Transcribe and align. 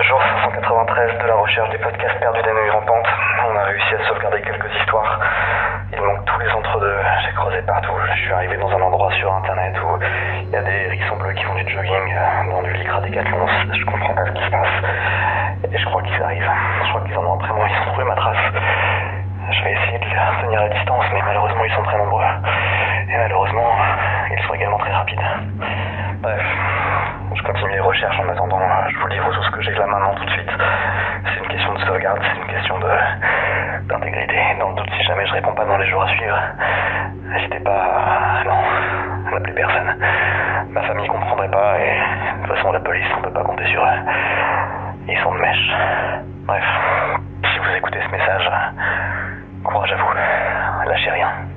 Jour 0.00 0.20
593 0.44 1.18
de 1.18 1.26
la 1.26 1.34
recherche 1.34 1.68
des 1.68 1.78
podcasts 1.78 2.18
perdus 2.18 2.42
des 2.42 2.52
nuits 2.52 2.70
rampantes. 2.70 3.06
On 3.46 3.54
a 3.54 3.64
réussi 3.64 3.94
à 3.94 4.08
sauvegarder 4.08 4.40
quelques 4.40 4.74
histoires. 4.80 5.20
Il 5.92 6.00
manque 6.00 6.24
tous 6.24 6.40
les 6.40 6.50
entre-deux. 6.50 6.96
J'ai 7.22 7.32
creusé 7.32 7.60
partout. 7.62 7.92
Je 8.14 8.20
suis 8.22 8.32
arrivé 8.32 8.56
dans 8.56 8.70
un 8.70 8.80
endroit 8.80 9.12
sur 9.12 9.30
internet 9.30 9.76
où 9.84 9.98
il 10.44 10.50
y 10.50 10.56
a 10.56 10.62
des 10.62 10.86
hérissons 10.86 11.16
bleus 11.16 11.34
qui 11.34 11.44
font 11.44 11.54
du 11.54 11.68
jogging 11.68 12.14
dans 12.50 12.62
du 12.62 12.72
lycra 12.72 13.02
décathlon. 13.02 13.46
Je 13.70 13.84
comprends 13.84 14.14
pas 14.14 14.24
ce 14.24 14.32
qui 14.32 14.44
se 14.44 14.50
passe. 14.50 15.70
Et 15.70 15.78
je 15.78 15.84
crois 15.84 16.02
qu'ils 16.02 16.22
arrivent. 16.22 16.50
Je 16.84 16.88
crois 16.88 17.00
qu'ils 17.02 17.18
en 17.18 17.24
ont 17.26 17.34
après 17.34 17.52
moi. 17.52 17.66
Ils 17.68 17.82
ont 17.82 17.92
trouvé 17.92 18.04
ma 18.04 18.14
trace. 18.16 18.52
Je 19.50 19.64
vais 19.64 19.72
essayer 19.72 19.98
de 19.98 20.04
les 20.04 20.42
tenir 20.42 20.60
à 20.62 20.68
distance, 20.70 21.04
mais 21.12 21.20
malheureusement 21.22 21.64
ils 21.64 21.74
sont 21.74 21.82
très 21.82 21.98
nombreux. 21.98 22.24
Et 23.10 23.16
malheureusement, 23.18 23.70
ils 24.30 24.42
sont 24.44 24.54
également 24.54 24.78
très 24.78 24.92
rapides. 24.92 25.20
Bref, 26.22 26.42
je 27.34 27.42
continue 27.42 27.72
les 27.72 27.80
recherches 27.80 28.18
en 28.18 28.28
attendant. 28.28 28.60
Je 28.88 28.98
vous 28.98 29.06
livre 29.08 29.30
tout 29.32 29.42
ce 29.42 29.50
que 29.50 29.62
j'ai 29.62 29.74
là 29.74 29.86
maintenant 29.86 30.14
tout 30.14 30.24
de 30.24 30.30
suite. 30.30 30.50
C'est 31.24 31.40
une 31.40 31.48
question 31.48 31.74
de 31.74 31.78
sauvegarde, 31.80 32.20
c'est 32.22 32.40
une 32.40 32.46
question 32.46 32.78
de 32.78 32.88
d'intégrité. 33.88 34.36
Dans 34.58 34.70
le 34.70 34.76
doute, 34.76 34.90
si 34.96 35.04
jamais 35.04 35.26
je 35.26 35.32
réponds 35.32 35.54
pas 35.54 35.64
dans 35.64 35.76
les 35.78 35.86
jours 35.88 36.02
à 36.02 36.08
suivre, 36.08 36.38
n'hésitez 37.28 37.60
pas 37.60 37.70
à... 37.70 38.44
Non, 38.44 39.32
n'appelez 39.32 39.52
personne. 39.54 39.96
Ma 40.70 40.82
famille 40.82 41.08
comprendrait 41.08 41.50
pas 41.50 41.78
et 41.80 41.98
de 42.42 42.46
toute 42.46 42.56
façon 42.56 42.72
la 42.72 42.80
police, 42.80 43.06
on 43.16 43.22
peut 43.22 43.32
pas 43.32 43.44
compter 43.44 43.66
sur 43.66 43.82
eux. 43.82 43.98
Ils 45.08 45.18
sont 45.18 45.34
de 45.34 45.40
mèche. 45.40 45.74
Bref, 46.46 46.64
si 47.52 47.58
vous 47.58 47.76
écoutez 47.76 48.00
ce 48.02 48.10
message, 48.10 48.50
courage 49.64 49.92
à 49.92 49.96
vous. 49.96 50.88
Lâchez 50.88 51.10
rien. 51.10 51.51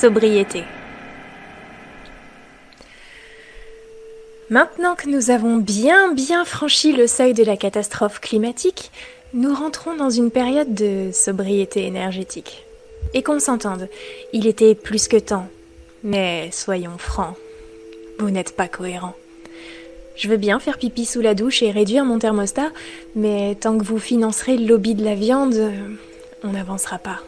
Sobriété. 0.00 0.62
Maintenant 4.48 4.94
que 4.94 5.08
nous 5.08 5.30
avons 5.30 5.56
bien 5.56 6.12
bien 6.12 6.44
franchi 6.44 6.92
le 6.92 7.08
seuil 7.08 7.34
de 7.34 7.42
la 7.42 7.56
catastrophe 7.56 8.20
climatique, 8.20 8.92
nous 9.34 9.52
rentrons 9.52 9.96
dans 9.96 10.08
une 10.08 10.30
période 10.30 10.72
de 10.72 11.10
sobriété 11.12 11.84
énergétique. 11.84 12.64
Et 13.12 13.24
qu'on 13.24 13.40
s'entende, 13.40 13.88
il 14.32 14.46
était 14.46 14.76
plus 14.76 15.08
que 15.08 15.16
temps. 15.16 15.48
Mais 16.04 16.50
soyons 16.52 16.96
francs, 16.96 17.34
vous 18.20 18.30
n'êtes 18.30 18.54
pas 18.54 18.68
cohérent. 18.68 19.16
Je 20.14 20.28
veux 20.28 20.36
bien 20.36 20.60
faire 20.60 20.78
pipi 20.78 21.06
sous 21.06 21.22
la 21.22 21.34
douche 21.34 21.60
et 21.64 21.72
réduire 21.72 22.04
mon 22.04 22.20
thermostat, 22.20 22.70
mais 23.16 23.56
tant 23.56 23.76
que 23.76 23.82
vous 23.82 23.98
financerez 23.98 24.58
le 24.58 24.66
lobby 24.66 24.94
de 24.94 25.04
la 25.04 25.16
viande, 25.16 25.72
on 26.44 26.52
n'avancera 26.52 26.98
pas. 26.98 27.18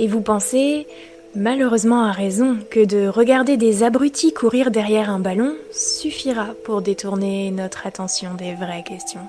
Et 0.00 0.08
vous 0.08 0.22
pensez, 0.22 0.88
malheureusement 1.34 2.04
à 2.04 2.12
raison, 2.12 2.58
que 2.70 2.84
de 2.84 3.08
regarder 3.08 3.56
des 3.56 3.82
abrutis 3.82 4.32
courir 4.32 4.70
derrière 4.70 5.10
un 5.10 5.20
ballon 5.20 5.54
suffira 5.72 6.48
pour 6.64 6.82
détourner 6.82 7.50
notre 7.50 7.86
attention 7.86 8.34
des 8.34 8.54
vraies 8.54 8.84
questions. 8.84 9.26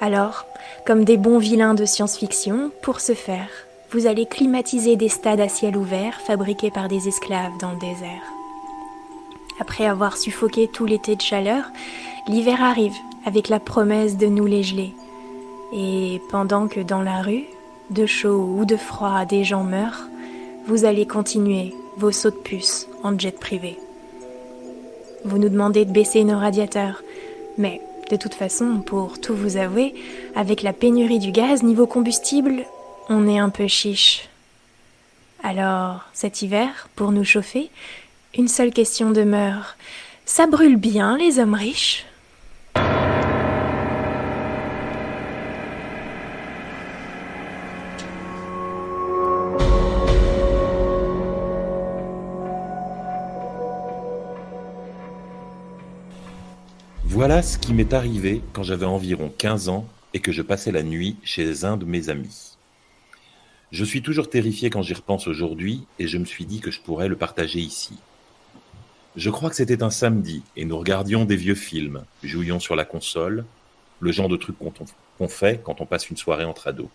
Alors, 0.00 0.46
comme 0.86 1.04
des 1.04 1.16
bons 1.16 1.38
vilains 1.38 1.74
de 1.74 1.84
science-fiction, 1.84 2.70
pour 2.82 3.00
ce 3.00 3.14
faire, 3.14 3.48
vous 3.90 4.06
allez 4.06 4.26
climatiser 4.26 4.96
des 4.96 5.08
stades 5.08 5.40
à 5.40 5.48
ciel 5.48 5.76
ouvert 5.76 6.20
fabriqués 6.20 6.70
par 6.70 6.88
des 6.88 7.08
esclaves 7.08 7.58
dans 7.60 7.72
le 7.72 7.78
désert. 7.78 8.22
Après 9.58 9.86
avoir 9.86 10.16
suffoqué 10.16 10.68
tout 10.68 10.86
l'été 10.86 11.16
de 11.16 11.20
chaleur, 11.20 11.64
l'hiver 12.28 12.62
arrive 12.62 12.94
avec 13.26 13.48
la 13.48 13.60
promesse 13.60 14.16
de 14.16 14.26
nous 14.26 14.46
les 14.46 14.62
geler. 14.62 14.94
Et 15.72 16.20
pendant 16.30 16.66
que 16.66 16.80
dans 16.80 17.02
la 17.02 17.20
rue, 17.20 17.44
de 17.90 18.06
chaud 18.06 18.56
ou 18.56 18.64
de 18.64 18.76
froid, 18.76 19.24
des 19.24 19.44
gens 19.44 19.64
meurent, 19.64 20.06
vous 20.66 20.84
allez 20.84 21.06
continuer 21.06 21.74
vos 21.96 22.12
sauts 22.12 22.30
de 22.30 22.36
puce 22.36 22.86
en 23.02 23.18
jet 23.18 23.38
privé. 23.38 23.78
Vous 25.24 25.38
nous 25.38 25.48
demandez 25.48 25.84
de 25.84 25.92
baisser 25.92 26.24
nos 26.24 26.38
radiateurs, 26.38 27.02
mais 27.58 27.80
de 28.10 28.16
toute 28.16 28.34
façon, 28.34 28.80
pour 28.84 29.20
tout 29.20 29.34
vous 29.34 29.56
avouer, 29.56 29.94
avec 30.34 30.62
la 30.62 30.72
pénurie 30.72 31.18
du 31.18 31.30
gaz 31.32 31.62
niveau 31.62 31.86
combustible, 31.86 32.64
on 33.08 33.28
est 33.28 33.38
un 33.38 33.50
peu 33.50 33.66
chiche. 33.66 34.28
Alors, 35.42 36.04
cet 36.12 36.42
hiver, 36.42 36.88
pour 36.96 37.12
nous 37.12 37.24
chauffer, 37.24 37.70
une 38.36 38.48
seule 38.48 38.72
question 38.72 39.10
demeure. 39.10 39.76
Ça 40.26 40.46
brûle 40.46 40.76
bien 40.76 41.16
les 41.16 41.38
hommes 41.38 41.54
riches? 41.54 42.06
Voilà 57.20 57.42
ce 57.42 57.58
qui 57.58 57.74
m'est 57.74 57.92
arrivé 57.92 58.40
quand 58.54 58.62
j'avais 58.62 58.86
environ 58.86 59.30
15 59.36 59.68
ans 59.68 59.86
et 60.14 60.20
que 60.20 60.32
je 60.32 60.40
passais 60.40 60.72
la 60.72 60.82
nuit 60.82 61.18
chez 61.22 61.66
un 61.66 61.76
de 61.76 61.84
mes 61.84 62.08
amis. 62.08 62.56
Je 63.72 63.84
suis 63.84 64.00
toujours 64.00 64.30
terrifié 64.30 64.70
quand 64.70 64.80
j'y 64.80 64.94
repense 64.94 65.26
aujourd'hui 65.26 65.84
et 65.98 66.06
je 66.06 66.16
me 66.16 66.24
suis 66.24 66.46
dit 66.46 66.60
que 66.60 66.70
je 66.70 66.80
pourrais 66.80 67.08
le 67.08 67.16
partager 67.16 67.58
ici. 67.58 67.98
Je 69.16 69.28
crois 69.28 69.50
que 69.50 69.56
c'était 69.56 69.82
un 69.82 69.90
samedi 69.90 70.42
et 70.56 70.64
nous 70.64 70.78
regardions 70.78 71.26
des 71.26 71.36
vieux 71.36 71.54
films, 71.54 72.06
jouions 72.22 72.58
sur 72.58 72.74
la 72.74 72.86
console, 72.86 73.44
le 74.00 74.12
genre 74.12 74.30
de 74.30 74.38
truc 74.38 74.56
qu'on 75.18 75.28
fait 75.28 75.60
quand 75.62 75.82
on 75.82 75.86
passe 75.86 76.08
une 76.08 76.16
soirée 76.16 76.46
entre 76.46 76.68
ados. 76.68 76.88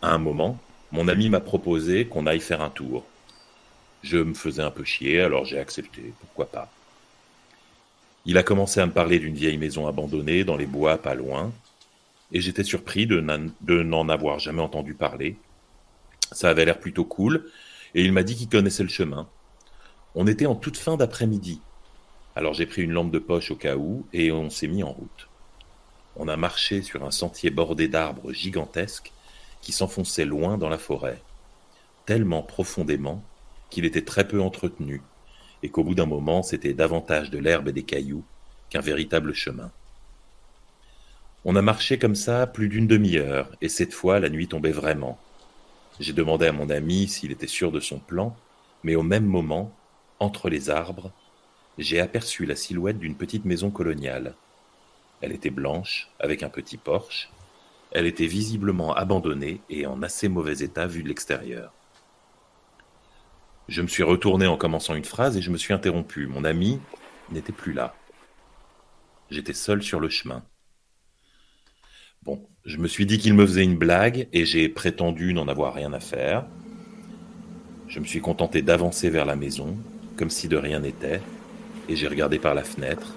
À 0.00 0.14
un 0.14 0.18
moment, 0.18 0.58
mon 0.90 1.06
ami 1.06 1.28
m'a 1.28 1.40
proposé 1.40 2.06
qu'on 2.06 2.26
aille 2.26 2.40
faire 2.40 2.62
un 2.62 2.70
tour. 2.70 3.04
Je 4.02 4.16
me 4.16 4.32
faisais 4.32 4.62
un 4.62 4.70
peu 4.70 4.84
chier, 4.84 5.20
alors 5.20 5.44
j'ai 5.44 5.58
accepté, 5.58 6.14
pourquoi 6.18 6.46
pas. 6.46 6.72
Il 8.28 8.36
a 8.36 8.42
commencé 8.42 8.78
à 8.78 8.84
me 8.84 8.92
parler 8.92 9.18
d'une 9.18 9.34
vieille 9.34 9.56
maison 9.56 9.86
abandonnée 9.86 10.44
dans 10.44 10.58
les 10.58 10.66
bois 10.66 10.98
pas 10.98 11.14
loin, 11.14 11.50
et 12.30 12.42
j'étais 12.42 12.62
surpris 12.62 13.06
de 13.06 13.20
n'en 13.22 14.08
avoir 14.10 14.38
jamais 14.38 14.60
entendu 14.60 14.92
parler. 14.92 15.38
Ça 16.32 16.50
avait 16.50 16.66
l'air 16.66 16.78
plutôt 16.78 17.06
cool, 17.06 17.50
et 17.94 18.04
il 18.04 18.12
m'a 18.12 18.22
dit 18.22 18.36
qu'il 18.36 18.50
connaissait 18.50 18.82
le 18.82 18.90
chemin. 18.90 19.26
On 20.14 20.26
était 20.26 20.44
en 20.44 20.56
toute 20.56 20.76
fin 20.76 20.98
d'après-midi. 20.98 21.62
Alors 22.36 22.52
j'ai 22.52 22.66
pris 22.66 22.82
une 22.82 22.92
lampe 22.92 23.12
de 23.12 23.18
poche 23.18 23.50
au 23.50 23.56
cas 23.56 23.76
où, 23.76 24.06
et 24.12 24.30
on 24.30 24.50
s'est 24.50 24.68
mis 24.68 24.82
en 24.82 24.92
route. 24.92 25.28
On 26.14 26.28
a 26.28 26.36
marché 26.36 26.82
sur 26.82 27.06
un 27.06 27.10
sentier 27.10 27.48
bordé 27.48 27.88
d'arbres 27.88 28.34
gigantesques 28.34 29.10
qui 29.62 29.72
s'enfonçaient 29.72 30.26
loin 30.26 30.58
dans 30.58 30.68
la 30.68 30.76
forêt, 30.76 31.22
tellement 32.04 32.42
profondément 32.42 33.24
qu'il 33.70 33.86
était 33.86 34.04
très 34.04 34.28
peu 34.28 34.42
entretenu 34.42 35.00
et 35.62 35.68
qu'au 35.68 35.84
bout 35.84 35.94
d'un 35.94 36.06
moment 36.06 36.42
c'était 36.42 36.74
davantage 36.74 37.30
de 37.30 37.38
l'herbe 37.38 37.68
et 37.68 37.72
des 37.72 37.82
cailloux 37.82 38.24
qu'un 38.70 38.80
véritable 38.80 39.34
chemin. 39.34 39.70
On 41.44 41.56
a 41.56 41.62
marché 41.62 41.98
comme 41.98 42.16
ça 42.16 42.46
plus 42.46 42.68
d'une 42.68 42.86
demi-heure, 42.86 43.50
et 43.60 43.68
cette 43.68 43.94
fois 43.94 44.20
la 44.20 44.28
nuit 44.28 44.48
tombait 44.48 44.72
vraiment. 44.72 45.18
J'ai 46.00 46.12
demandé 46.12 46.46
à 46.46 46.52
mon 46.52 46.68
ami 46.68 47.08
s'il 47.08 47.32
était 47.32 47.46
sûr 47.46 47.72
de 47.72 47.80
son 47.80 47.98
plan, 47.98 48.36
mais 48.82 48.96
au 48.96 49.02
même 49.02 49.24
moment, 49.24 49.72
entre 50.20 50.48
les 50.48 50.68
arbres, 50.68 51.12
j'ai 51.78 52.00
aperçu 52.00 52.44
la 52.44 52.56
silhouette 52.56 52.98
d'une 52.98 53.14
petite 53.14 53.44
maison 53.44 53.70
coloniale. 53.70 54.34
Elle 55.20 55.32
était 55.32 55.50
blanche, 55.50 56.08
avec 56.18 56.42
un 56.42 56.48
petit 56.48 56.76
porche. 56.76 57.30
Elle 57.92 58.06
était 58.06 58.26
visiblement 58.26 58.94
abandonnée 58.94 59.60
et 59.70 59.86
en 59.86 60.02
assez 60.02 60.28
mauvais 60.28 60.58
état 60.58 60.86
vu 60.86 61.02
de 61.02 61.08
l'extérieur. 61.08 61.72
Je 63.68 63.82
me 63.82 63.86
suis 63.86 64.02
retourné 64.02 64.46
en 64.46 64.56
commençant 64.56 64.94
une 64.94 65.04
phrase 65.04 65.36
et 65.36 65.42
je 65.42 65.50
me 65.50 65.58
suis 65.58 65.74
interrompu. 65.74 66.26
Mon 66.26 66.44
ami 66.44 66.80
n'était 67.30 67.52
plus 67.52 67.74
là. 67.74 67.94
J'étais 69.30 69.52
seul 69.52 69.82
sur 69.82 70.00
le 70.00 70.08
chemin. 70.08 70.42
Bon, 72.22 72.48
je 72.64 72.78
me 72.78 72.88
suis 72.88 73.04
dit 73.04 73.18
qu'il 73.18 73.34
me 73.34 73.46
faisait 73.46 73.64
une 73.64 73.76
blague 73.76 74.26
et 74.32 74.46
j'ai 74.46 74.70
prétendu 74.70 75.34
n'en 75.34 75.48
avoir 75.48 75.74
rien 75.74 75.92
à 75.92 76.00
faire. 76.00 76.46
Je 77.88 78.00
me 78.00 78.06
suis 78.06 78.20
contenté 78.20 78.62
d'avancer 78.62 79.10
vers 79.10 79.26
la 79.26 79.36
maison, 79.36 79.76
comme 80.16 80.30
si 80.30 80.48
de 80.48 80.56
rien 80.56 80.80
n'était, 80.80 81.20
et 81.90 81.96
j'ai 81.96 82.08
regardé 82.08 82.38
par 82.38 82.54
la 82.54 82.64
fenêtre. 82.64 83.14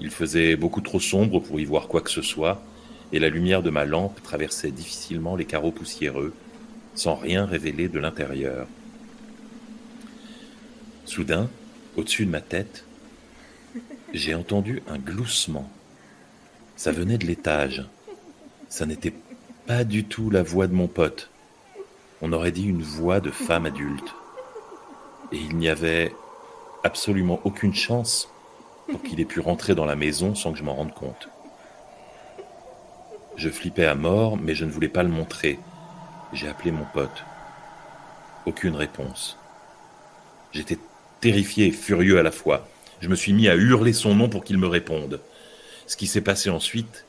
Il 0.00 0.10
faisait 0.10 0.56
beaucoup 0.56 0.80
trop 0.80 1.00
sombre 1.00 1.38
pour 1.38 1.60
y 1.60 1.64
voir 1.64 1.86
quoi 1.86 2.00
que 2.00 2.10
ce 2.10 2.22
soit, 2.22 2.62
et 3.12 3.20
la 3.20 3.28
lumière 3.28 3.62
de 3.62 3.70
ma 3.70 3.84
lampe 3.84 4.22
traversait 4.22 4.70
difficilement 4.70 5.36
les 5.36 5.44
carreaux 5.44 5.72
poussiéreux, 5.72 6.32
sans 6.94 7.14
rien 7.14 7.44
révéler 7.44 7.88
de 7.88 7.98
l'intérieur. 7.98 8.66
Soudain, 11.10 11.50
au-dessus 11.96 12.24
de 12.24 12.30
ma 12.30 12.40
tête, 12.40 12.84
j'ai 14.12 14.36
entendu 14.36 14.80
un 14.88 14.96
gloussement. 14.96 15.68
Ça 16.76 16.92
venait 16.92 17.18
de 17.18 17.26
l'étage. 17.26 17.84
Ça 18.68 18.86
n'était 18.86 19.14
pas 19.66 19.82
du 19.82 20.04
tout 20.04 20.30
la 20.30 20.44
voix 20.44 20.68
de 20.68 20.72
mon 20.72 20.86
pote. 20.86 21.28
On 22.22 22.32
aurait 22.32 22.52
dit 22.52 22.62
une 22.62 22.84
voix 22.84 23.18
de 23.18 23.32
femme 23.32 23.66
adulte. 23.66 24.14
Et 25.32 25.38
il 25.38 25.56
n'y 25.56 25.68
avait 25.68 26.14
absolument 26.84 27.40
aucune 27.42 27.74
chance 27.74 28.28
pour 28.88 29.02
qu'il 29.02 29.18
ait 29.18 29.24
pu 29.24 29.40
rentrer 29.40 29.74
dans 29.74 29.86
la 29.86 29.96
maison 29.96 30.36
sans 30.36 30.52
que 30.52 30.58
je 30.60 30.64
m'en 30.64 30.76
rende 30.76 30.94
compte. 30.94 31.28
Je 33.34 33.50
flippais 33.50 33.86
à 33.86 33.96
mort, 33.96 34.36
mais 34.36 34.54
je 34.54 34.64
ne 34.64 34.70
voulais 34.70 34.88
pas 34.88 35.02
le 35.02 35.08
montrer. 35.08 35.58
J'ai 36.32 36.48
appelé 36.48 36.70
mon 36.70 36.86
pote. 36.94 37.24
Aucune 38.46 38.76
réponse. 38.76 39.36
J'étais 40.52 40.78
terrifié 41.20 41.66
et 41.66 41.72
furieux 41.72 42.18
à 42.18 42.22
la 42.22 42.30
fois. 42.30 42.68
Je 43.00 43.08
me 43.08 43.14
suis 43.14 43.32
mis 43.32 43.48
à 43.48 43.54
hurler 43.54 43.92
son 43.92 44.14
nom 44.14 44.28
pour 44.28 44.44
qu'il 44.44 44.58
me 44.58 44.66
réponde. 44.66 45.20
Ce 45.86 45.96
qui 45.96 46.06
s'est 46.06 46.20
passé 46.20 46.50
ensuite, 46.50 47.04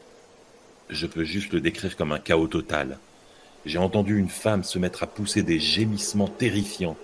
je 0.90 1.08
peux 1.08 1.24
juste 1.24 1.54
le 1.54 1.62
décrire 1.62 1.96
comme 1.96 2.12
un 2.12 2.20
chaos 2.20 2.48
total. 2.48 2.98
J'ai 3.66 3.78
entendu 3.78 4.18
une 4.18 4.30
femme 4.30 4.64
se 4.64 4.80
mettre 4.80 5.04
à 5.04 5.08
pousser 5.08 5.44
des 5.44 5.60
gémissements 5.60 6.28
terrifiants, 6.28 6.98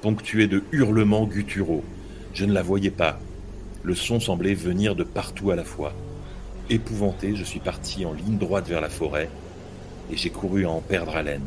ponctués 0.00 0.46
de 0.46 0.62
hurlements 0.72 1.26
gutturaux. 1.26 1.84
Je 2.32 2.44
ne 2.44 2.52
la 2.52 2.62
voyais 2.62 2.90
pas. 2.90 3.18
Le 3.82 3.94
son 3.94 4.20
semblait 4.20 4.54
venir 4.54 4.94
de 4.94 5.04
partout 5.04 5.50
à 5.50 5.56
la 5.56 5.64
fois. 5.64 5.92
Épouvanté, 6.70 7.36
je 7.36 7.44
suis 7.44 7.60
parti 7.60 8.06
en 8.06 8.14
ligne 8.14 8.38
droite 8.38 8.68
vers 8.68 8.80
la 8.80 8.88
forêt, 8.88 9.28
et 10.10 10.16
j'ai 10.16 10.30
couru 10.30 10.64
à 10.64 10.70
en 10.70 10.80
perdre 10.80 11.16
haleine, 11.16 11.46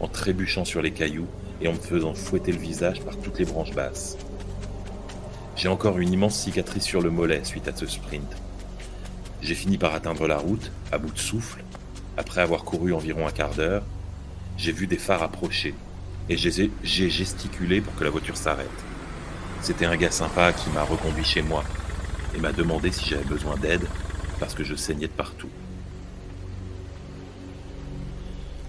en 0.00 0.08
trébuchant 0.08 0.66
sur 0.66 0.82
les 0.82 0.90
cailloux 0.90 1.28
et 1.60 1.68
en 1.68 1.72
me 1.72 1.78
faisant 1.78 2.14
fouetter 2.14 2.52
le 2.52 2.58
visage 2.58 3.00
par 3.00 3.16
toutes 3.16 3.38
les 3.38 3.46
branches 3.46 3.74
basses. 3.74 4.18
J'ai 5.58 5.66
encore 5.66 5.98
une 5.98 6.12
immense 6.12 6.38
cicatrice 6.38 6.84
sur 6.84 7.00
le 7.00 7.10
mollet 7.10 7.42
suite 7.42 7.66
à 7.66 7.74
ce 7.74 7.84
sprint. 7.84 8.36
J'ai 9.42 9.56
fini 9.56 9.76
par 9.76 9.92
atteindre 9.92 10.28
la 10.28 10.38
route, 10.38 10.70
à 10.92 10.98
bout 10.98 11.10
de 11.10 11.18
souffle. 11.18 11.64
Après 12.16 12.40
avoir 12.40 12.62
couru 12.62 12.94
environ 12.94 13.26
un 13.26 13.32
quart 13.32 13.52
d'heure, 13.54 13.82
j'ai 14.56 14.70
vu 14.70 14.86
des 14.86 14.98
phares 14.98 15.24
approcher 15.24 15.74
et 16.28 16.36
j'ai 16.36 17.10
gesticulé 17.10 17.80
pour 17.80 17.92
que 17.96 18.04
la 18.04 18.10
voiture 18.10 18.36
s'arrête. 18.36 18.68
C'était 19.60 19.86
un 19.86 19.96
gars 19.96 20.12
sympa 20.12 20.52
qui 20.52 20.70
m'a 20.70 20.84
reconduit 20.84 21.24
chez 21.24 21.42
moi 21.42 21.64
et 22.36 22.38
m'a 22.38 22.52
demandé 22.52 22.92
si 22.92 23.08
j'avais 23.08 23.24
besoin 23.24 23.56
d'aide 23.56 23.88
parce 24.38 24.54
que 24.54 24.62
je 24.62 24.76
saignais 24.76 25.08
de 25.08 25.12
partout. 25.12 25.50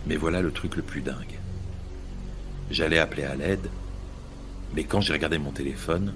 Mais 0.08 0.16
voilà 0.16 0.42
le 0.42 0.52
truc 0.52 0.76
le 0.76 0.82
plus 0.82 1.02
dingue. 1.02 1.38
J'allais 2.72 2.98
appeler 2.98 3.26
à 3.26 3.36
l'aide, 3.36 3.70
mais 4.74 4.86
quand 4.86 5.02
j'ai 5.02 5.14
regardé 5.14 5.38
mon 5.38 5.52
téléphone, 5.52 6.16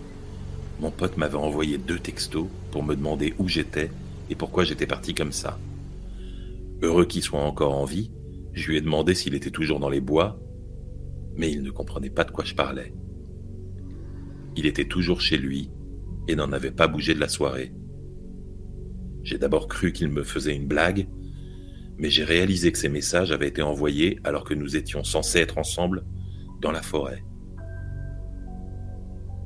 mon 0.84 0.92
pote 0.92 1.16
m'avait 1.16 1.38
envoyé 1.38 1.78
deux 1.78 1.98
textos 1.98 2.48
pour 2.70 2.84
me 2.84 2.94
demander 2.94 3.34
où 3.40 3.48
j'étais 3.48 3.90
et 4.30 4.36
pourquoi 4.36 4.66
j'étais 4.66 4.86
parti 4.86 5.14
comme 5.14 5.32
ça. 5.32 5.58
Heureux 6.82 7.06
qu'il 7.06 7.22
soit 7.22 7.40
encore 7.40 7.74
en 7.74 7.86
vie, 7.86 8.12
je 8.52 8.70
lui 8.70 8.78
ai 8.78 8.82
demandé 8.82 9.16
s'il 9.16 9.34
était 9.34 9.50
toujours 9.50 9.80
dans 9.80 9.90
les 9.90 10.02
bois, 10.02 10.38
mais 11.38 11.50
il 11.50 11.64
ne 11.64 11.72
comprenait 11.72 12.10
pas 12.10 12.26
de 12.26 12.32
quoi 12.32 12.44
je 12.44 12.54
parlais. 12.54 12.94
Il 14.58 14.66
était 14.66 14.84
toujours 14.84 15.22
chez 15.22 15.38
lui 15.38 15.72
et 16.28 16.36
n'en 16.36 16.52
avait 16.52 16.70
pas 16.70 16.90
bougé 16.90 17.14
de 17.14 17.22
la 17.22 17.30
soirée. 17.30 17.74
J'ai 19.24 19.38
d'abord 19.38 19.70
cru 19.70 19.94
qu'il 19.94 20.10
me 20.10 20.24
faisait 20.24 20.54
une 20.54 20.68
blague, 20.68 21.08
mais 21.98 22.10
j'ai 22.10 22.26
réalisé 22.26 22.74
que 22.74 22.78
ces 22.78 22.90
messages 22.90 23.32
avaient 23.32 23.48
été 23.48 23.62
envoyés 23.62 24.20
alors 24.26 24.44
que 24.44 24.54
nous 24.54 24.76
étions 24.76 25.06
censés 25.06 25.40
être 25.40 25.58
ensemble 25.58 26.04
dans 26.60 26.74
la 26.74 26.82
forêt. 26.82 27.24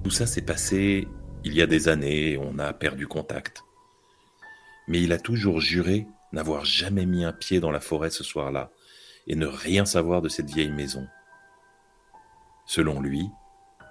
Tout 0.04 0.10
ça 0.10 0.26
s'est 0.26 0.42
passé 0.42 1.08
il 1.48 1.56
y 1.56 1.62
a 1.62 1.68
des 1.68 1.88
années 1.88 2.38
on 2.38 2.60
a 2.60 2.74
perdu 2.74 3.08
contact 3.08 3.64
mais 4.88 5.02
il 5.02 5.12
a 5.12 5.20
toujours 5.20 5.60
juré 5.60 6.08
n'avoir 6.32 6.66
jamais 6.66 7.06
mis 7.06 7.24
un 7.24 7.34
pied 7.34 7.60
dans 7.60 7.72
la 7.72 7.80
forêt 7.80 8.10
ce 8.10 8.24
soir-là 8.24 8.72
et 9.28 9.36
ne 9.36 9.46
rien 9.46 9.86
savoir 9.86 10.22
de 10.22 10.30
cette 10.30 10.50
vieille 10.50 10.72
maison. 10.72 11.08
Selon 12.66 13.02
lui, 13.02 13.30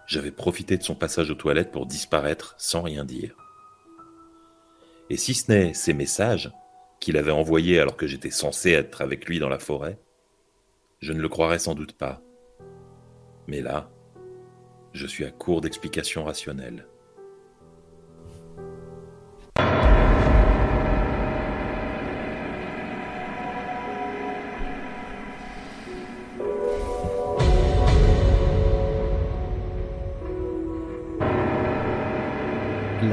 j'avais 0.06 0.30
profité 0.30 0.76
de 0.76 0.82
son 0.82 0.94
passage 0.94 1.30
aux 1.30 1.34
toilettes 1.34 1.72
pour 1.72 1.86
disparaître 1.86 2.54
sans 2.58 2.82
rien 2.82 3.04
dire. 3.04 3.36
Et 5.10 5.16
si 5.16 5.34
ce 5.34 5.50
n'est 5.50 5.74
ces 5.74 5.92
messages 5.92 6.52
qu'il 7.00 7.16
avait 7.16 7.30
envoyés 7.30 7.80
alors 7.80 7.96
que 7.96 8.06
j'étais 8.06 8.30
censé 8.30 8.72
être 8.72 9.02
avec 9.02 9.26
lui 9.26 9.38
dans 9.38 9.48
la 9.48 9.58
forêt, 9.58 9.98
je 11.00 11.12
ne 11.12 11.20
le 11.20 11.28
croirais 11.28 11.58
sans 11.58 11.74
doute 11.74 11.92
pas. 11.92 12.22
Mais 13.46 13.60
là, 13.60 13.90
je 14.92 15.06
suis 15.06 15.24
à 15.24 15.30
court 15.30 15.60
d'explications 15.60 16.24
rationnelles. 16.24 16.86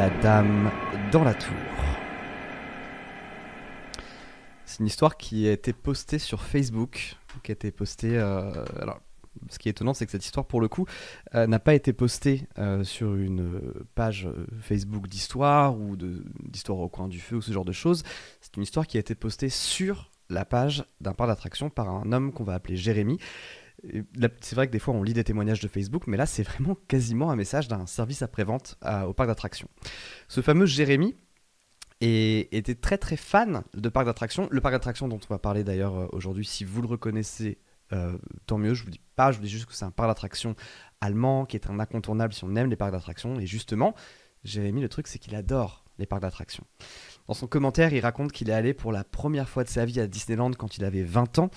La 0.04 0.10
Dame 0.22 0.70
dans 1.14 1.24
la 1.24 1.34
Tour. 1.34 1.56
C'est 4.66 4.80
une 4.82 4.88
histoire 4.88 5.16
qui 5.16 5.48
a 5.48 5.54
été 5.54 5.72
postée 5.72 6.20
sur 6.20 6.42
Facebook, 6.42 7.16
qui 7.42 7.52
a 7.52 7.54
été 7.54 7.72
postée. 7.72 8.18
Euh, 8.18 8.66
ce 9.50 9.58
qui 9.60 9.70
est 9.70 9.72
étonnant, 9.72 9.94
c'est 9.94 10.06
que 10.06 10.12
cette 10.12 10.26
histoire, 10.26 10.46
pour 10.46 10.60
le 10.60 10.68
coup, 10.68 10.86
euh, 11.36 11.48
n'a 11.48 11.60
pas 11.60 11.74
été 11.74 11.94
postée 11.94 12.50
euh, 12.58 12.84
sur 12.84 13.16
une 13.16 13.62
page 13.96 14.28
Facebook 14.60 15.08
d'histoire 15.08 15.80
ou 15.80 15.96
d'histoire 15.96 16.80
au 16.80 16.90
coin 16.90 17.08
du 17.08 17.22
feu 17.22 17.38
ou 17.38 17.42
ce 17.42 17.54
genre 17.54 17.64
de 17.64 17.72
choses. 17.72 18.04
C'est 18.42 18.58
une 18.58 18.64
histoire 18.64 18.88
qui 18.88 18.98
a 18.98 19.00
été 19.00 19.16
postée 19.16 19.48
sur 19.48 20.12
la 20.30 20.44
page 20.44 20.84
d'un 21.00 21.14
parc 21.14 21.30
d'attraction 21.30 21.70
par 21.70 21.90
un 21.90 22.12
homme 22.12 22.34
qu'on 22.34 22.44
va 22.44 22.56
appeler 22.56 22.76
Jérémy. 22.76 23.20
C'est 24.42 24.56
vrai 24.56 24.68
que 24.68 24.72
des 24.72 24.80
fois 24.80 24.94
on 24.94 25.04
lit 25.04 25.14
des 25.14 25.24
témoignages 25.24 25.60
de 25.60 25.68
Facebook, 25.68 26.08
mais 26.08 26.18
là 26.18 26.26
c'est 26.26 26.44
vraiment 26.44 26.76
quasiment 26.88 27.32
un 27.32 27.36
message 27.36 27.68
d'un 27.68 27.86
service 27.86 28.22
après-vente 28.22 28.78
au 29.08 29.14
parc 29.14 29.28
d'attractions. 29.28 29.68
Ce 30.28 30.42
fameux 30.42 30.66
Jérémy 30.66 31.16
était 32.04 32.76
très 32.76 32.98
très 32.98 33.16
fan 33.16 33.64
de 33.74 33.90
parc 33.90 34.06
d'attractions. 34.06 34.48
Le 34.52 34.62
parc 34.62 34.74
d'attractions 34.74 35.08
dont 35.08 35.20
on 35.24 35.34
va 35.34 35.40
parler 35.40 35.64
d'ailleurs 35.64 35.96
euh, 35.96 36.08
aujourd'hui, 36.12 36.46
si 36.46 36.64
vous 36.64 36.82
le 36.82 36.88
reconnaissez, 36.88 37.60
euh, 37.94 38.18
tant 38.46 38.58
mieux. 38.58 38.74
Je 38.74 38.84
vous 38.84 38.90
dis 38.90 39.02
pas, 39.16 39.32
je 39.32 39.38
vous 39.38 39.44
dis 39.44 39.50
juste 39.50 39.66
que 39.66 39.74
c'est 39.74 39.86
un 39.86 39.92
parc 39.92 40.10
d'attractions 40.10 40.56
allemand 41.02 41.46
qui 41.46 41.56
est 41.56 41.70
un 41.70 41.80
incontournable 41.80 42.34
si 42.34 42.44
on 42.44 42.56
aime 42.56 42.70
les 42.70 42.76
parcs 42.76 42.92
d'attractions. 42.92 43.40
Et 43.40 43.46
justement, 43.46 43.96
Jérémy, 44.44 44.82
le 44.82 44.90
truc 44.90 45.08
c'est 45.08 45.20
qu'il 45.20 45.36
adore 45.36 45.86
les 45.98 46.06
parcs 46.06 46.22
d'attractions. 46.22 46.66
Dans 47.28 47.34
son 47.34 47.48
commentaire, 47.48 47.94
il 47.94 48.02
raconte 48.02 48.32
qu'il 48.32 48.50
est 48.50 48.54
allé 48.54 48.74
pour 48.74 48.92
la 48.92 49.04
première 49.04 49.48
fois 49.48 49.64
de 49.64 49.70
sa 49.70 49.86
vie 49.86 50.00
à 50.00 50.08
Disneyland 50.08 50.52
quand 50.52 50.78
il 50.78 50.84
avait 50.84 51.04
20 51.04 51.40
ans. 51.40 51.50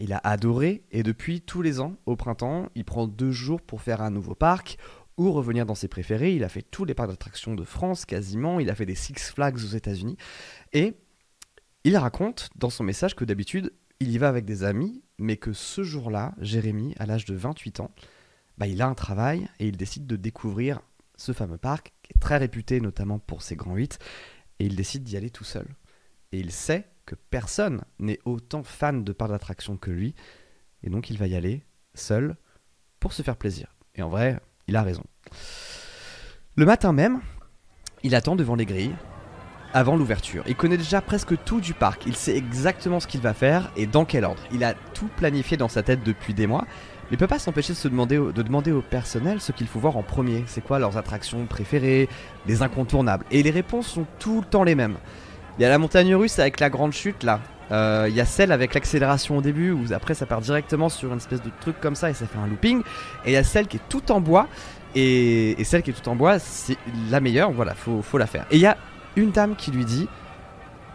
il 0.00 0.12
a 0.12 0.20
adoré 0.22 0.84
et 0.92 1.02
depuis 1.02 1.40
tous 1.40 1.62
les 1.62 1.80
ans, 1.80 1.96
au 2.06 2.16
printemps, 2.16 2.68
il 2.74 2.84
prend 2.84 3.06
deux 3.06 3.32
jours 3.32 3.60
pour 3.60 3.82
faire 3.82 4.00
un 4.00 4.10
nouveau 4.10 4.34
parc 4.34 4.78
ou 5.18 5.32
revenir 5.32 5.66
dans 5.66 5.74
ses 5.74 5.88
préférés. 5.88 6.34
Il 6.34 6.44
a 6.44 6.48
fait 6.48 6.62
tous 6.62 6.84
les 6.84 6.94
parcs 6.94 7.10
d'attractions 7.10 7.54
de 7.54 7.64
France 7.64 8.04
quasiment, 8.04 8.60
il 8.60 8.70
a 8.70 8.74
fait 8.74 8.86
des 8.86 8.94
Six 8.94 9.32
Flags 9.34 9.56
aux 9.56 9.74
États-Unis 9.76 10.16
et 10.72 10.94
il 11.84 11.96
raconte 11.96 12.50
dans 12.56 12.70
son 12.70 12.84
message 12.84 13.16
que 13.16 13.24
d'habitude, 13.24 13.72
il 13.98 14.10
y 14.10 14.18
va 14.18 14.28
avec 14.28 14.44
des 14.44 14.62
amis, 14.62 15.02
mais 15.18 15.36
que 15.36 15.52
ce 15.52 15.82
jour-là, 15.82 16.34
Jérémy, 16.40 16.94
à 16.98 17.06
l'âge 17.06 17.24
de 17.24 17.34
28 17.34 17.80
ans, 17.80 17.90
bah, 18.58 18.66
il 18.66 18.82
a 18.82 18.86
un 18.86 18.94
travail 18.94 19.48
et 19.58 19.66
il 19.66 19.76
décide 19.76 20.06
de 20.06 20.16
découvrir 20.16 20.80
ce 21.16 21.32
fameux 21.32 21.58
parc, 21.58 21.92
qui 22.02 22.12
est 22.14 22.20
très 22.20 22.36
réputé 22.36 22.80
notamment 22.80 23.18
pour 23.18 23.42
ses 23.42 23.56
grands 23.56 23.74
8, 23.74 23.98
et 24.62 24.66
il 24.66 24.76
décide 24.76 25.02
d'y 25.02 25.16
aller 25.16 25.30
tout 25.30 25.42
seul. 25.42 25.66
Et 26.30 26.38
il 26.38 26.52
sait 26.52 26.86
que 27.04 27.16
personne 27.16 27.82
n'est 27.98 28.20
autant 28.24 28.62
fan 28.62 29.02
de 29.02 29.12
parcs 29.12 29.32
d'attraction 29.32 29.76
que 29.76 29.90
lui, 29.90 30.14
et 30.84 30.88
donc 30.88 31.10
il 31.10 31.18
va 31.18 31.26
y 31.26 31.34
aller 31.34 31.64
seul 31.94 32.36
pour 33.00 33.12
se 33.12 33.22
faire 33.22 33.36
plaisir. 33.36 33.74
Et 33.96 34.02
en 34.02 34.08
vrai, 34.08 34.38
il 34.68 34.76
a 34.76 34.84
raison. 34.84 35.02
Le 36.54 36.64
matin 36.64 36.92
même, 36.92 37.20
il 38.04 38.14
attend 38.14 38.36
devant 38.36 38.54
les 38.54 38.64
grilles 38.64 38.94
avant 39.74 39.96
l'ouverture. 39.96 40.44
Il 40.46 40.54
connaît 40.54 40.76
déjà 40.76 41.00
presque 41.00 41.42
tout 41.44 41.60
du 41.60 41.74
parc, 41.74 42.06
il 42.06 42.14
sait 42.14 42.36
exactement 42.36 43.00
ce 43.00 43.08
qu'il 43.08 43.20
va 43.20 43.34
faire 43.34 43.72
et 43.74 43.86
dans 43.86 44.04
quel 44.04 44.24
ordre. 44.24 44.44
Il 44.52 44.62
a 44.62 44.74
tout 44.74 45.08
planifié 45.16 45.56
dans 45.56 45.68
sa 45.68 45.82
tête 45.82 46.04
depuis 46.04 46.34
des 46.34 46.46
mois, 46.46 46.68
mais 47.12 47.18
peut 47.18 47.26
pas 47.26 47.38
s'empêcher 47.38 47.74
de, 47.74 47.78
se 47.78 47.88
demander, 47.88 48.16
de 48.16 48.42
demander 48.42 48.72
au 48.72 48.80
personnel 48.80 49.38
ce 49.42 49.52
qu'il 49.52 49.66
faut 49.66 49.78
voir 49.78 49.98
en 49.98 50.02
premier. 50.02 50.44
C'est 50.46 50.62
quoi 50.62 50.78
leurs 50.78 50.96
attractions 50.96 51.44
préférées, 51.44 52.08
les 52.46 52.62
incontournables. 52.62 53.26
Et 53.30 53.42
les 53.42 53.50
réponses 53.50 53.86
sont 53.86 54.06
tout 54.18 54.40
le 54.40 54.46
temps 54.46 54.64
les 54.64 54.74
mêmes. 54.74 54.96
Il 55.58 55.62
y 55.62 55.66
a 55.66 55.68
la 55.68 55.76
montagne 55.76 56.14
russe 56.14 56.38
avec 56.38 56.58
la 56.58 56.70
grande 56.70 56.94
chute 56.94 57.22
là. 57.22 57.40
Euh, 57.70 58.06
il 58.08 58.14
y 58.14 58.20
a 58.22 58.24
celle 58.24 58.50
avec 58.50 58.72
l'accélération 58.72 59.36
au 59.36 59.42
début 59.42 59.72
où 59.72 59.84
après 59.92 60.14
ça 60.14 60.24
part 60.24 60.40
directement 60.40 60.88
sur 60.88 61.12
une 61.12 61.18
espèce 61.18 61.42
de 61.42 61.50
truc 61.60 61.78
comme 61.80 61.94
ça 61.94 62.08
et 62.08 62.14
ça 62.14 62.26
fait 62.26 62.38
un 62.38 62.46
looping. 62.46 62.80
Et 63.26 63.32
il 63.32 63.32
y 63.34 63.36
a 63.36 63.44
celle 63.44 63.66
qui 63.66 63.76
est 63.76 63.88
tout 63.90 64.10
en 64.10 64.22
bois. 64.22 64.48
Et, 64.94 65.62
celle 65.64 65.82
qui 65.82 65.90
est 65.90 65.92
tout 65.94 66.08
en 66.08 66.16
bois, 66.16 66.38
c'est 66.38 66.78
la 67.10 67.20
meilleure. 67.20 67.52
Voilà, 67.52 67.74
faut 67.74 68.16
la 68.16 68.26
faire. 68.26 68.46
Et 68.50 68.56
il 68.56 68.62
y 68.62 68.66
a 68.66 68.78
une 69.16 69.32
dame 69.32 69.54
qui 69.54 69.70
lui 69.70 69.84
dit 69.84 70.08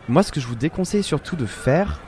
Moi, 0.10 0.24
ce 0.24 0.32
que 0.32 0.40
je 0.40 0.48
vous 0.48 0.56
déconseille 0.56 1.04
surtout 1.04 1.36
de 1.36 1.46
faire, 1.46 2.00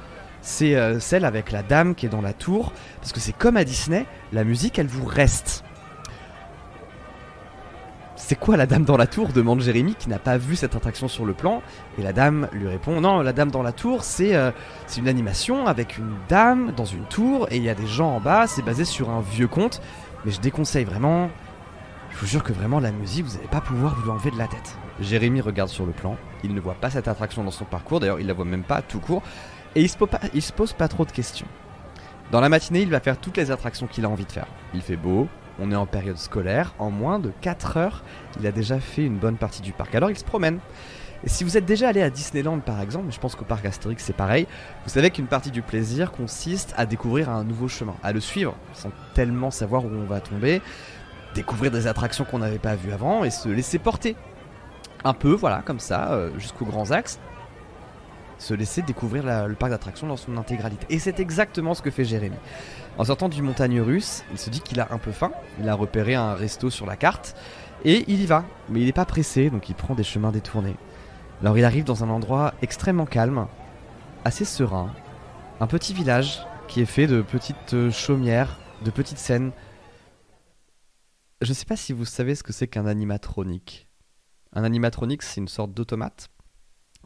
c'est 0.41 0.75
euh, 0.75 0.99
celle 0.99 1.25
avec 1.25 1.51
la 1.51 1.63
dame 1.63 1.95
qui 1.95 2.05
est 2.05 2.09
dans 2.09 2.21
la 2.21 2.33
tour. 2.33 2.71
Parce 2.99 3.11
que 3.11 3.19
c'est 3.19 3.33
comme 3.33 3.57
à 3.57 3.63
Disney, 3.63 4.05
la 4.31 4.43
musique, 4.43 4.79
elle 4.79 4.87
vous 4.87 5.05
reste. 5.05 5.63
C'est 8.15 8.35
quoi 8.35 8.57
la 8.57 8.65
dame 8.65 8.83
dans 8.83 8.97
la 8.97 9.07
tour 9.07 9.29
demande 9.29 9.61
Jérémy 9.61 9.95
qui 9.95 10.09
n'a 10.09 10.19
pas 10.19 10.37
vu 10.37 10.55
cette 10.55 10.75
attraction 10.75 11.07
sur 11.07 11.25
le 11.25 11.33
plan. 11.33 11.63
Et 11.97 12.03
la 12.03 12.13
dame 12.13 12.47
lui 12.51 12.67
répond 12.67 13.01
Non, 13.01 13.21
la 13.21 13.33
dame 13.33 13.49
dans 13.49 13.63
la 13.63 13.71
tour, 13.71 14.03
c'est 14.03 14.35
euh, 14.35 14.51
une 14.97 15.07
animation 15.07 15.67
avec 15.67 15.97
une 15.97 16.13
dame 16.27 16.73
dans 16.75 16.85
une 16.85 17.05
tour 17.05 17.47
et 17.49 17.57
il 17.57 17.63
y 17.63 17.69
a 17.69 17.75
des 17.75 17.87
gens 17.87 18.15
en 18.15 18.19
bas. 18.19 18.45
C'est 18.47 18.61
basé 18.61 18.85
sur 18.85 19.09
un 19.09 19.21
vieux 19.21 19.47
conte. 19.47 19.81
Mais 20.25 20.31
je 20.31 20.41
déconseille 20.41 20.83
vraiment. 20.83 21.29
Je 22.11 22.17
vous 22.17 22.27
jure 22.27 22.43
que 22.43 22.53
vraiment 22.53 22.79
la 22.79 22.91
musique, 22.91 23.25
vous 23.25 23.35
n'allez 23.35 23.47
pas 23.47 23.61
pouvoir 23.61 23.95
vous 23.95 24.07
l'enlever 24.07 24.31
de 24.31 24.37
la 24.37 24.47
tête. 24.47 24.77
Jérémy 24.99 25.41
regarde 25.41 25.69
sur 25.69 25.85
le 25.85 25.91
plan, 25.91 26.17
il 26.43 26.53
ne 26.53 26.59
voit 26.59 26.73
pas 26.73 26.89
cette 26.89 27.07
attraction 27.07 27.43
dans 27.43 27.51
son 27.51 27.65
parcours, 27.65 27.99
d'ailleurs 27.99 28.19
il 28.19 28.27
la 28.27 28.33
voit 28.33 28.45
même 28.45 28.63
pas 28.63 28.81
tout 28.81 28.99
court, 28.99 29.21
et 29.75 29.81
il 29.81 29.89
se, 29.89 30.51
pose 30.53 30.73
pas, 30.73 30.87
trop 30.87 31.05
de 31.05 31.11
questions. 31.11 31.47
Dans 32.31 32.41
la 32.41 32.49
matinée, 32.49 32.81
il 32.81 32.89
va 32.89 32.99
faire 32.99 33.19
toutes 33.19 33.37
les 33.37 33.51
attractions 33.51 33.87
qu'il 33.87 34.05
a 34.05 34.09
envie 34.09 34.25
de 34.25 34.31
faire. 34.31 34.47
Il 34.73 34.81
fait 34.81 34.95
beau, 34.95 35.27
on 35.59 35.71
est 35.71 35.75
en 35.75 35.85
période 35.85 36.17
scolaire, 36.17 36.73
en 36.79 36.91
moins 36.91 37.19
de 37.19 37.31
4 37.41 37.77
heures, 37.77 38.03
il 38.39 38.47
a 38.47 38.51
déjà 38.51 38.79
fait 38.79 39.05
une 39.05 39.17
bonne 39.17 39.37
partie 39.37 39.61
du 39.61 39.73
parc. 39.73 39.93
Alors 39.95 40.09
il 40.09 40.17
se 40.17 40.23
promène. 40.23 40.59
Et 41.23 41.29
si 41.29 41.43
vous 41.43 41.57
êtes 41.57 41.65
déjà 41.65 41.89
allé 41.89 42.01
à 42.01 42.09
Disneyland 42.09 42.59
par 42.59 42.79
exemple, 42.79 43.11
je 43.11 43.19
pense 43.19 43.35
qu'au 43.35 43.43
parc 43.43 43.65
Astérix 43.65 44.03
c'est 44.03 44.15
pareil, 44.15 44.47
vous 44.85 44.89
savez 44.89 45.09
qu'une 45.09 45.27
partie 45.27 45.51
du 45.51 45.61
plaisir 45.61 46.11
consiste 46.11 46.73
à 46.77 46.85
découvrir 46.85 47.29
un 47.29 47.43
nouveau 47.43 47.67
chemin, 47.67 47.95
à 48.03 48.13
le 48.13 48.21
suivre, 48.21 48.55
sans 48.73 48.91
tellement 49.13 49.51
savoir 49.51 49.83
où 49.83 49.89
on 49.89 50.05
va 50.05 50.21
tomber, 50.21 50.61
découvrir 51.35 51.71
des 51.71 51.87
attractions 51.87 52.23
qu'on 52.23 52.39
n'avait 52.39 52.59
pas 52.59 52.75
vues 52.75 52.93
avant 52.93 53.23
et 53.23 53.31
se 53.31 53.49
laisser 53.49 53.79
porter. 53.79 54.15
Un 55.03 55.13
peu, 55.13 55.31
voilà, 55.31 55.61
comme 55.61 55.79
ça, 55.79 56.11
euh, 56.11 56.29
jusqu'aux 56.37 56.65
grands 56.65 56.91
axes. 56.91 57.19
Se 58.39 58.53
laisser 58.53 58.81
découvrir 58.81 59.47
le 59.47 59.53
parc 59.55 59.71
d'attractions 59.71 60.07
dans 60.07 60.17
son 60.17 60.37
intégralité. 60.37 60.85
Et 60.89 60.97
c'est 60.97 61.19
exactement 61.19 61.73
ce 61.73 61.81
que 61.81 61.91
fait 61.91 62.05
Jérémy. 62.05 62.37
En 62.97 63.03
sortant 63.03 63.29
du 63.29 63.41
montagne 63.41 63.79
russe, 63.81 64.23
il 64.31 64.37
se 64.37 64.49
dit 64.49 64.61
qu'il 64.61 64.79
a 64.79 64.87
un 64.91 64.97
peu 64.97 65.11
faim. 65.11 65.31
Il 65.59 65.69
a 65.69 65.75
repéré 65.75 66.15
un 66.15 66.33
resto 66.33 66.69
sur 66.69 66.85
la 66.85 66.95
carte. 66.95 67.35
Et 67.85 68.05
il 68.07 68.21
y 68.21 68.25
va. 68.25 68.45
Mais 68.69 68.79
il 68.79 68.85
n'est 68.85 68.93
pas 68.93 69.05
pressé, 69.05 69.49
donc 69.49 69.69
il 69.69 69.75
prend 69.75 69.93
des 69.93 70.03
chemins 70.03 70.31
détournés. 70.31 70.75
Alors 71.41 71.57
il 71.57 71.63
arrive 71.63 71.85
dans 71.85 72.03
un 72.03 72.09
endroit 72.09 72.53
extrêmement 72.61 73.05
calme, 73.05 73.47
assez 74.25 74.43
serein. 74.43 74.93
Un 75.61 75.67
petit 75.67 75.93
village 75.93 76.45
qui 76.67 76.81
est 76.81 76.85
fait 76.85 77.07
de 77.07 77.21
petites 77.21 77.73
euh, 77.73 77.91
chaumières, 77.91 78.59
de 78.83 78.91
petites 78.91 79.17
scènes. 79.17 79.51
Je 81.41 81.49
ne 81.49 81.53
sais 81.53 81.65
pas 81.65 81.77
si 81.77 81.93
vous 81.93 82.05
savez 82.05 82.35
ce 82.35 82.43
que 82.43 82.51
c'est 82.51 82.67
qu'un 82.67 82.85
animatronique. 82.85 83.87
Un 84.53 84.63
animatronique, 84.63 85.21
c'est 85.21 85.39
une 85.39 85.47
sorte 85.47 85.73
d'automate 85.73 86.29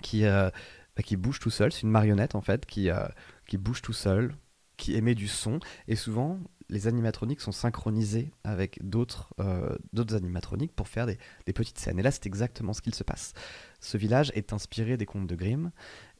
qui, 0.02 0.26
euh, 0.26 0.50
bah, 0.96 1.04
qui 1.04 1.16
bouge 1.16 1.40
tout 1.40 1.50
seul. 1.50 1.72
C'est 1.72 1.82
une 1.82 1.92
marionnette 1.92 2.36
en 2.36 2.42
fait 2.42 2.66
qui, 2.66 2.90
euh, 2.90 3.08
qui 3.48 3.58
bouge 3.58 3.82
tout 3.82 3.94
seul, 3.94 4.36
qui 4.78 4.96
émet 4.96 5.16
du 5.16 5.28
son. 5.28 5.60
Et 5.88 5.96
souvent, 5.96 6.40
les 6.70 6.88
animatroniques 6.88 7.42
sont 7.42 7.52
synchronisés 7.52 8.32
avec 8.44 8.80
d'autres 8.84 9.34
euh, 9.40 9.76
d'autres 9.92 10.16
animatroniques 10.16 10.74
pour 10.74 10.88
faire 10.88 11.06
des, 11.06 11.18
petites 11.54 11.80
scènes. 11.80 12.00
Et 12.00 12.04
là, 12.04 12.12
c'est 12.12 12.26
exactement 12.26 12.74
ce 12.74 12.82
qu'il 12.82 12.96
se 12.96 13.04
passe. 13.04 13.34
Ce 13.80 13.98
village 13.98 14.32
est 14.36 14.54
inspiré 14.54 14.98
des 14.98 15.06
contes 15.06 15.28
de 15.28 15.36
Grimm 15.36 15.72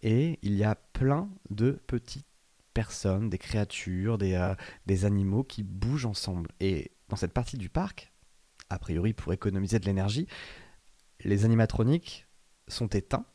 et 0.02 0.40
il 0.42 0.56
y 0.56 0.64
a 0.64 0.76
plein 0.76 1.30
de 1.50 1.82
petites 1.88 2.28
personnes, 2.74 3.30
des 3.30 3.38
créatures, 3.38 4.18
des, 4.18 4.54
des 4.88 5.06
animaux 5.06 5.44
qui 5.44 5.64
bougent 5.64 6.08
ensemble. 6.08 6.50
Et 6.60 6.92
dans 7.10 7.16
cette 7.16 7.34
partie 7.34 7.58
du 7.58 7.70
parc, 7.70 8.12
a 8.70 8.80
priori 8.80 9.14
pour 9.14 9.32
économiser 9.32 9.80
de 9.80 9.86
l'énergie, 9.86 10.28
les 11.24 11.46
animatroniques 11.46 12.28
sont 12.68 12.88
éteints 12.88 13.26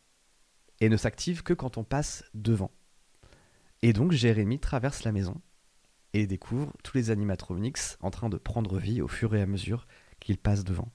et 0.80 0.88
ne 0.88 0.97
s'activent 0.97 1.42
que 1.42 1.54
quand 1.54 1.78
on 1.78 1.85
passe 1.85 2.25
devant. 2.35 2.70
Et 3.82 3.92
donc 3.92 4.12
Jérémy 4.12 4.58
traverse 4.58 5.04
la 5.04 5.12
maison 5.12 5.40
et 6.12 6.26
découvre 6.26 6.73
tous 6.82 6.97
les 6.97 7.11
animatronics 7.11 7.97
en 8.00 8.11
train 8.11 8.28
de 8.28 8.38
prendre 8.38 8.78
vie 8.78 9.00
au 9.00 9.08
fur 9.08 9.35
et 9.35 9.42
à 9.42 9.47
mesure 9.47 9.87
qu'il 10.20 10.38
passe 10.38 10.64
devant. 10.64 10.90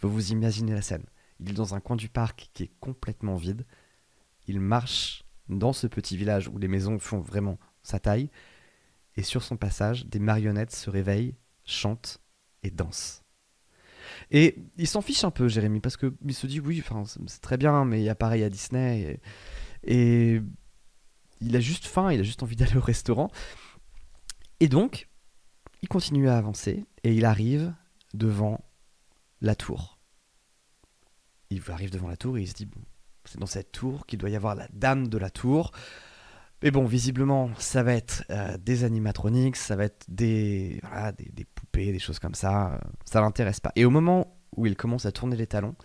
Vous 0.00 0.10
vous 0.10 0.30
imaginez 0.32 0.72
la 0.72 0.82
scène. 0.82 1.06
Il 1.40 1.50
est 1.50 1.54
dans 1.54 1.74
un 1.74 1.80
coin 1.80 1.96
du 1.96 2.08
parc 2.08 2.50
qui 2.54 2.64
est 2.64 2.72
complètement 2.80 3.36
vide. 3.36 3.66
Il 4.46 4.60
marche 4.60 5.24
dans 5.48 5.72
ce 5.72 5.86
petit 5.86 6.16
village 6.16 6.48
où 6.48 6.58
les 6.58 6.68
maisons 6.68 6.98
font 6.98 7.20
vraiment 7.20 7.58
sa 7.82 7.98
taille. 7.98 8.30
Et 9.16 9.22
sur 9.22 9.42
son 9.42 9.56
passage, 9.56 10.06
des 10.06 10.20
marionnettes 10.20 10.74
se 10.74 10.90
réveillent, 10.90 11.34
chantent 11.64 12.20
et 12.62 12.70
dansent. 12.70 13.24
Et 14.30 14.56
il 14.76 14.86
s'en 14.86 15.00
fiche 15.00 15.24
un 15.24 15.30
peu, 15.30 15.48
Jérémy, 15.48 15.80
parce 15.80 15.96
qu'il 15.96 16.34
se 16.34 16.46
dit 16.46 16.60
oui, 16.60 16.82
c'est 17.26 17.40
très 17.40 17.56
bien, 17.56 17.84
mais 17.84 18.00
il 18.00 18.04
y 18.04 18.08
a 18.08 18.14
pareil 18.14 18.42
à 18.42 18.50
Disney. 18.50 19.20
Et, 19.84 20.40
il 21.40 21.54
a 21.54 21.60
juste 21.60 21.86
faim, 21.86 22.12
il 22.12 22.18
a 22.20 22.24
juste 22.24 22.42
envie 22.42 22.56
d'aller 22.56 22.76
au 22.76 22.80
restaurant. 22.80 23.30
Et 24.60 24.68
donc, 24.68 25.08
il 25.82 25.88
continue 25.88 26.28
à 26.28 26.36
avancer 26.36 26.84
et 27.04 27.14
il 27.14 27.24
arrive 27.24 27.72
devant 28.14 28.64
la 29.40 29.54
tour. 29.54 29.98
Il 31.50 31.62
arrive 31.68 31.90
devant 31.90 32.08
la 32.08 32.16
tour 32.16 32.36
et 32.36 32.42
il 32.42 32.48
se 32.48 32.54
dit 32.54 32.66
bon, 32.66 32.80
c'est 33.24 33.38
dans 33.38 33.46
cette 33.46 33.72
tour 33.72 34.04
qu'il 34.06 34.18
doit 34.18 34.30
y 34.30 34.36
avoir 34.36 34.54
la 34.54 34.68
dame 34.72 35.08
de 35.08 35.18
la 35.18 35.30
tour. 35.30 35.70
Mais 36.62 36.72
bon, 36.72 36.86
visiblement, 36.86 37.50
ça 37.58 37.84
va 37.84 37.94
être 37.94 38.24
euh, 38.30 38.56
des 38.58 38.82
animatroniques, 38.82 39.54
ça 39.54 39.76
va 39.76 39.84
être 39.84 40.04
des, 40.08 40.80
des, 41.16 41.30
des, 41.32 41.44
poupées, 41.44 41.92
des 41.92 42.00
choses 42.00 42.18
comme 42.18 42.34
ça. 42.34 42.72
Euh, 42.72 42.78
ça 43.04 43.20
l'intéresse 43.20 43.60
pas. 43.60 43.70
Et 43.76 43.84
au 43.84 43.90
moment 43.90 44.36
où 44.56 44.66
il 44.66 44.74
commence 44.74 45.06
à 45.06 45.12
tourner 45.12 45.36
les 45.36 45.46
talons, 45.46 45.76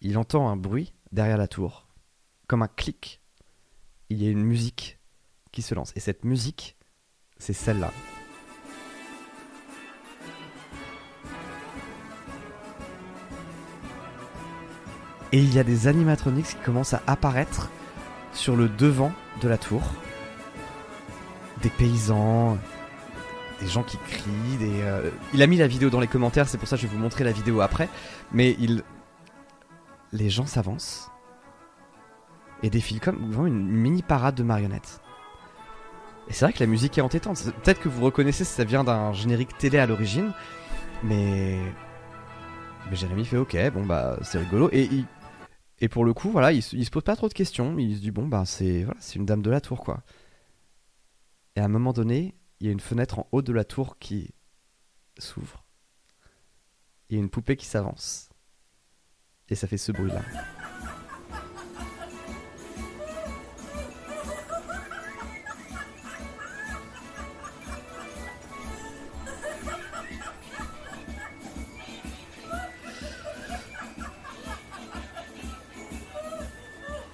il 0.00 0.16
entend 0.16 0.48
un 0.48 0.56
bruit 0.56 0.94
derrière 1.12 1.36
la 1.36 1.48
tour, 1.48 1.86
comme 2.46 2.62
un 2.62 2.68
clic. 2.68 3.20
Il 4.08 4.22
y 4.22 4.26
a 4.26 4.30
une 4.30 4.42
musique 4.42 4.98
qui 5.52 5.60
se 5.60 5.74
lance. 5.74 5.92
Et 5.96 6.00
cette 6.00 6.24
musique, 6.24 6.76
c'est 7.36 7.52
celle-là. 7.52 7.92
Et 15.32 15.38
il 15.38 15.52
y 15.54 15.58
a 15.58 15.64
des 15.64 15.88
animatroniques 15.88 16.46
qui 16.46 16.56
commencent 16.56 16.94
à 16.94 17.02
apparaître 17.06 17.70
sur 18.32 18.56
le 18.56 18.68
devant 18.68 19.12
de 19.40 19.48
la 19.48 19.58
tour. 19.58 19.82
Des 21.62 21.70
paysans, 21.70 22.58
des 23.60 23.68
gens 23.68 23.82
qui 23.82 23.96
crient, 23.98 24.56
des... 24.58 24.82
Euh, 24.82 25.10
il 25.32 25.42
a 25.42 25.46
mis 25.46 25.56
la 25.56 25.66
vidéo 25.66 25.90
dans 25.90 26.00
les 26.00 26.08
commentaires, 26.08 26.48
c'est 26.48 26.58
pour 26.58 26.68
ça 26.68 26.76
que 26.76 26.82
je 26.82 26.86
vais 26.86 26.94
vous 26.94 27.00
montrer 27.02 27.24
la 27.24 27.32
vidéo 27.32 27.60
après. 27.60 27.88
Mais 28.32 28.56
il... 28.58 28.82
Les 30.12 30.28
gens 30.28 30.46
s'avancent 30.46 31.10
et 32.62 32.70
défilent 32.70 33.00
comme 33.00 33.32
une 33.46 33.66
mini 33.66 34.02
parade 34.02 34.34
de 34.34 34.42
marionnettes. 34.42 35.00
Et 36.28 36.32
c'est 36.32 36.44
vrai 36.44 36.52
que 36.52 36.60
la 36.60 36.66
musique 36.66 36.98
est 36.98 37.02
entêtante. 37.02 37.42
Peut-être 37.62 37.80
que 37.80 37.88
vous 37.88 38.04
reconnaissez 38.04 38.44
si 38.44 38.52
ça 38.52 38.64
vient 38.64 38.84
d'un 38.84 39.12
générique 39.12 39.56
télé 39.58 39.78
à 39.78 39.86
l'origine, 39.86 40.32
mais 41.02 41.58
mais 42.90 42.96
Jérémy 42.96 43.24
fait 43.24 43.36
ok, 43.36 43.56
bon 43.72 43.86
bah 43.86 44.16
c'est 44.22 44.38
rigolo 44.38 44.68
et 44.72 44.84
il 44.84 45.06
et 45.82 45.88
pour 45.88 46.04
le 46.04 46.14
coup, 46.14 46.30
voilà, 46.30 46.52
il, 46.52 46.62
se 46.62 46.90
pose 46.90 47.02
pas 47.02 47.16
trop 47.16 47.28
de 47.28 47.34
questions. 47.34 47.76
Il 47.76 47.96
se 47.96 48.00
dit 48.00 48.12
bon 48.12 48.28
ben 48.28 48.44
c'est 48.44 48.84
voilà, 48.84 49.00
c'est 49.00 49.16
une 49.16 49.26
dame 49.26 49.42
de 49.42 49.50
la 49.50 49.60
tour 49.60 49.80
quoi. 49.80 50.04
Et 51.56 51.60
à 51.60 51.64
un 51.64 51.68
moment 51.68 51.92
donné, 51.92 52.36
il 52.60 52.68
y 52.68 52.70
a 52.70 52.72
une 52.72 52.78
fenêtre 52.78 53.18
en 53.18 53.28
haut 53.32 53.42
de 53.42 53.52
la 53.52 53.64
tour 53.64 53.98
qui 53.98 54.32
s'ouvre. 55.18 55.64
Il 57.08 57.16
y 57.16 57.18
a 57.18 57.20
une 57.20 57.30
poupée 57.30 57.56
qui 57.56 57.66
s'avance. 57.66 58.30
Et 59.48 59.56
ça 59.56 59.66
fait 59.66 59.76
ce 59.76 59.90
bruit 59.90 60.12
là. 60.12 60.22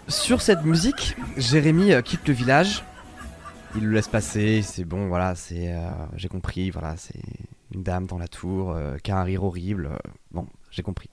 Sur 0.09 0.41
cette 0.41 0.65
musique, 0.65 1.17
Jérémy 1.37 1.93
euh, 1.93 2.01
quitte 2.01 2.27
le 2.27 2.33
village. 2.33 2.83
Il 3.77 3.85
le 3.85 3.93
laisse 3.93 4.09
passer, 4.09 4.63
c'est 4.63 4.87
bon, 4.87 5.09
voilà, 5.09 5.35
c'est. 5.35 5.75
Euh, 5.75 5.91
j'ai 6.17 6.29
compris, 6.29 6.71
voilà, 6.71 6.97
c'est 6.97 7.21
une 7.75 7.83
dame 7.83 8.07
dans 8.07 8.17
la 8.17 8.27
tour 8.27 8.73
euh, 8.73 8.97
qui 8.97 9.11
a 9.11 9.19
un 9.19 9.23
rire 9.23 9.45
horrible. 9.45 9.99
bon, 10.31 10.47
j'ai 10.71 10.83
compris. 10.83 11.11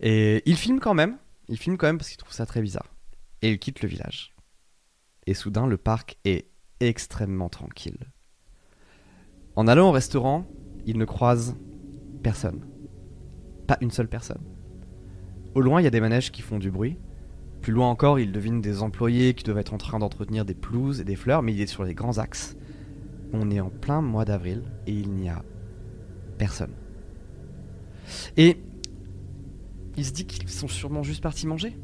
Et 0.00 0.42
il 0.44 0.58
filme 0.58 0.78
quand 0.78 0.92
même, 0.92 1.16
il 1.48 1.56
filme 1.56 1.78
quand 1.78 1.86
même 1.86 1.96
parce 1.96 2.10
qu'il 2.10 2.18
trouve 2.18 2.34
ça 2.34 2.44
très 2.44 2.60
bizarre. 2.60 2.94
Et 3.40 3.50
il 3.50 3.58
quitte 3.58 3.80
le 3.80 3.88
village. 3.88 4.34
Et 5.26 5.32
soudain, 5.32 5.66
le 5.66 5.78
parc 5.78 6.18
est 6.26 6.50
extrêmement 6.80 7.48
tranquille. 7.48 7.98
En 9.56 9.66
allant 9.68 9.88
au 9.88 9.92
restaurant, 9.92 10.44
il 10.84 10.98
ne 10.98 11.06
croise 11.06 11.56
personne. 12.22 12.66
Pas 13.66 13.78
une 13.80 13.90
seule 13.90 14.08
personne. 14.08 14.44
Au 15.54 15.62
loin, 15.62 15.80
il 15.80 15.84
y 15.84 15.88
a 15.88 15.90
des 15.90 16.00
manèges 16.00 16.30
qui 16.30 16.42
font 16.42 16.58
du 16.58 16.70
bruit. 16.70 16.98
Plus 17.68 17.74
loin 17.74 17.90
encore, 17.90 18.18
il 18.18 18.32
devine 18.32 18.62
des 18.62 18.80
employés 18.80 19.34
qui 19.34 19.44
doivent 19.44 19.58
être 19.58 19.74
en 19.74 19.76
train 19.76 19.98
d'entretenir 19.98 20.46
des 20.46 20.54
pelouses 20.54 21.02
et 21.02 21.04
des 21.04 21.16
fleurs, 21.16 21.42
mais 21.42 21.52
il 21.52 21.60
est 21.60 21.66
sur 21.66 21.84
les 21.84 21.92
grands 21.92 22.16
axes. 22.16 22.56
On 23.34 23.50
est 23.50 23.60
en 23.60 23.68
plein 23.68 24.00
mois 24.00 24.24
d'avril 24.24 24.62
et 24.86 24.92
il 24.94 25.10
n'y 25.10 25.28
a 25.28 25.44
personne. 26.38 26.72
Et 28.38 28.56
il 29.98 30.04
se 30.06 30.12
dit 30.12 30.24
qu'ils 30.24 30.48
sont 30.48 30.66
sûrement 30.66 31.02
juste 31.02 31.22
partis 31.22 31.46
manger. 31.46 31.76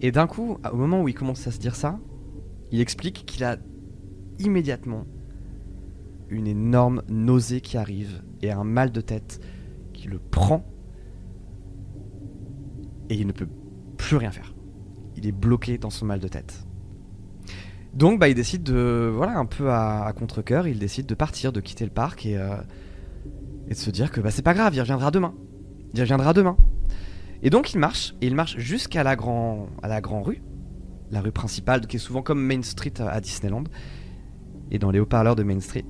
Et 0.00 0.12
d'un 0.12 0.28
coup, 0.28 0.58
au 0.72 0.76
moment 0.76 1.02
où 1.02 1.08
il 1.08 1.14
commence 1.14 1.44
à 1.48 1.50
se 1.50 1.58
dire 1.58 1.74
ça, 1.74 1.98
il 2.70 2.80
explique 2.80 3.26
qu'il 3.26 3.42
a 3.42 3.56
immédiatement 4.38 5.08
une 6.28 6.46
énorme 6.46 7.02
nausée 7.08 7.62
qui 7.62 7.78
arrive 7.78 8.22
et 8.42 8.52
un 8.52 8.62
mal 8.62 8.92
de 8.92 9.00
tête 9.00 9.40
qui 9.92 10.06
le 10.06 10.20
prend 10.20 10.64
et 13.08 13.16
il 13.16 13.26
ne 13.26 13.32
peut 13.32 13.48
plus 13.96 14.18
rien 14.18 14.30
faire. 14.30 14.51
Il 15.22 15.28
est 15.28 15.32
bloqué 15.32 15.78
dans 15.78 15.90
son 15.90 16.04
mal 16.04 16.18
de 16.18 16.28
tête. 16.28 16.66
Donc 17.94 18.18
bah, 18.18 18.28
il 18.28 18.34
décide 18.34 18.62
de, 18.62 19.12
voilà, 19.14 19.38
un 19.38 19.46
peu 19.46 19.70
à, 19.70 20.12
contre-coeur, 20.18 20.66
il 20.66 20.78
décide 20.78 21.06
de 21.06 21.14
partir, 21.14 21.52
de 21.52 21.60
quitter 21.60 21.84
le 21.84 21.90
parc 21.90 22.26
et, 22.26 22.36
euh, 22.36 22.56
Et 23.68 23.70
de 23.70 23.78
se 23.78 23.90
dire 23.90 24.10
que 24.10 24.20
bah, 24.20 24.30
c'est 24.30 24.42
pas 24.42 24.54
grave, 24.54 24.74
il 24.74 24.80
reviendra 24.80 25.10
demain. 25.10 25.34
Il 25.94 26.00
reviendra 26.00 26.32
demain. 26.32 26.56
Et 27.42 27.50
donc 27.50 27.72
il 27.72 27.78
marche, 27.78 28.14
et 28.20 28.26
il 28.26 28.34
marche 28.34 28.56
jusqu'à 28.58 29.02
la, 29.02 29.14
grand, 29.14 29.68
à 29.82 29.88
la 29.88 30.00
Grand 30.00 30.22
Rue, 30.22 30.42
la 31.10 31.20
rue 31.20 31.32
principale, 31.32 31.86
qui 31.86 31.96
est 31.96 32.00
souvent 32.00 32.22
comme 32.22 32.40
Main 32.44 32.62
Street 32.62 32.94
à 33.00 33.20
Disneyland. 33.20 33.64
Et 34.70 34.78
dans 34.78 34.90
les 34.90 34.98
haut-parleurs 35.00 35.36
de 35.36 35.42
Main 35.42 35.60
Street, 35.60 35.88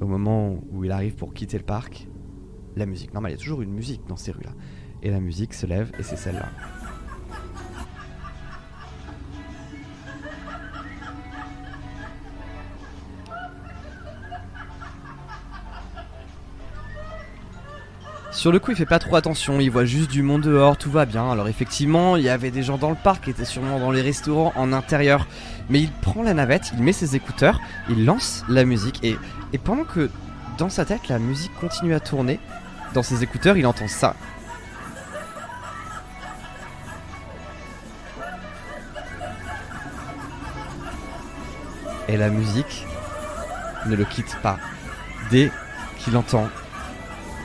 au 0.00 0.06
moment 0.06 0.60
où 0.70 0.84
il 0.84 0.92
arrive 0.92 1.14
pour 1.14 1.34
quitter 1.34 1.56
le 1.56 1.64
parc, 1.64 2.08
la 2.76 2.84
musique. 2.84 3.14
Normal, 3.14 3.32
il 3.32 3.34
y 3.34 3.38
a 3.38 3.40
toujours 3.40 3.62
une 3.62 3.72
musique 3.72 4.02
dans 4.06 4.16
ces 4.16 4.32
rues-là. 4.32 4.52
Et 5.02 5.10
la 5.10 5.20
musique 5.20 5.54
se 5.54 5.66
lève, 5.66 5.90
et 5.98 6.02
c'est 6.02 6.16
celle-là. 6.16 6.50
Sur 18.36 18.52
le 18.52 18.58
coup, 18.58 18.70
il 18.70 18.76
fait 18.76 18.84
pas 18.84 18.98
trop 18.98 19.16
attention, 19.16 19.60
il 19.60 19.70
voit 19.70 19.86
juste 19.86 20.10
du 20.10 20.20
monde 20.20 20.42
dehors, 20.42 20.76
tout 20.76 20.90
va 20.90 21.06
bien. 21.06 21.30
Alors 21.30 21.48
effectivement, 21.48 22.16
il 22.16 22.22
y 22.22 22.28
avait 22.28 22.50
des 22.50 22.62
gens 22.62 22.76
dans 22.76 22.90
le 22.90 22.96
parc 22.96 23.24
qui 23.24 23.30
étaient 23.30 23.46
sûrement 23.46 23.80
dans 23.80 23.90
les 23.90 24.02
restaurants 24.02 24.52
en 24.56 24.74
intérieur. 24.74 25.26
Mais 25.70 25.80
il 25.80 25.90
prend 25.90 26.22
la 26.22 26.34
navette, 26.34 26.70
il 26.74 26.82
met 26.82 26.92
ses 26.92 27.16
écouteurs, 27.16 27.62
il 27.88 28.04
lance 28.04 28.44
la 28.50 28.66
musique 28.66 29.02
et, 29.02 29.16
et 29.54 29.58
pendant 29.58 29.84
que 29.84 30.10
dans 30.58 30.68
sa 30.68 30.84
tête 30.84 31.08
la 31.08 31.18
musique 31.18 31.50
continue 31.58 31.94
à 31.94 31.98
tourner, 31.98 32.38
dans 32.92 33.02
ses 33.02 33.22
écouteurs, 33.22 33.56
il 33.56 33.66
entend 33.66 33.88
ça. 33.88 34.14
Et 42.06 42.18
la 42.18 42.28
musique 42.28 42.86
ne 43.86 43.96
le 43.96 44.04
quitte 44.04 44.36
pas. 44.42 44.58
Dès 45.30 45.50
qu'il 45.98 46.18
entend 46.18 46.50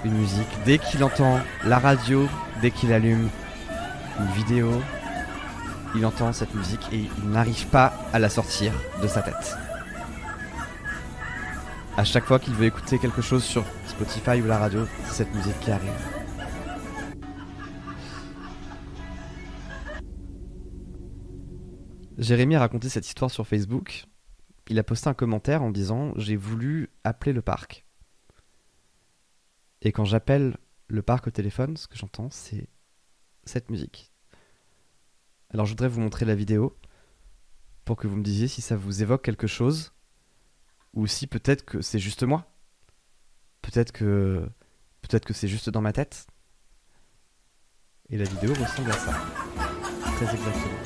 une 0.05 0.17
musique. 0.17 0.47
Dès 0.65 0.77
qu'il 0.77 1.03
entend 1.03 1.39
la 1.65 1.79
radio, 1.79 2.27
dès 2.61 2.71
qu'il 2.71 2.93
allume 2.93 3.29
une 4.19 4.31
vidéo, 4.33 4.81
il 5.95 6.05
entend 6.05 6.31
cette 6.33 6.53
musique 6.55 6.87
et 6.91 7.09
il 7.17 7.29
n'arrive 7.29 7.67
pas 7.67 7.93
à 8.13 8.19
la 8.19 8.29
sortir 8.29 8.73
de 9.01 9.07
sa 9.07 9.21
tête. 9.21 9.57
À 11.97 12.03
chaque 12.03 12.25
fois 12.25 12.39
qu'il 12.39 12.53
veut 12.53 12.65
écouter 12.65 12.97
quelque 12.99 13.21
chose 13.21 13.43
sur 13.43 13.65
Spotify 13.85 14.41
ou 14.41 14.47
la 14.47 14.57
radio, 14.57 14.85
c'est 15.05 15.23
cette 15.23 15.35
musique 15.35 15.59
qui 15.59 15.71
arrive. 15.71 15.91
Jérémy 22.17 22.55
a 22.55 22.59
raconté 22.59 22.87
cette 22.87 23.07
histoire 23.07 23.31
sur 23.31 23.47
Facebook. 23.47 24.05
Il 24.69 24.79
a 24.79 24.83
posté 24.83 25.09
un 25.09 25.13
commentaire 25.13 25.63
en 25.63 25.71
disant 25.71 26.13
J'ai 26.15 26.35
voulu 26.35 26.89
appeler 27.03 27.33
le 27.33 27.41
parc. 27.41 27.83
Et 29.81 29.91
quand 29.91 30.05
j'appelle 30.05 30.57
le 30.87 31.01
parc 31.01 31.27
au 31.27 31.31
téléphone, 31.31 31.77
ce 31.77 31.87
que 31.87 31.97
j'entends, 31.97 32.29
c'est 32.29 32.67
cette 33.45 33.69
musique. 33.69 34.11
Alors 35.49 35.65
je 35.65 35.71
voudrais 35.71 35.87
vous 35.87 36.01
montrer 36.01 36.25
la 36.25 36.35
vidéo 36.35 36.77
pour 37.83 37.97
que 37.97 38.07
vous 38.07 38.15
me 38.15 38.23
disiez 38.23 38.47
si 38.47 38.61
ça 38.61 38.75
vous 38.75 39.01
évoque 39.01 39.23
quelque 39.23 39.47
chose 39.47 39.93
ou 40.93 41.07
si 41.07 41.27
peut-être 41.27 41.65
que 41.65 41.81
c'est 41.81 41.99
juste 41.99 42.23
moi. 42.23 42.47
Peut-être 43.61 43.91
que 43.91 44.47
peut-être 45.01 45.25
que 45.25 45.33
c'est 45.33 45.47
juste 45.47 45.69
dans 45.69 45.81
ma 45.81 45.93
tête. 45.93 46.27
Et 48.09 48.17
la 48.17 48.25
vidéo 48.25 48.53
ressemble 48.53 48.91
à 48.91 48.93
ça. 48.93 49.11
Très 50.15 50.35
exactement. 50.35 50.80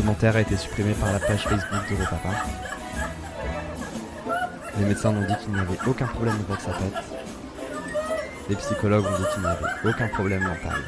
Commentaire 0.00 0.36
a 0.36 0.42
été 0.42 0.56
supprimé 0.56 0.92
par 0.92 1.12
la 1.12 1.18
page 1.18 1.42
Facebook 1.42 1.90
de 1.90 2.04
Papa. 2.04 2.28
Les 4.78 4.84
médecins 4.84 5.08
ont 5.08 5.26
dit 5.26 5.34
qu'il 5.42 5.52
n'y 5.52 5.58
avait 5.58 5.78
aucun 5.88 6.06
problème 6.06 6.36
avec 6.48 6.60
sa 6.60 6.70
tête. 6.70 6.94
Les 8.48 8.54
psychologues 8.54 9.04
ont 9.04 9.18
dit 9.18 9.24
qu'il 9.32 9.42
n'y 9.42 9.48
avait 9.48 9.88
aucun 9.90 10.06
problème 10.06 10.44
mental. 10.44 10.80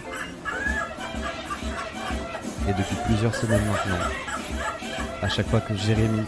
Et 2.69 2.73
depuis 2.73 2.97
plusieurs 3.07 3.35
semaines 3.35 3.65
maintenant, 3.67 4.07
à 5.23 5.29
chaque 5.29 5.49
fois 5.49 5.61
que 5.61 5.75
Jérémy 5.75 6.25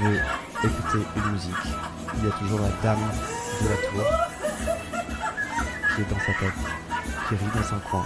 veut 0.00 0.20
écouter 0.62 1.04
une 1.16 1.32
musique, 1.32 1.54
il 2.18 2.24
y 2.24 2.28
a 2.28 2.34
toujours 2.38 2.60
la 2.60 2.70
dame 2.84 3.10
de 3.62 3.68
la 3.68 3.76
tour 3.88 4.06
qui 5.96 6.02
est 6.02 6.04
dans 6.04 6.20
sa 6.20 6.38
tête, 6.38 7.28
qui 7.28 7.34
rit 7.34 7.50
dans 7.52 7.74
un 7.74 7.80
coin 7.90 8.04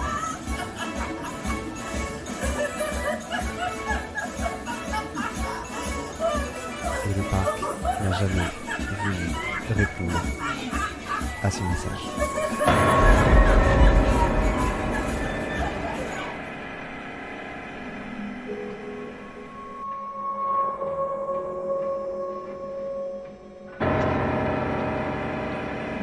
jamais 8.19 8.49
voulu 9.03 9.31
répondre 9.75 10.23
à 11.43 11.51
ce 11.51 11.63
message. 11.63 12.01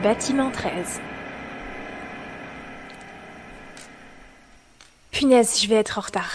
Bâtiment 0.01 0.51
13. 0.51 0.99
Punaise, 5.11 5.61
je 5.61 5.67
vais 5.67 5.75
être 5.75 5.97
en 5.97 6.01
retard. 6.01 6.31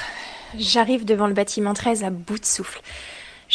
J'arrive 0.57 1.05
devant 1.05 1.27
le 1.27 1.35
bâtiment 1.35 1.75
13 1.75 2.03
à 2.05 2.11
bout 2.11 2.39
de 2.39 2.47
souffle. 2.47 2.81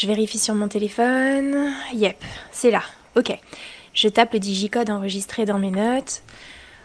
Je 0.04 0.08
vérifie 0.10 0.38
sur 0.38 0.54
mon 0.54 0.68
téléphone. 0.68 1.72
Yep, 1.94 2.18
c'est 2.52 2.72
là. 2.72 2.82
Ok. 3.16 3.40
Je 3.94 4.10
tape 4.10 4.34
le 4.34 4.40
digicode 4.40 4.90
enregistré 4.90 5.46
dans 5.46 5.60
mes 5.60 5.72
notes. 5.72 6.24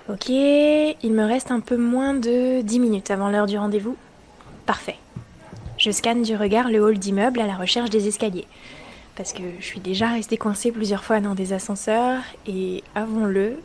Ok, 0.09 0.29
il 0.29 1.13
me 1.13 1.25
reste 1.25 1.51
un 1.51 1.59
peu 1.59 1.77
moins 1.77 2.15
de 2.15 2.61
10 2.61 2.79
minutes 2.79 3.11
avant 3.11 3.29
l'heure 3.29 3.49
du 3.49 3.59
rendez-vous. 3.59 3.97
Parfait. 4.67 4.99
Je 5.79 5.91
scanne 5.91 6.23
du 6.23 6.37
regard 6.37 6.69
le 6.69 6.79
hall 6.79 6.97
d'immeuble 6.97 7.41
à 7.41 7.49
la 7.49 7.57
recherche 7.57 7.91
des 7.91 8.07
escaliers. 8.07 8.47
Parce 9.17 9.33
que 9.33 9.43
je 9.59 9.65
suis 9.65 9.81
déjà 9.81 10.11
restée 10.11 10.37
coincée 10.37 10.71
plusieurs 10.71 11.03
fois 11.03 11.19
dans 11.19 11.35
des 11.35 11.53
ascenseurs 11.53 12.23
et, 12.47 12.85
avons-le, 12.95 13.61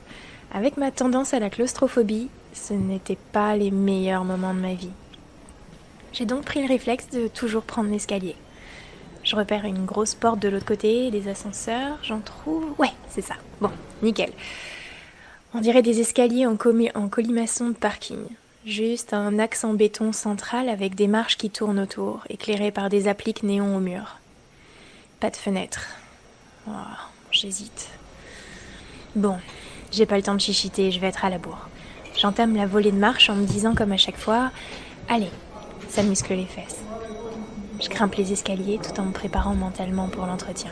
avec 0.51 0.77
ma 0.77 0.89
tendance 0.89 1.35
à 1.35 1.39
la 1.39 1.51
claustrophobie, 1.51 2.29
ce 2.53 2.73
n'étaient 2.73 3.19
pas 3.31 3.55
les 3.55 3.69
meilleurs 3.69 4.25
moments 4.25 4.55
de 4.55 4.61
ma 4.61 4.73
vie. 4.73 4.89
J'ai 6.11 6.25
donc 6.25 6.43
pris 6.43 6.63
le 6.63 6.67
réflexe 6.67 7.07
de 7.11 7.27
toujours 7.27 7.61
prendre 7.61 7.91
l'escalier. 7.91 8.35
Je 9.33 9.37
repère 9.39 9.65
une 9.65 9.85
grosse 9.85 10.13
porte 10.13 10.37
de 10.37 10.47
l'autre 10.47 10.67
côté, 10.67 11.09
des 11.09 11.27
ascenseurs, 11.27 11.97
j'en 12.03 12.19
trouve... 12.19 12.65
Ouais, 12.77 12.91
c'est 13.09 13.23
ça. 13.23 13.33
Bon, 13.59 13.71
nickel. 14.03 14.31
On 15.55 15.59
dirait 15.59 15.81
des 15.81 16.01
escaliers 16.01 16.45
en, 16.45 16.55
colimaçon 16.55 17.69
de 17.69 17.73
parking. 17.73 18.19
Juste 18.63 19.11
un 19.11 19.39
axe 19.39 19.63
en 19.63 19.73
béton 19.73 20.11
central 20.11 20.69
avec 20.69 20.93
des 20.93 21.07
marches 21.07 21.37
qui 21.37 21.49
tournent 21.49 21.79
autour, 21.79 22.19
éclairées 22.29 22.69
par 22.69 22.89
des 22.89 23.07
appliques 23.07 23.41
néons 23.41 23.75
au 23.75 23.79
mur. 23.79 24.17
Pas 25.19 25.31
de 25.31 25.35
fenêtre. 25.35 25.81
Oh, 26.67 26.71
J'hésite. 27.31 27.89
Bon, 29.15 29.39
j'ai 29.91 30.05
pas 30.05 30.17
le 30.17 30.21
temps 30.21 30.35
de 30.35 30.41
chichiter, 30.41 30.91
je 30.91 30.99
vais 30.99 31.07
être 31.07 31.25
à 31.25 31.31
la 31.31 31.39
bourre. 31.39 31.69
J'entame 32.15 32.55
la 32.55 32.67
volée 32.67 32.91
de 32.91 32.97
marche 32.97 33.31
en 33.31 33.35
me 33.35 33.47
disant 33.47 33.73
comme 33.73 33.93
à 33.93 33.97
chaque 33.97 34.19
fois 34.19 34.51
Allez, 35.09 35.31
ça 35.89 36.03
muscle 36.03 36.35
les 36.35 36.45
fesses. 36.45 36.83
Je 37.83 37.89
grimpe 37.89 38.15
les 38.15 38.31
escaliers 38.31 38.79
tout 38.79 38.97
en 39.01 39.03
me 39.03 39.11
préparant 39.11 39.55
mentalement 39.55 40.07
pour 40.07 40.25
l'entretien. 40.25 40.71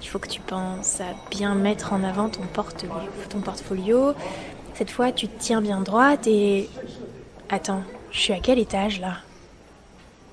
Il 0.00 0.08
faut 0.08 0.18
que 0.18 0.28
tu 0.28 0.40
penses 0.40 1.02
à 1.02 1.12
bien 1.30 1.54
mettre 1.54 1.92
en 1.92 2.02
avant 2.02 2.30
ton, 2.30 2.40
ton 3.28 3.40
portfolio. 3.40 4.14
Cette 4.72 4.90
fois, 4.90 5.12
tu 5.12 5.28
tiens 5.28 5.60
bien 5.60 5.82
droite 5.82 6.26
et... 6.26 6.70
Attends, 7.50 7.82
je 8.10 8.18
suis 8.18 8.32
à 8.32 8.38
quel 8.40 8.58
étage 8.58 9.00
là? 9.00 9.18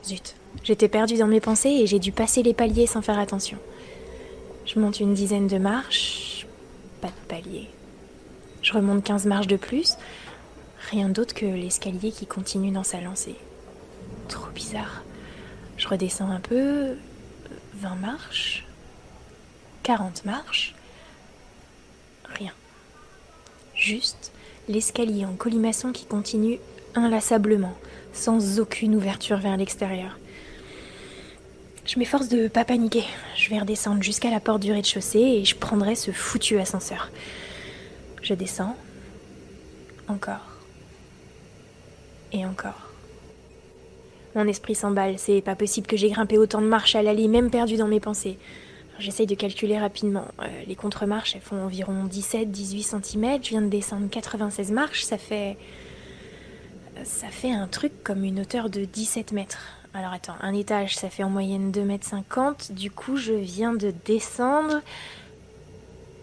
Zut, 0.06 0.36
j'étais 0.64 0.88
perdue 0.88 1.18
dans 1.18 1.28
mes 1.28 1.42
pensées 1.42 1.72
et 1.72 1.88
j'ai 1.88 2.00
dû 2.00 2.14
passer 2.14 2.42
les 2.42 2.54
paliers 2.54 2.88
sans 2.88 3.02
faire 3.02 3.20
attention. 3.20 3.58
Je 4.66 4.80
monte 4.80 5.02
une 5.02 5.14
dizaine 5.14 5.48
de 5.48 5.58
marches, 5.58 6.48
pas 7.02 7.10
de 7.10 7.28
palier. 7.28 7.68
Je 8.62 8.72
remonte 8.72 9.04
15 9.04 9.26
marches 9.26 9.48
de 9.48 9.58
plus, 9.58 9.98
rien 10.90 11.10
d'autre 11.10 11.34
que 11.34 11.46
l'escalier 11.46 12.12
qui 12.12 12.28
continue 12.28 12.72
dans 12.72 12.84
sa 12.84 13.02
lancée. 13.02 13.36
Trop 14.30 14.50
bizarre. 14.56 15.04
Je 15.78 15.88
redescends 15.88 16.30
un 16.30 16.40
peu. 16.40 16.96
20 17.76 17.96
marches. 17.96 18.66
40 19.84 20.26
marches. 20.26 20.76
Rien. 22.26 22.52
Juste 23.76 24.32
l'escalier 24.68 25.26
en 25.26 25.34
colimaçon 25.34 25.92
qui 25.92 26.06
continue 26.06 26.60
inlassablement, 26.96 27.78
sans 28.12 28.60
aucune 28.60 28.96
ouverture 28.96 29.38
vers 29.38 29.56
l'extérieur. 29.56 30.18
Je 31.86 31.98
m'efforce 32.00 32.28
de 32.28 32.50
pas 32.50 32.66
paniquer. 32.66 33.06
Je 33.38 33.50
vais 33.50 33.60
redescendre 33.60 34.04
jusqu'à 34.04 34.30
la 34.30 34.42
porte 34.42 34.62
du 34.62 34.74
rez-de-chaussée 34.74 35.20
et 35.20 35.46
je 35.46 35.56
prendrai 35.56 35.96
ce 35.96 36.12
foutu 36.12 36.60
ascenseur. 36.60 37.12
Je 38.22 38.34
descends. 38.34 38.76
Encore. 40.10 40.58
Et 42.34 42.46
encore. 42.46 42.87
Mon 44.38 44.48
esprit 44.48 44.76
s'emballe, 44.76 45.16
c'est 45.18 45.42
pas 45.42 45.56
possible 45.56 45.88
que 45.88 45.98
j'ai 45.98 46.12
grimpé 46.12 46.38
autant 46.38 46.62
de 46.62 46.68
marches 46.68 46.94
à 46.94 47.02
l'allée, 47.02 47.28
même 47.28 47.50
perdu 47.50 47.76
dans 47.76 47.88
mes 47.88 48.00
pensées. 48.00 48.38
J'essaye 49.00 49.26
de 49.26 49.34
calculer 49.34 49.80
rapidement. 49.80 50.26
Euh, 50.44 50.46
les 50.68 50.76
contre-marches, 50.76 51.36
elles 51.36 51.42
font 51.42 51.60
environ 51.64 52.06
17-18 52.06 53.02
cm. 53.02 53.44
Je 53.44 53.50
viens 53.50 53.64
de 53.64 53.68
descendre 53.68 54.08
96 54.12 54.72
marches, 54.72 55.02
ça 55.02 55.18
fait. 55.18 55.58
Ça 57.04 57.30
fait 57.30 57.52
un 57.52 57.66
truc 57.66 58.04
comme 58.04 58.24
une 58.24 58.42
hauteur 58.42 58.70
de 58.70 58.86
17 58.86 59.32
mètres. 59.32 59.80
Alors 59.96 60.14
attends, 60.14 60.36
un 60.42 60.54
étage, 60.54 60.96
ça 60.96 61.10
fait 61.10 61.24
en 61.24 61.32
moyenne 61.32 61.72
2 61.72 61.82
mètres 61.82 62.06
50. 62.06 62.74
Du 62.74 62.92
coup, 62.92 63.18
je 63.18 63.34
viens 63.34 63.74
de 63.74 63.92
descendre 64.06 64.82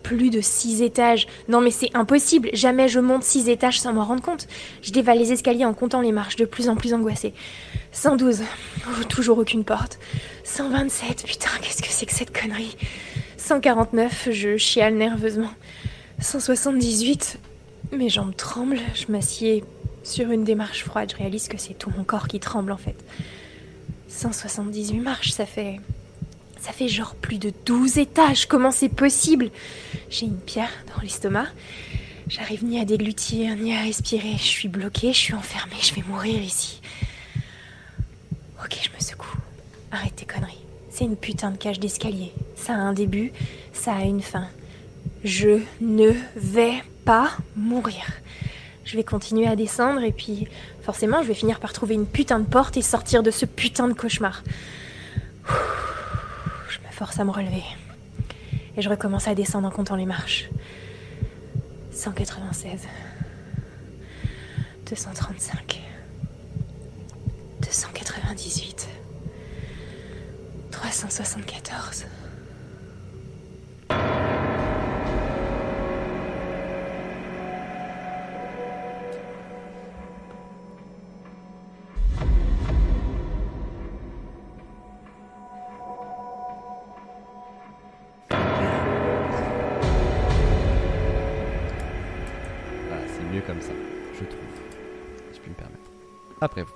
plus 0.05 0.31
de 0.31 0.41
6 0.41 0.83
étages. 0.83 1.27
Non 1.49 1.61
mais 1.61 1.73
c'est 1.73 1.91
impossible, 1.95 2.51
jamais 2.53 2.87
je 2.87 3.01
monte 3.01 3.25
6 3.25 3.49
étages 3.49 3.81
sans 3.81 3.93
m'en 3.93 4.05
rendre 4.05 4.23
compte. 4.23 4.47
Je 4.83 4.93
dévale 4.93 5.19
les 5.19 5.33
escaliers 5.33 5.65
en 5.65 5.75
comptant 5.75 6.01
les 6.01 6.13
marches, 6.13 6.37
de 6.37 6.45
plus 6.45 6.69
en 6.69 6.77
plus 6.77 6.95
angoissée. 6.95 7.35
112, 7.91 8.43
toujours 9.09 9.39
aucune 9.39 9.65
porte. 9.65 9.99
127, 10.45 11.25
putain, 11.27 11.51
qu'est-ce 11.61 11.83
que 11.83 11.89
c'est 11.89 12.07
que 12.07 12.13
cette 12.13 12.39
connerie? 12.39 12.77
149, 13.39 14.29
je 14.31 14.57
chiale 14.57 14.95
nerveusement. 14.95 15.51
178, 16.21 17.39
mes 17.93 18.09
jambes 18.09 18.37
tremblent, 18.37 18.81
je 18.95 19.11
m'assieds 19.11 19.65
sur 20.03 20.31
une 20.31 20.45
des 20.45 20.55
marches 20.55 20.85
froides, 20.85 21.13
je 21.13 21.17
réalise 21.17 21.49
que 21.49 21.59
c'est 21.59 21.75
tout 21.75 21.91
mon 21.97 22.05
corps 22.05 22.29
qui 22.29 22.39
tremble 22.41 22.73
en 22.73 22.77
fait. 22.77 22.97
178 24.09 25.01
marches, 25.01 25.33
ça 25.33 25.47
fait 25.47 25.81
ça 26.61 26.73
fait 26.73 26.89
genre 26.89 27.15
plus 27.15 27.37
de 27.39 27.53
12 27.67 27.99
étages. 27.99 28.47
Comment 28.47 28.71
c'est 28.71 28.89
possible? 28.89 29.51
J'ai 30.15 30.27
une 30.27 30.39
pierre 30.39 30.71
dans 30.95 31.03
l'estomac. 31.03 31.49
J'arrive 32.29 32.65
ni 32.65 32.81
à 32.81 32.85
déglutir, 32.85 33.57
ni 33.57 33.75
à 33.75 33.81
respirer. 33.81 34.35
Je 34.37 34.45
suis 34.45 34.69
bloquée, 34.69 35.13
je 35.13 35.19
suis 35.19 35.35
enfermée, 35.35 35.75
je 35.83 35.93
vais 35.93 36.05
mourir 36.07 36.41
ici. 36.41 36.81
Ok, 38.63 38.79
je 38.81 38.91
me 38.95 39.01
secoue. 39.01 39.37
Arrête 39.91 40.15
tes 40.15 40.25
conneries. 40.25 40.65
C'est 40.89 41.03
une 41.03 41.17
putain 41.17 41.51
de 41.51 41.57
cage 41.57 41.81
d'escalier. 41.81 42.33
Ça 42.55 42.75
a 42.75 42.77
un 42.77 42.93
début, 42.93 43.33
ça 43.73 43.95
a 43.95 44.03
une 44.03 44.23
fin. 44.23 44.47
Je 45.25 45.59
ne 45.81 46.13
vais 46.37 46.85
pas 47.05 47.33
mourir. 47.57 48.05
Je 48.85 48.97
vais 48.97 49.03
continuer 49.03 49.49
à 49.49 49.57
descendre 49.57 50.05
et 50.05 50.13
puis 50.13 50.47
forcément 50.83 51.23
je 51.23 51.27
vais 51.27 51.35
finir 51.35 51.59
par 51.59 51.73
trouver 51.73 51.97
une 51.97 52.07
putain 52.07 52.39
de 52.39 52.47
porte 52.47 52.77
et 52.77 52.83
sortir 52.83 53.25
de 53.25 53.33
ce 53.33 53.47
putain 53.47 53.89
de 53.89 53.95
cauchemar 53.95 54.45
force 56.95 57.19
à 57.19 57.25
me 57.25 57.33
relever. 57.33 57.65
Et 58.77 58.83
je 58.83 58.89
recommence 58.89 59.29
à 59.29 59.35
descendre 59.35 59.69
en 59.69 59.71
comptant 59.71 59.97
les 59.97 60.07
marches. 60.07 60.51
196. 61.93 62.89
235. 64.87 65.83
298. 67.63 68.89
374. 70.71 72.07
Après 96.41 96.63
vous. 96.63 96.75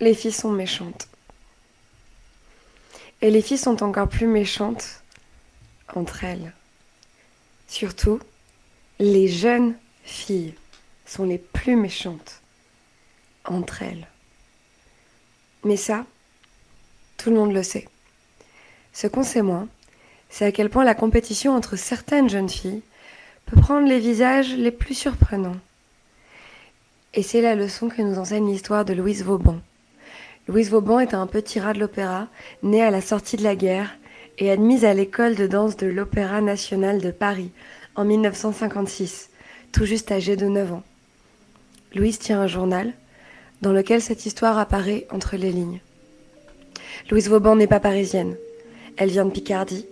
Les 0.00 0.14
filles 0.14 0.32
sont 0.32 0.52
méchantes. 0.52 1.08
Et 3.22 3.30
les 3.30 3.40
filles 3.40 3.58
sont 3.58 3.82
encore 3.82 4.08
plus 4.08 4.26
méchantes 4.26 5.02
entre 5.94 6.24
elles. 6.24 6.52
Surtout, 7.68 8.20
les 8.98 9.28
jeunes 9.28 9.74
filles 10.02 10.54
sont 11.06 11.24
les 11.24 11.38
plus 11.38 11.76
méchantes 11.76 12.42
entre 13.44 13.82
elles. 13.82 14.06
Mais 15.64 15.76
ça, 15.76 16.04
tout 17.16 17.30
le 17.30 17.36
monde 17.36 17.54
le 17.54 17.62
sait. 17.62 17.88
Ce 18.92 19.06
qu'on 19.06 19.22
sait 19.22 19.42
moins, 19.42 19.68
c'est 20.34 20.46
à 20.46 20.50
quel 20.50 20.68
point 20.68 20.82
la 20.82 20.96
compétition 20.96 21.54
entre 21.54 21.76
certaines 21.76 22.28
jeunes 22.28 22.48
filles 22.48 22.82
peut 23.46 23.60
prendre 23.60 23.86
les 23.86 24.00
visages 24.00 24.52
les 24.56 24.72
plus 24.72 24.96
surprenants. 24.96 25.54
Et 27.14 27.22
c'est 27.22 27.40
la 27.40 27.54
leçon 27.54 27.88
que 27.88 28.02
nous 28.02 28.18
enseigne 28.18 28.50
l'histoire 28.50 28.84
de 28.84 28.94
Louise 28.94 29.22
Vauban. 29.22 29.60
Louise 30.48 30.70
Vauban 30.70 30.98
est 30.98 31.14
un 31.14 31.28
petit 31.28 31.60
rat 31.60 31.72
de 31.72 31.78
l'opéra, 31.78 32.26
né 32.64 32.82
à 32.82 32.90
la 32.90 33.00
sortie 33.00 33.36
de 33.36 33.44
la 33.44 33.54
guerre 33.54 33.96
et 34.38 34.50
admise 34.50 34.84
à 34.84 34.92
l'école 34.92 35.36
de 35.36 35.46
danse 35.46 35.76
de 35.76 35.86
l'Opéra 35.86 36.40
national 36.40 37.00
de 37.00 37.12
Paris 37.12 37.52
en 37.94 38.04
1956, 38.04 39.30
tout 39.70 39.84
juste 39.84 40.10
âgée 40.10 40.34
de 40.34 40.48
9 40.48 40.72
ans. 40.72 40.82
Louise 41.94 42.18
tient 42.18 42.40
un 42.40 42.48
journal 42.48 42.92
dans 43.62 43.72
lequel 43.72 44.02
cette 44.02 44.26
histoire 44.26 44.58
apparaît 44.58 45.06
entre 45.12 45.36
les 45.36 45.52
lignes. 45.52 45.80
Louise 47.08 47.28
Vauban 47.28 47.54
n'est 47.54 47.68
pas 47.68 47.78
parisienne. 47.78 48.34
Elle 48.96 49.10
vient 49.10 49.26
de 49.26 49.30
Picardie, 49.30 49.86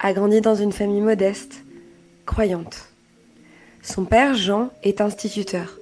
a 0.00 0.14
grandi 0.14 0.40
dans 0.40 0.54
une 0.54 0.72
famille 0.72 1.02
modeste, 1.02 1.62
croyante. 2.24 2.88
Son 3.82 4.04
père, 4.04 4.34
Jean, 4.34 4.70
est 4.82 5.02
instituteur. 5.02 5.78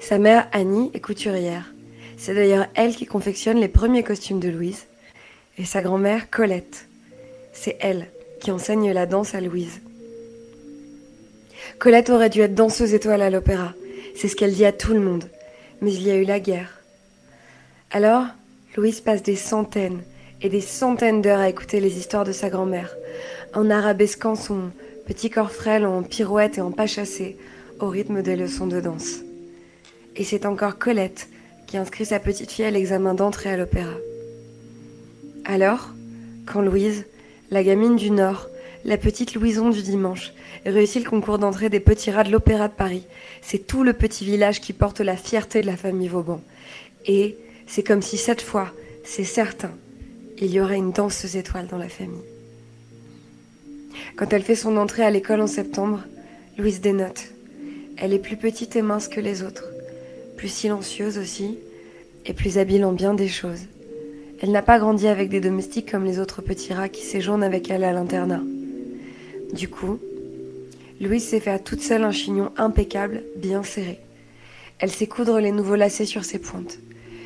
Sa 0.00 0.18
mère, 0.18 0.48
Annie, 0.52 0.90
est 0.94 1.00
couturière. 1.00 1.72
C'est 2.16 2.34
d'ailleurs 2.34 2.66
elle 2.74 2.96
qui 2.96 3.04
confectionne 3.04 3.58
les 3.58 3.68
premiers 3.68 4.02
costumes 4.02 4.40
de 4.40 4.48
Louise. 4.48 4.86
Et 5.58 5.66
sa 5.66 5.82
grand-mère, 5.82 6.30
Colette. 6.30 6.88
C'est 7.52 7.76
elle 7.80 8.06
qui 8.40 8.50
enseigne 8.50 8.92
la 8.92 9.04
danse 9.04 9.34
à 9.34 9.42
Louise. 9.42 9.82
Colette 11.78 12.08
aurait 12.08 12.30
dû 12.30 12.40
être 12.40 12.54
danseuse 12.54 12.94
étoile 12.94 13.20
à 13.20 13.30
l'opéra. 13.30 13.74
C'est 14.16 14.28
ce 14.28 14.36
qu'elle 14.36 14.54
dit 14.54 14.64
à 14.64 14.72
tout 14.72 14.94
le 14.94 15.00
monde. 15.00 15.28
Mais 15.82 15.92
il 15.92 16.02
y 16.02 16.10
a 16.10 16.16
eu 16.16 16.24
la 16.24 16.40
guerre. 16.40 16.80
Alors, 17.90 18.24
Louise 18.76 19.00
passe 19.02 19.22
des 19.22 19.36
centaines 19.36 20.02
et 20.42 20.48
des 20.48 20.60
centaines 20.60 21.22
d'heures 21.22 21.40
à 21.40 21.48
écouter 21.48 21.80
les 21.80 21.98
histoires 21.98 22.24
de 22.24 22.32
sa 22.32 22.48
grand-mère, 22.48 22.94
en 23.54 23.70
arabesquant 23.70 24.34
son 24.34 24.70
petit 25.06 25.30
corps 25.30 25.50
frêle 25.50 25.86
en 25.86 26.02
pirouette 26.02 26.58
et 26.58 26.60
en 26.60 26.70
pas 26.70 26.86
chassé, 26.86 27.36
au 27.80 27.88
rythme 27.88 28.22
des 28.22 28.36
leçons 28.36 28.66
de 28.66 28.80
danse. 28.80 29.20
Et 30.16 30.24
c'est 30.24 30.46
encore 30.46 30.78
Colette 30.78 31.28
qui 31.66 31.76
inscrit 31.76 32.06
sa 32.06 32.20
petite 32.20 32.50
fille 32.50 32.64
à 32.64 32.70
l'examen 32.70 33.14
d'entrée 33.14 33.50
à 33.50 33.56
l'opéra. 33.56 33.94
Alors, 35.44 35.90
quand 36.46 36.60
Louise, 36.60 37.06
la 37.50 37.62
gamine 37.62 37.96
du 37.96 38.10
Nord, 38.10 38.48
la 38.84 38.96
petite 38.96 39.34
Louison 39.34 39.70
du 39.70 39.82
dimanche, 39.82 40.32
réussit 40.66 41.04
le 41.04 41.10
concours 41.10 41.38
d'entrée 41.38 41.68
des 41.68 41.80
petits 41.80 42.10
rats 42.10 42.24
de 42.24 42.30
l'Opéra 42.30 42.68
de 42.68 42.74
Paris, 42.74 43.06
c'est 43.42 43.66
tout 43.66 43.82
le 43.82 43.92
petit 43.92 44.24
village 44.24 44.60
qui 44.60 44.72
porte 44.72 45.00
la 45.00 45.16
fierté 45.16 45.60
de 45.60 45.66
la 45.66 45.76
famille 45.76 46.08
Vauban. 46.08 46.40
Et 47.06 47.36
c'est 47.66 47.82
comme 47.82 48.02
si 48.02 48.16
cette 48.16 48.42
fois, 48.42 48.72
c'est 49.04 49.24
certain, 49.24 49.72
il 50.38 50.50
y 50.50 50.60
aurait 50.60 50.76
une 50.76 50.92
danseuse 50.92 51.36
étoile 51.36 51.66
dans 51.66 51.78
la 51.78 51.88
famille. 51.88 52.29
Quand 54.16 54.32
elle 54.32 54.42
fait 54.42 54.54
son 54.54 54.76
entrée 54.76 55.02
à 55.02 55.10
l'école 55.10 55.40
en 55.40 55.46
septembre, 55.46 56.00
Louise 56.58 56.80
dénote. 56.80 57.32
Elle 57.96 58.12
est 58.12 58.18
plus 58.18 58.36
petite 58.36 58.76
et 58.76 58.82
mince 58.82 59.08
que 59.08 59.20
les 59.20 59.42
autres, 59.42 59.64
plus 60.36 60.48
silencieuse 60.48 61.18
aussi, 61.18 61.58
et 62.26 62.32
plus 62.32 62.58
habile 62.58 62.84
en 62.84 62.92
bien 62.92 63.14
des 63.14 63.28
choses. 63.28 63.62
Elle 64.42 64.52
n'a 64.52 64.62
pas 64.62 64.78
grandi 64.78 65.06
avec 65.06 65.28
des 65.28 65.40
domestiques 65.40 65.90
comme 65.90 66.04
les 66.04 66.18
autres 66.18 66.42
petits 66.42 66.72
rats 66.72 66.88
qui 66.88 67.02
séjournent 67.02 67.42
avec 67.42 67.70
elle 67.70 67.84
à 67.84 67.92
l'internat. 67.92 68.42
Du 69.52 69.68
coup, 69.68 69.98
Louise 71.00 71.24
s'est 71.24 71.40
fait 71.40 71.50
à 71.50 71.58
toute 71.58 71.82
seule 71.82 72.04
un 72.04 72.12
chignon 72.12 72.52
impeccable, 72.56 73.22
bien 73.36 73.62
serré. 73.62 74.00
Elle 74.78 74.90
sait 74.90 75.06
coudre 75.06 75.40
les 75.40 75.52
nouveaux 75.52 75.76
lacets 75.76 76.06
sur 76.06 76.24
ses 76.24 76.38
pointes. 76.38 76.78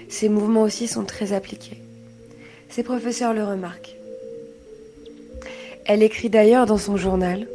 Ses 0.09 0.29
mouvements 0.29 0.63
aussi 0.63 0.89
sont 0.89 1.05
très 1.05 1.33
appliqués. 1.33 1.83
Ses 2.69 2.83
professeurs 2.83 3.35
le 3.35 3.45
remarquent. 3.45 3.97
Elle 5.87 6.03
écrit 6.03 6.31
d'ailleurs 6.31 6.65
dans 6.65 6.79
son 6.79 6.97
journal 6.97 7.47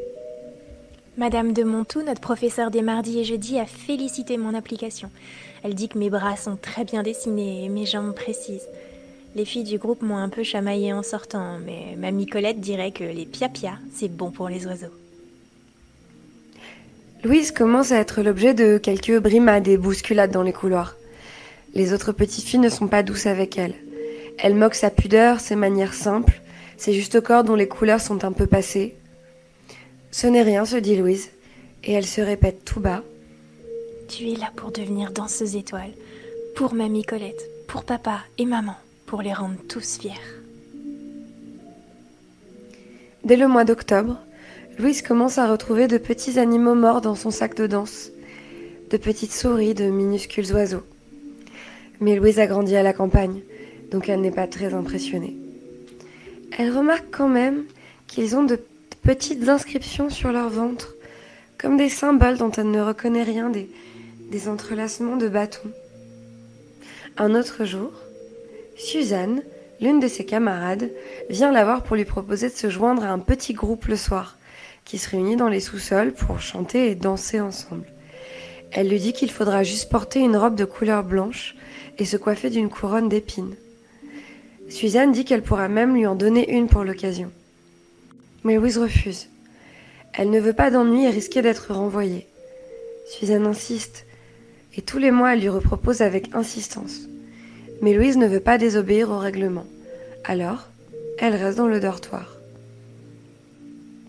Madame 1.17 1.51
de 1.51 1.63
Montou, 1.63 2.03
notre 2.03 2.21
professeure 2.21 2.69
des 2.69 2.83
mardis 2.83 3.19
et 3.19 3.23
jeudis, 3.23 3.59
a 3.59 3.65
félicité 3.65 4.37
mon 4.37 4.53
application. 4.53 5.09
Elle 5.63 5.73
dit 5.73 5.89
que 5.89 5.97
mes 5.97 6.11
bras 6.11 6.37
sont 6.37 6.55
très 6.55 6.85
bien 6.85 7.01
dessinés 7.01 7.65
et 7.65 7.69
mes 7.69 7.87
jambes 7.87 8.13
précises. 8.13 8.67
Les 9.35 9.45
filles 9.45 9.63
du 9.63 9.79
groupe 9.79 10.03
m'ont 10.03 10.17
un 10.17 10.29
peu 10.29 10.43
chamaillé 10.43 10.93
en 10.93 11.01
sortant, 11.01 11.57
mais 11.65 11.95
mamie 11.97 12.27
Colette 12.27 12.59
dirait 12.59 12.91
que 12.91 13.03
les 13.03 13.25
pia-pia, 13.25 13.79
c'est 13.93 14.07
bon 14.07 14.29
pour 14.29 14.47
les 14.47 14.67
oiseaux. 14.67 14.93
Louise 17.23 17.51
commence 17.51 17.91
à 17.91 17.97
être 17.97 18.21
l'objet 18.21 18.53
de 18.53 18.77
quelques 18.77 19.19
brimades 19.19 19.67
et 19.67 19.77
bousculades 19.77 20.31
dans 20.31 20.43
les 20.43 20.53
couloirs. 20.53 20.95
Les 21.73 21.93
autres 21.93 22.11
petites 22.11 22.45
filles 22.45 22.59
ne 22.59 22.69
sont 22.69 22.87
pas 22.87 23.03
douces 23.03 23.25
avec 23.25 23.57
elle. 23.57 23.73
Elle 24.37 24.55
moque 24.55 24.75
sa 24.75 24.89
pudeur, 24.89 25.39
ses 25.39 25.55
manières 25.55 25.95
simples, 25.95 26.39
ses 26.79 26.93
justes 26.93 27.19
corps 27.19 27.43
dont 27.43 27.55
les 27.55 27.67
couleurs 27.67 27.99
sont 27.99 28.23
un 28.23 28.31
peu 28.31 28.47
passées. 28.47 28.95
Ce 30.11 30.27
n'est 30.27 30.41
rien, 30.41 30.63
se 30.63 30.77
dit 30.77 30.95
Louise, 30.95 31.29
et 31.83 31.91
elle 31.91 32.05
se 32.05 32.21
répète 32.21 32.63
tout 32.63 32.79
bas. 32.79 33.03
Tu 34.07 34.29
es 34.29 34.35
là 34.35 34.49
pour 34.55 34.71
devenir 34.71 35.11
danseuse 35.11 35.57
étoile, 35.57 35.91
pour 36.55 36.73
mamie 36.73 37.03
Colette, 37.03 37.49
pour 37.67 37.83
papa 37.83 38.21
et 38.37 38.45
maman, 38.45 38.75
pour 39.05 39.21
les 39.21 39.33
rendre 39.33 39.57
tous 39.67 39.99
fiers. 39.99 40.13
Dès 43.25 43.35
le 43.35 43.49
mois 43.49 43.65
d'octobre, 43.65 44.17
Louise 44.79 45.01
commence 45.01 45.37
à 45.37 45.51
retrouver 45.51 45.87
de 45.89 45.97
petits 45.97 46.39
animaux 46.39 46.75
morts 46.75 47.01
dans 47.01 47.15
son 47.15 47.29
sac 47.29 47.55
de 47.55 47.67
danse, 47.67 48.09
de 48.89 48.95
petites 48.95 49.33
souris, 49.33 49.73
de 49.73 49.89
minuscules 49.89 50.53
oiseaux. 50.53 50.83
Mais 51.99 52.15
Louise 52.15 52.39
a 52.39 52.47
grandi 52.47 52.77
à 52.77 52.83
la 52.83 52.93
campagne, 52.93 53.41
donc 53.91 54.07
elle 54.07 54.21
n'est 54.21 54.31
pas 54.31 54.47
très 54.47 54.73
impressionnée. 54.73 55.35
Elle 56.57 56.75
remarque 56.75 57.07
quand 57.12 57.27
même 57.27 57.65
qu'ils 58.07 58.35
ont 58.35 58.43
de 58.43 58.59
petites 59.03 59.47
inscriptions 59.47 60.09
sur 60.09 60.31
leur 60.31 60.49
ventre, 60.49 60.95
comme 61.57 61.77
des 61.77 61.89
symboles 61.89 62.38
dont 62.38 62.51
elle 62.51 62.71
ne 62.71 62.81
reconnaît 62.81 63.23
rien, 63.23 63.49
des, 63.49 63.69
des 64.31 64.47
entrelacements 64.47 65.17
de 65.17 65.27
bâtons. 65.27 65.71
Un 67.17 67.35
autre 67.35 67.65
jour, 67.65 67.91
Suzanne, 68.77 69.41
l'une 69.81 69.99
de 69.99 70.07
ses 70.07 70.25
camarades, 70.25 70.89
vient 71.29 71.51
la 71.51 71.63
voir 71.63 71.83
pour 71.83 71.95
lui 71.95 72.05
proposer 72.05 72.49
de 72.49 72.55
se 72.55 72.69
joindre 72.69 73.03
à 73.03 73.09
un 73.09 73.19
petit 73.19 73.53
groupe 73.53 73.85
le 73.85 73.95
soir, 73.95 74.38
qui 74.85 74.97
se 74.97 75.09
réunit 75.09 75.35
dans 75.35 75.49
les 75.49 75.59
sous-sols 75.59 76.13
pour 76.13 76.39
chanter 76.39 76.89
et 76.89 76.95
danser 76.95 77.39
ensemble. 77.39 77.85
Elle 78.71 78.89
lui 78.89 78.99
dit 78.99 79.13
qu'il 79.13 79.31
faudra 79.31 79.63
juste 79.63 79.89
porter 79.89 80.19
une 80.19 80.38
robe 80.38 80.55
de 80.55 80.65
couleur 80.65 81.03
blanche 81.03 81.55
et 81.97 82.05
se 82.05 82.17
coiffer 82.17 82.49
d'une 82.49 82.69
couronne 82.69 83.09
d'épines. 83.09 83.55
Suzanne 84.69 85.12
dit 85.12 85.25
qu'elle 85.25 85.41
pourra 85.41 85.67
même 85.67 85.95
lui 85.95 86.05
en 86.05 86.15
donner 86.15 86.51
une 86.55 86.67
pour 86.67 86.84
l'occasion. 86.84 87.32
Mais 88.43 88.55
Louise 88.55 88.77
refuse. 88.77 89.27
Elle 90.13 90.29
ne 90.29 90.39
veut 90.39 90.53
pas 90.53 90.71
d'ennui 90.71 91.05
et 91.05 91.10
risquer 91.10 91.41
d'être 91.41 91.73
renvoyée. 91.73 92.27
Suzanne 93.08 93.47
insiste, 93.47 94.05
et 94.75 94.82
tous 94.82 94.99
les 94.99 95.12
mois 95.12 95.34
elle 95.34 95.41
lui 95.41 95.49
repropose 95.49 96.01
avec 96.01 96.36
insistance. 96.36 97.01
Mais 97.82 97.93
Louise 97.93 98.17
ne 98.17 98.27
veut 98.27 98.39
pas 98.39 98.58
désobéir 98.58 99.10
au 99.10 99.17
règlement. 99.17 99.65
Alors, 100.23 100.67
elle 101.17 101.36
reste 101.36 101.58
dans 101.58 101.67
le 101.67 101.79
dortoir. 101.79 102.38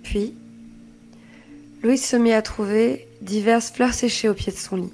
Puis, 0.03 0.35
Louise 1.83 2.05
se 2.05 2.17
met 2.17 2.35
à 2.35 2.43
trouver 2.43 3.09
diverses 3.23 3.71
fleurs 3.71 3.95
séchées 3.95 4.29
au 4.29 4.35
pied 4.35 4.53
de 4.53 4.59
son 4.59 4.77
lit. 4.77 4.93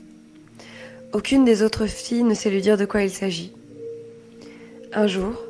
Aucune 1.13 1.45
des 1.45 1.63
autres 1.63 1.87
filles 1.87 2.23
ne 2.23 2.35
sait 2.35 2.51
lui 2.51 2.61
dire 2.61 2.77
de 2.77 2.85
quoi 2.85 3.03
il 3.03 3.11
s'agit. 3.11 3.53
Un 4.93 5.07
jour, 5.07 5.46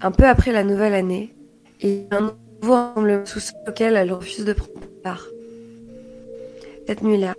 un 0.00 0.10
peu 0.10 0.24
après 0.24 0.52
la 0.52 0.64
nouvelle 0.64 0.94
année, 0.94 1.34
il 1.80 1.90
y 1.90 2.06
a 2.10 2.16
un 2.16 2.34
nouveau 2.62 2.74
rassemblement 2.74 3.26
sous 3.26 3.40
lequel 3.66 3.96
elle 3.96 4.12
refuse 4.12 4.44
de 4.44 4.52
prendre 4.52 4.86
part. 5.02 5.26
Cette 6.86 7.02
nuit-là, 7.02 7.34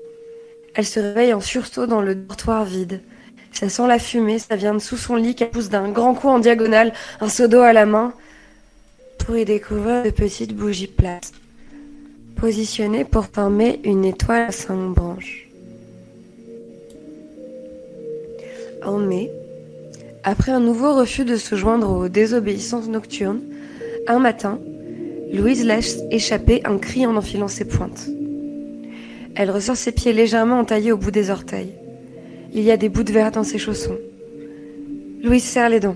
elle 0.75 0.85
se 0.85 0.99
réveille 0.99 1.33
en 1.33 1.41
sursaut 1.41 1.87
dans 1.87 2.01
le 2.01 2.15
dortoir 2.15 2.63
vide. 2.63 3.01
Ça 3.51 3.67
sent 3.67 3.87
la 3.87 3.99
fumée, 3.99 4.39
ça 4.39 4.55
vient 4.55 4.73
de 4.73 4.79
sous 4.79 4.97
son 4.97 5.15
lit 5.15 5.35
qu'elle 5.35 5.49
pousse 5.49 5.69
d'un 5.69 5.89
grand 5.89 6.13
coup 6.13 6.29
en 6.29 6.39
diagonale, 6.39 6.93
un 7.19 7.27
seau 7.27 7.47
d'eau 7.47 7.59
à 7.59 7.73
la 7.73 7.85
main, 7.85 8.13
pour 9.17 9.35
y 9.35 9.43
découvrir 9.43 10.03
de 10.03 10.09
petites 10.09 10.55
bougies 10.55 10.87
plates, 10.87 11.33
positionnées 12.37 13.03
pour 13.03 13.25
former 13.25 13.81
une 13.83 14.05
étoile 14.05 14.43
à 14.43 14.51
cinq 14.51 14.93
branches. 14.93 15.47
En 18.83 18.97
mai, 18.97 19.31
après 20.23 20.51
un 20.51 20.59
nouveau 20.59 20.93
refus 20.95 21.25
de 21.25 21.35
se 21.35 21.55
joindre 21.55 21.89
aux 21.89 22.09
désobéissances 22.09 22.87
nocturnes, 22.87 23.41
un 24.07 24.19
matin, 24.19 24.59
Louise 25.33 25.65
laisse 25.65 25.99
échapper 26.11 26.61
un 26.65 26.77
cri 26.77 27.05
en 27.05 27.15
enfilant 27.15 27.47
ses 27.47 27.65
pointes. 27.65 28.07
Elle 29.35 29.49
ressort 29.49 29.77
ses 29.77 29.91
pieds 29.91 30.13
légèrement 30.13 30.59
entaillés 30.59 30.91
au 30.91 30.97
bout 30.97 31.11
des 31.11 31.29
orteils. 31.29 31.73
Il 32.53 32.63
y 32.63 32.71
a 32.71 32.77
des 32.77 32.89
bouts 32.89 33.03
de 33.03 33.13
verre 33.13 33.31
dans 33.31 33.43
ses 33.43 33.57
chaussons. 33.57 33.97
Louise 35.23 35.43
serre 35.43 35.69
les 35.69 35.79
dents. 35.79 35.95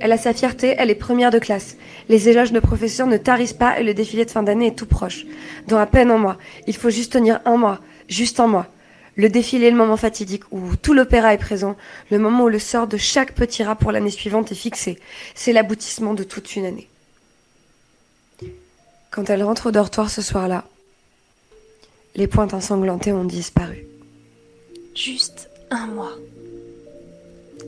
Elle 0.00 0.12
a 0.12 0.18
sa 0.18 0.34
fierté, 0.34 0.74
elle 0.76 0.90
est 0.90 0.96
première 0.96 1.30
de 1.30 1.38
classe. 1.38 1.76
Les 2.08 2.28
éloges 2.28 2.52
de 2.52 2.60
professeurs 2.60 3.06
ne 3.06 3.16
tarissent 3.16 3.54
pas 3.54 3.80
et 3.80 3.84
le 3.84 3.94
défilé 3.94 4.24
de 4.24 4.30
fin 4.30 4.42
d'année 4.42 4.66
est 4.66 4.78
tout 4.78 4.86
proche. 4.86 5.24
Dans 5.66 5.78
à 5.78 5.86
peine 5.86 6.10
un 6.10 6.18
mois. 6.18 6.36
Il 6.66 6.76
faut 6.76 6.90
juste 6.90 7.12
tenir 7.12 7.40
un 7.46 7.56
mois. 7.56 7.80
Juste 8.08 8.38
un 8.38 8.46
mois. 8.46 8.66
Le 9.16 9.28
défilé 9.28 9.66
est 9.66 9.70
le 9.70 9.76
moment 9.76 9.96
fatidique 9.96 10.42
où 10.50 10.74
tout 10.76 10.92
l'opéra 10.92 11.34
est 11.34 11.38
présent, 11.38 11.76
le 12.10 12.18
moment 12.18 12.44
où 12.44 12.48
le 12.48 12.58
sort 12.58 12.88
de 12.88 12.96
chaque 12.96 13.34
petit 13.34 13.62
rat 13.62 13.76
pour 13.76 13.92
l'année 13.92 14.10
suivante 14.10 14.50
est 14.50 14.56
fixé. 14.56 14.98
C'est 15.34 15.52
l'aboutissement 15.52 16.14
de 16.14 16.24
toute 16.24 16.56
une 16.56 16.66
année. 16.66 16.88
Quand 19.10 19.30
elle 19.30 19.44
rentre 19.44 19.66
au 19.66 19.70
dortoir 19.70 20.10
ce 20.10 20.22
soir-là, 20.22 20.64
les 22.16 22.26
pointes 22.26 22.54
ensanglantées 22.54 23.12
ont 23.12 23.24
disparu. 23.24 23.86
Juste 24.94 25.48
un 25.70 25.86
mois, 25.86 26.14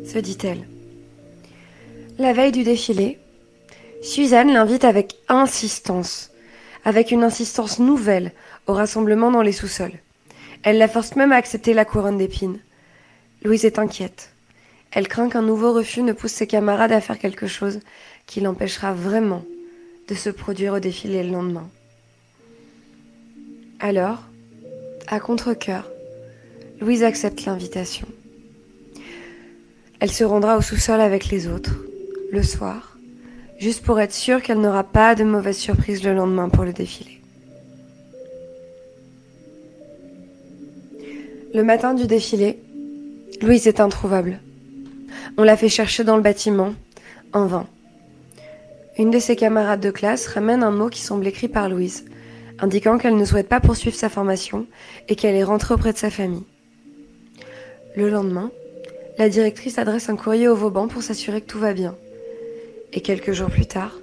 se 0.04 0.18
dit-elle. 0.18 0.66
La 2.18 2.32
veille 2.32 2.52
du 2.52 2.64
défilé, 2.64 3.18
Suzanne 4.02 4.52
l'invite 4.52 4.84
avec 4.84 5.16
insistance, 5.28 6.30
avec 6.84 7.10
une 7.10 7.24
insistance 7.24 7.78
nouvelle, 7.78 8.32
au 8.66 8.72
rassemblement 8.72 9.30
dans 9.30 9.42
les 9.42 9.52
sous-sols. 9.52 9.98
Elle 10.66 10.78
la 10.78 10.88
force 10.88 11.14
même 11.14 11.30
à 11.30 11.36
accepter 11.36 11.74
la 11.74 11.84
couronne 11.84 12.18
d'épines. 12.18 12.58
Louise 13.44 13.64
est 13.64 13.78
inquiète. 13.78 14.32
Elle 14.90 15.06
craint 15.06 15.28
qu'un 15.28 15.42
nouveau 15.42 15.72
refus 15.72 16.02
ne 16.02 16.12
pousse 16.12 16.32
ses 16.32 16.48
camarades 16.48 16.90
à 16.90 17.00
faire 17.00 17.20
quelque 17.20 17.46
chose 17.46 17.78
qui 18.26 18.40
l'empêchera 18.40 18.92
vraiment 18.92 19.44
de 20.08 20.14
se 20.16 20.28
produire 20.28 20.72
au 20.72 20.80
défilé 20.80 21.22
le 21.22 21.30
lendemain. 21.30 21.68
Alors, 23.78 24.24
à 25.06 25.20
contre-coeur, 25.20 25.88
Louise 26.80 27.04
accepte 27.04 27.44
l'invitation. 27.44 28.08
Elle 30.00 30.10
se 30.10 30.24
rendra 30.24 30.56
au 30.56 30.62
sous-sol 30.62 31.00
avec 31.00 31.28
les 31.28 31.46
autres, 31.46 31.76
le 32.32 32.42
soir, 32.42 32.98
juste 33.60 33.84
pour 33.84 34.00
être 34.00 34.12
sûre 34.12 34.42
qu'elle 34.42 34.60
n'aura 34.60 34.82
pas 34.82 35.14
de 35.14 35.22
mauvaise 35.22 35.58
surprise 35.58 36.02
le 36.02 36.12
lendemain 36.12 36.48
pour 36.48 36.64
le 36.64 36.72
défilé. 36.72 37.15
Le 41.56 41.62
matin 41.62 41.94
du 41.94 42.06
défilé, 42.06 42.58
Louise 43.40 43.66
est 43.66 43.80
introuvable. 43.80 44.40
On 45.38 45.42
l'a 45.42 45.56
fait 45.56 45.70
chercher 45.70 46.04
dans 46.04 46.16
le 46.16 46.22
bâtiment, 46.22 46.74
en 47.32 47.46
vain. 47.46 47.66
Une 48.98 49.10
de 49.10 49.18
ses 49.18 49.36
camarades 49.36 49.80
de 49.80 49.90
classe 49.90 50.26
ramène 50.26 50.62
un 50.62 50.70
mot 50.70 50.90
qui 50.90 51.00
semble 51.00 51.26
écrit 51.26 51.48
par 51.48 51.70
Louise, 51.70 52.04
indiquant 52.58 52.98
qu'elle 52.98 53.16
ne 53.16 53.24
souhaite 53.24 53.48
pas 53.48 53.60
poursuivre 53.60 53.96
sa 53.96 54.10
formation 54.10 54.66
et 55.08 55.16
qu'elle 55.16 55.34
est 55.34 55.44
rentrée 55.44 55.72
auprès 55.72 55.94
de 55.94 55.96
sa 55.96 56.10
famille. 56.10 56.44
Le 57.96 58.10
lendemain, 58.10 58.50
la 59.16 59.30
directrice 59.30 59.78
adresse 59.78 60.10
un 60.10 60.16
courrier 60.16 60.48
au 60.48 60.56
Vauban 60.56 60.88
pour 60.88 61.02
s'assurer 61.02 61.40
que 61.40 61.46
tout 61.46 61.58
va 61.58 61.72
bien. 61.72 61.96
Et 62.92 63.00
quelques 63.00 63.32
jours 63.32 63.48
plus 63.48 63.64
tard, 63.64 63.98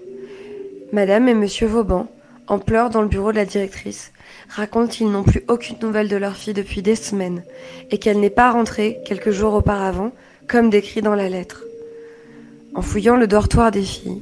Madame 0.92 1.28
et 1.28 1.36
Monsieur 1.36 1.68
Vauban, 1.68 2.08
en 2.48 2.58
pleurs 2.58 2.89
dans 2.89 3.04
le 3.04 3.10
bureau 3.10 3.32
de 3.32 3.38
la 3.38 3.46
directrice, 3.46 4.12
racontent 4.49 4.88
qu'ils 4.88 5.12
n'ont 5.12 5.23
plus 5.23 5.43
aucune 5.47 5.77
nouvelle 5.82 6.10
de 6.10 6.15
leur 6.15 6.36
fille 6.36 6.53
depuis 6.53 6.82
des 6.82 6.95
semaines 6.95 7.43
et 7.91 7.97
qu'elle 7.97 8.19
n'est 8.19 8.29
pas 8.29 8.51
rentrée 8.51 8.99
quelques 9.06 9.32
jours 9.32 9.53
auparavant, 9.53 10.12
comme 10.47 10.69
décrit 10.69 11.01
dans 11.01 11.15
la 11.15 11.29
lettre. 11.29 11.63
En 12.75 12.82
fouillant 12.82 13.17
le 13.17 13.27
dortoir 13.27 13.71
des 13.71 13.84
filles, 13.84 14.21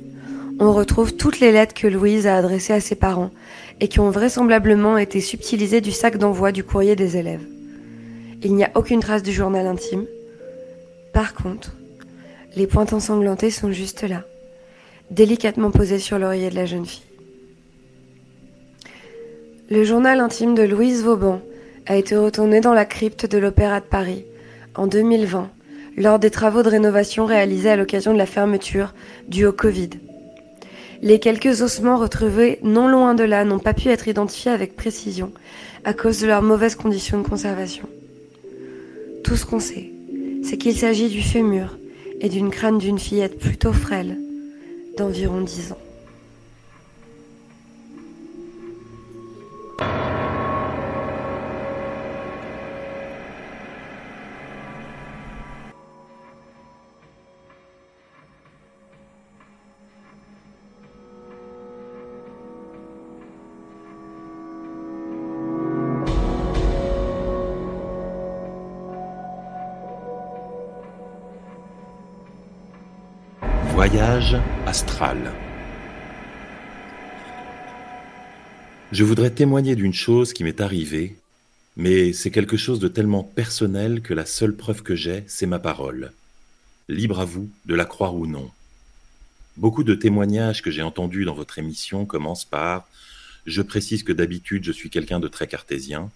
on 0.60 0.74
retrouve 0.74 1.16
toutes 1.16 1.40
les 1.40 1.52
lettres 1.52 1.74
que 1.74 1.88
Louise 1.88 2.28
a 2.28 2.36
adressées 2.38 2.74
à 2.74 2.82
ses 2.82 2.96
parents 2.96 3.32
et 3.80 3.88
qui 3.88 4.00
ont 4.00 4.12
vraisemblablement 4.12 4.98
été 4.98 5.22
subtilisées 5.22 5.82
du 5.82 5.92
sac 5.92 6.18
d'envoi 6.18 6.52
du 6.52 6.64
courrier 6.64 6.96
des 6.96 7.18
élèves. 7.18 7.46
Il 8.44 8.56
n'y 8.56 8.64
a 8.64 8.72
aucune 8.76 9.00
trace 9.00 9.24
du 9.24 9.32
journal 9.32 9.66
intime. 9.66 10.06
Par 11.14 11.34
contre, 11.34 11.76
les 12.56 12.68
pointes 12.68 12.94
ensanglantées 12.94 13.52
sont 13.52 13.72
juste 13.72 14.04
là, 14.04 14.24
délicatement 15.10 15.72
posées 15.72 16.00
sur 16.00 16.20
l'oreiller 16.20 16.50
de 16.50 16.56
la 16.56 16.66
jeune 16.66 16.86
fille. 16.86 17.11
Le 19.72 19.86
journal 19.86 20.20
intime 20.20 20.54
de 20.54 20.64
Louise 20.64 21.02
Vauban 21.02 21.40
a 21.86 21.96
été 21.96 22.18
retourné 22.18 22.60
dans 22.60 22.74
la 22.74 22.84
crypte 22.84 23.26
de 23.26 23.38
l'Opéra 23.38 23.80
de 23.80 23.86
Paris 23.86 24.26
en 24.76 24.86
2020 24.86 25.50
lors 25.96 26.20
des 26.20 26.30
travaux 26.30 26.62
de 26.62 26.68
rénovation 26.68 27.26
réalisés 27.26 27.70
à 27.70 27.78
l'occasion 27.78 28.12
de 28.12 28.18
la 28.18 28.26
fermeture 28.26 28.94
due 29.30 29.46
au 29.46 29.54
Covid. 29.54 29.92
Les 31.02 31.20
quelques 31.20 31.62
ossements 31.62 31.96
retrouvés 31.96 32.60
non 32.64 32.90
loin 32.90 33.16
de 33.16 33.24
là 33.24 33.46
n'ont 33.46 33.60
pas 33.60 33.74
pu 33.74 33.88
être 33.88 34.10
identifiés 34.10 34.52
avec 34.52 34.76
précision 34.76 35.32
à 35.86 35.94
cause 35.94 36.20
de 36.20 36.28
leurs 36.28 36.44
mauvaises 36.44 36.76
conditions 36.76 37.20
de 37.22 37.28
conservation. 37.28 37.88
Tout 39.24 39.38
ce 39.38 39.46
qu'on 39.46 39.62
sait, 39.62 39.90
c'est 40.44 40.58
qu'il 40.58 40.76
s'agit 40.76 41.08
du 41.08 41.22
fémur 41.22 41.78
et 42.20 42.28
d'une 42.28 42.50
crâne 42.50 42.78
d'une 42.78 43.00
fillette 43.00 43.40
plutôt 43.40 43.72
frêle, 43.72 44.18
d'environ 44.98 45.40
10 45.40 45.72
ans. 45.72 45.91
Voyage 73.74 74.38
astral. 74.68 75.41
Je 78.92 79.06
voudrais 79.06 79.30
témoigner 79.30 79.78
d'une 79.78 79.94
chose 79.94 80.34
qui 80.34 80.44
m'est 80.44 80.60
arrivée, 80.60 81.16
mais 81.78 82.12
c'est 82.12 82.30
quelque 82.30 82.58
chose 82.58 82.82
de 82.82 82.90
tellement 82.90 83.24
personnel 83.24 84.02
que 84.02 84.14
la 84.14 84.26
seule 84.26 84.54
preuve 84.54 84.84
que 84.84 84.98
j'ai, 84.98 85.24
c'est 85.28 85.46
ma 85.46 85.60
parole. 85.60 86.12
Libre 86.90 87.22
à 87.22 87.26
vous 87.26 87.50
de 87.66 87.74
la 87.74 87.86
croire 87.86 88.16
ou 88.16 88.28
non. 88.28 88.52
Beaucoup 89.56 89.86
de 89.86 89.96
témoignages 89.96 90.62
que 90.62 90.72
j'ai 90.72 90.82
entendus 90.82 91.24
dans 91.24 91.34
votre 91.34 91.58
émission 91.58 92.06
commencent 92.06 92.44
par 92.44 92.86
Je 93.46 93.62
précise 93.62 94.04
que 94.04 94.12
d'habitude 94.12 94.66
je 94.66 94.74
suis 94.74 94.90
quelqu'un 94.90 95.22
de 95.22 95.30
très 95.30 95.48
cartésien. 95.48 96.12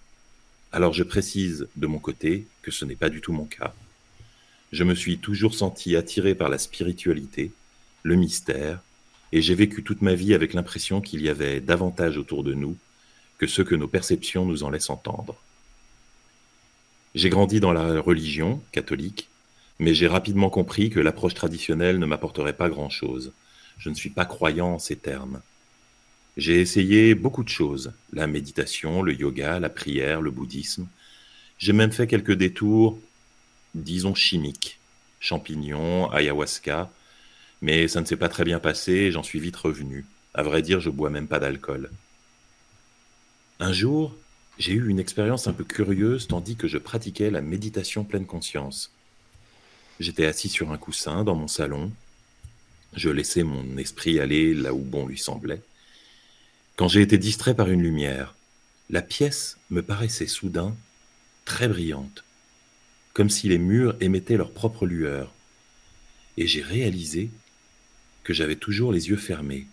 Alors 0.70 0.92
je 0.92 1.02
précise 1.02 1.68
de 1.76 1.86
mon 1.86 1.98
côté 1.98 2.46
que 2.60 2.70
ce 2.70 2.84
n'est 2.84 2.94
pas 2.94 3.08
du 3.08 3.22
tout 3.22 3.32
mon 3.32 3.46
cas. 3.46 3.72
Je 4.70 4.84
me 4.84 4.94
suis 4.94 5.16
toujours 5.16 5.54
senti 5.54 5.96
attiré 5.96 6.34
par 6.34 6.50
la 6.50 6.58
spiritualité, 6.58 7.52
le 8.02 8.16
mystère, 8.16 8.82
et 9.32 9.42
j'ai 9.42 9.54
vécu 9.54 9.82
toute 9.82 10.02
ma 10.02 10.14
vie 10.14 10.34
avec 10.34 10.54
l'impression 10.54 11.00
qu'il 11.00 11.22
y 11.22 11.28
avait 11.28 11.60
davantage 11.60 12.16
autour 12.16 12.44
de 12.44 12.54
nous 12.54 12.76
que 13.38 13.46
ce 13.46 13.62
que 13.62 13.74
nos 13.74 13.88
perceptions 13.88 14.44
nous 14.46 14.62
en 14.62 14.70
laissent 14.70 14.90
entendre. 14.90 15.36
J'ai 17.14 17.30
grandi 17.30 17.60
dans 17.60 17.72
la 17.72 18.00
religion 18.00 18.62
catholique, 18.72 19.28
mais 19.78 19.94
j'ai 19.94 20.06
rapidement 20.06 20.50
compris 20.50 20.90
que 20.90 21.00
l'approche 21.00 21.34
traditionnelle 21.34 21.98
ne 21.98 22.06
m'apporterait 22.06 22.56
pas 22.56 22.68
grand-chose. 22.68 23.32
Je 23.78 23.90
ne 23.90 23.94
suis 23.94 24.10
pas 24.10 24.24
croyant 24.24 24.74
en 24.74 24.78
ces 24.78 24.96
termes. 24.96 25.40
J'ai 26.36 26.60
essayé 26.60 27.14
beaucoup 27.14 27.44
de 27.44 27.48
choses, 27.48 27.92
la 28.12 28.26
méditation, 28.26 29.02
le 29.02 29.14
yoga, 29.14 29.58
la 29.58 29.70
prière, 29.70 30.20
le 30.20 30.30
bouddhisme. 30.30 30.86
J'ai 31.58 31.72
même 31.72 31.92
fait 31.92 32.06
quelques 32.06 32.34
détours, 32.34 32.98
disons 33.74 34.14
chimiques, 34.14 34.78
champignons, 35.18 36.10
ayahuasca, 36.10 36.90
mais 37.62 37.88
ça 37.88 38.00
ne 38.00 38.06
s'est 38.06 38.16
pas 38.16 38.28
très 38.28 38.44
bien 38.44 38.58
passé 38.58 38.92
et 38.92 39.12
j'en 39.12 39.22
suis 39.22 39.40
vite 39.40 39.56
revenu. 39.56 40.04
À 40.34 40.42
vrai 40.42 40.62
dire, 40.62 40.80
je 40.80 40.90
bois 40.90 41.10
même 41.10 41.28
pas 41.28 41.38
d'alcool. 41.38 41.90
Un 43.58 43.72
jour, 43.72 44.14
j'ai 44.58 44.72
eu 44.72 44.88
une 44.88 44.98
expérience 44.98 45.46
un 45.46 45.52
peu 45.52 45.64
curieuse 45.64 46.28
tandis 46.28 46.56
que 46.56 46.68
je 46.68 46.78
pratiquais 46.78 47.30
la 47.30 47.40
méditation 47.40 48.04
pleine 48.04 48.26
conscience. 48.26 48.90
J'étais 49.98 50.26
assis 50.26 50.48
sur 50.48 50.72
un 50.72 50.78
coussin 50.78 51.24
dans 51.24 51.34
mon 51.34 51.48
salon. 51.48 51.90
Je 52.94 53.08
laissais 53.08 53.42
mon 53.42 53.78
esprit 53.78 54.20
aller 54.20 54.54
là 54.54 54.74
où 54.74 54.80
bon 54.80 55.06
lui 55.06 55.18
semblait. 55.18 55.62
Quand 56.76 56.88
j'ai 56.88 57.00
été 57.00 57.16
distrait 57.16 57.54
par 57.54 57.70
une 57.70 57.82
lumière, 57.82 58.34
la 58.90 59.00
pièce 59.02 59.56
me 59.70 59.82
paraissait 59.82 60.26
soudain 60.26 60.76
très 61.46 61.68
brillante, 61.68 62.24
comme 63.14 63.30
si 63.30 63.48
les 63.48 63.58
murs 63.58 63.96
émettaient 64.00 64.36
leur 64.36 64.52
propre 64.52 64.84
lueur. 64.84 65.32
Et 66.36 66.46
j'ai 66.46 66.62
réalisé 66.62 67.30
que 68.26 68.34
j'avais 68.34 68.56
toujours 68.56 68.92
les 68.92 69.08
yeux 69.08 69.16
fermés. 69.16 69.68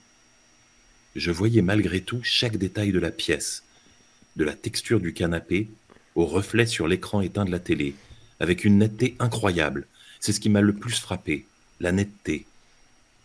Je 1.16 1.32
voyais 1.32 1.63
malgré 1.63 2.02
tout 2.02 2.22
chaque 2.22 2.58
détail 2.58 2.92
de 2.92 3.00
la 3.00 3.10
pièce, 3.10 3.63
de 4.36 4.44
la 4.44 4.54
texture 4.54 5.00
du 5.00 5.12
canapé 5.12 5.70
au 6.13 6.28
reflet 6.28 6.68
sur 6.68 6.88
l'écran 6.88 7.22
éteint 7.22 7.46
de 7.46 7.52
la 7.52 7.58
télé, 7.58 7.96
avec 8.39 8.63
une 8.63 8.78
netteté 8.78 9.16
incroyable. 9.18 9.88
C'est 10.20 10.34
ce 10.34 10.39
qui 10.39 10.50
m'a 10.50 10.62
le 10.62 10.74
plus 10.74 11.00
frappé, 11.00 11.48
la 11.80 11.92
netteté. 11.92 12.46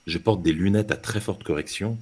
Je 0.07 0.17
porte 0.17 0.43
des 0.43 0.55
lunettes 0.55 0.93
à 0.93 0.97
très 0.97 1.21
forte 1.21 1.45
correction. 1.45 1.99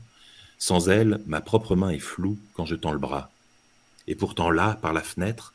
Sans 0.58 0.88
elles, 0.88 1.18
ma 1.26 1.40
propre 1.40 1.74
main 1.74 1.90
est 1.90 1.98
floue 1.98 2.38
quand 2.54 2.64
je 2.64 2.76
tends 2.76 2.92
le 2.92 3.00
bras. 3.00 3.32
Et 4.06 4.14
pourtant 4.14 4.52
là, 4.52 4.78
par 4.80 4.92
la 4.92 5.02
fenêtre, 5.02 5.52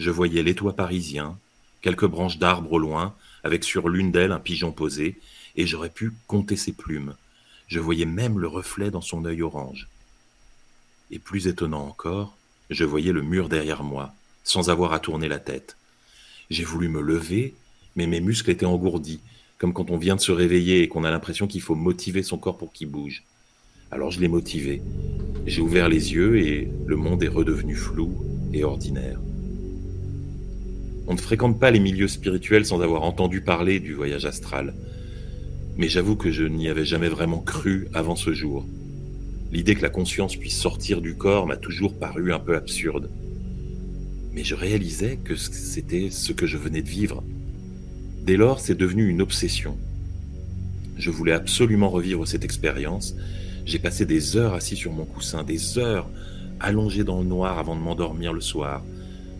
je 0.00 0.10
voyais 0.10 0.42
les 0.42 0.56
toits 0.56 0.74
parisiens, 0.74 1.38
quelques 1.82 2.04
branches 2.04 2.38
d'arbres 2.38 2.72
au 2.72 2.78
loin, 2.80 3.14
avec 3.44 3.62
sur 3.62 3.88
l'une 3.88 4.10
d'elles 4.10 4.32
un 4.32 4.40
pigeon 4.40 4.72
posé, 4.72 5.20
et 5.56 5.66
j'aurais 5.66 5.90
pu 5.90 6.12
compter 6.26 6.56
ses 6.56 6.72
plumes. 6.72 7.14
Je 7.68 7.80
voyais 7.80 8.06
même 8.06 8.38
le 8.38 8.48
reflet 8.48 8.90
dans 8.90 9.00
son 9.00 9.24
œil 9.24 9.42
orange. 9.42 9.88
Et 11.10 11.18
plus 11.18 11.46
étonnant 11.46 11.86
encore, 11.86 12.36
je 12.70 12.84
voyais 12.84 13.12
le 13.12 13.22
mur 13.22 13.48
derrière 13.48 13.84
moi, 13.84 14.14
sans 14.44 14.70
avoir 14.70 14.92
à 14.92 15.00
tourner 15.00 15.28
la 15.28 15.38
tête. 15.38 15.76
J'ai 16.50 16.64
voulu 16.64 16.88
me 16.88 17.00
lever, 17.00 17.54
mais 17.96 18.06
mes 18.06 18.20
muscles 18.20 18.50
étaient 18.50 18.66
engourdis, 18.66 19.20
comme 19.58 19.72
quand 19.72 19.90
on 19.90 19.96
vient 19.96 20.16
de 20.16 20.20
se 20.20 20.32
réveiller 20.32 20.82
et 20.82 20.88
qu'on 20.88 21.04
a 21.04 21.10
l'impression 21.10 21.46
qu'il 21.46 21.60
faut 21.60 21.74
motiver 21.74 22.22
son 22.22 22.38
corps 22.38 22.58
pour 22.58 22.72
qu'il 22.72 22.88
bouge. 22.88 23.24
Alors 23.90 24.10
je 24.10 24.20
l'ai 24.20 24.28
motivé. 24.28 24.82
J'ai 25.46 25.60
ouvert 25.60 25.88
les 25.88 26.14
yeux 26.14 26.38
et 26.38 26.68
le 26.86 26.96
monde 26.96 27.22
est 27.22 27.28
redevenu 27.28 27.76
flou 27.76 28.16
et 28.52 28.64
ordinaire. 28.64 29.20
On 31.06 31.14
ne 31.14 31.20
fréquente 31.20 31.60
pas 31.60 31.70
les 31.70 31.80
milieux 31.80 32.08
spirituels 32.08 32.64
sans 32.64 32.80
avoir 32.80 33.02
entendu 33.02 33.40
parler 33.40 33.80
du 33.80 33.92
voyage 33.92 34.24
astral. 34.24 34.74
Mais 35.76 35.88
j'avoue 35.88 36.16
que 36.16 36.30
je 36.30 36.44
n'y 36.44 36.68
avais 36.68 36.84
jamais 36.84 37.08
vraiment 37.08 37.40
cru 37.40 37.88
avant 37.94 38.16
ce 38.16 38.32
jour. 38.32 38.66
L'idée 39.52 39.74
que 39.74 39.82
la 39.82 39.90
conscience 39.90 40.36
puisse 40.36 40.58
sortir 40.58 41.00
du 41.00 41.14
corps 41.14 41.46
m'a 41.46 41.56
toujours 41.56 41.98
paru 41.98 42.32
un 42.32 42.38
peu 42.38 42.56
absurde. 42.56 43.10
Mais 44.32 44.44
je 44.44 44.54
réalisais 44.54 45.18
que 45.22 45.36
c'était 45.36 46.10
ce 46.10 46.32
que 46.32 46.46
je 46.46 46.56
venais 46.56 46.82
de 46.82 46.88
vivre. 46.88 47.22
Dès 48.24 48.36
lors, 48.36 48.60
c'est 48.60 48.74
devenu 48.74 49.08
une 49.08 49.20
obsession. 49.20 49.76
Je 50.96 51.10
voulais 51.10 51.32
absolument 51.32 51.90
revivre 51.90 52.26
cette 52.26 52.44
expérience. 52.44 53.14
J'ai 53.66 53.78
passé 53.78 54.06
des 54.06 54.36
heures 54.36 54.54
assis 54.54 54.76
sur 54.76 54.92
mon 54.92 55.04
coussin, 55.04 55.42
des 55.42 55.78
heures 55.78 56.08
allongé 56.60 57.04
dans 57.04 57.18
le 57.20 57.26
noir 57.26 57.58
avant 57.58 57.76
de 57.76 57.80
m'endormir 57.80 58.32
le 58.32 58.40
soir, 58.40 58.82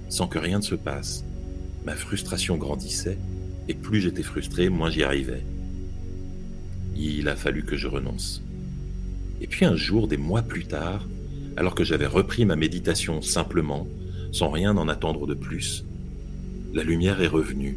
sans 0.08 0.26
que 0.26 0.38
rien 0.38 0.58
ne 0.58 0.64
se 0.64 0.74
passe. 0.74 1.24
Ma 1.86 1.94
frustration 1.94 2.56
grandissait, 2.56 3.18
et 3.68 3.74
plus 3.74 4.00
j'étais 4.00 4.22
frustré, 4.22 4.68
moins 4.68 4.90
j'y 4.90 5.04
arrivais. 5.04 5.44
Il 6.96 7.28
a 7.28 7.36
fallu 7.36 7.64
que 7.64 7.76
je 7.76 7.88
renonce. 7.88 8.42
Et 9.40 9.46
puis 9.46 9.64
un 9.64 9.76
jour, 9.76 10.08
des 10.08 10.16
mois 10.16 10.42
plus 10.42 10.64
tard, 10.64 11.06
alors 11.56 11.74
que 11.74 11.84
j'avais 11.84 12.06
repris 12.06 12.44
ma 12.44 12.56
méditation 12.56 13.22
simplement, 13.22 13.86
sans 14.30 14.50
rien 14.50 14.76
en 14.76 14.88
attendre 14.88 15.26
de 15.26 15.34
plus, 15.34 15.84
la 16.72 16.82
lumière 16.82 17.20
est 17.20 17.28
revenue. 17.28 17.76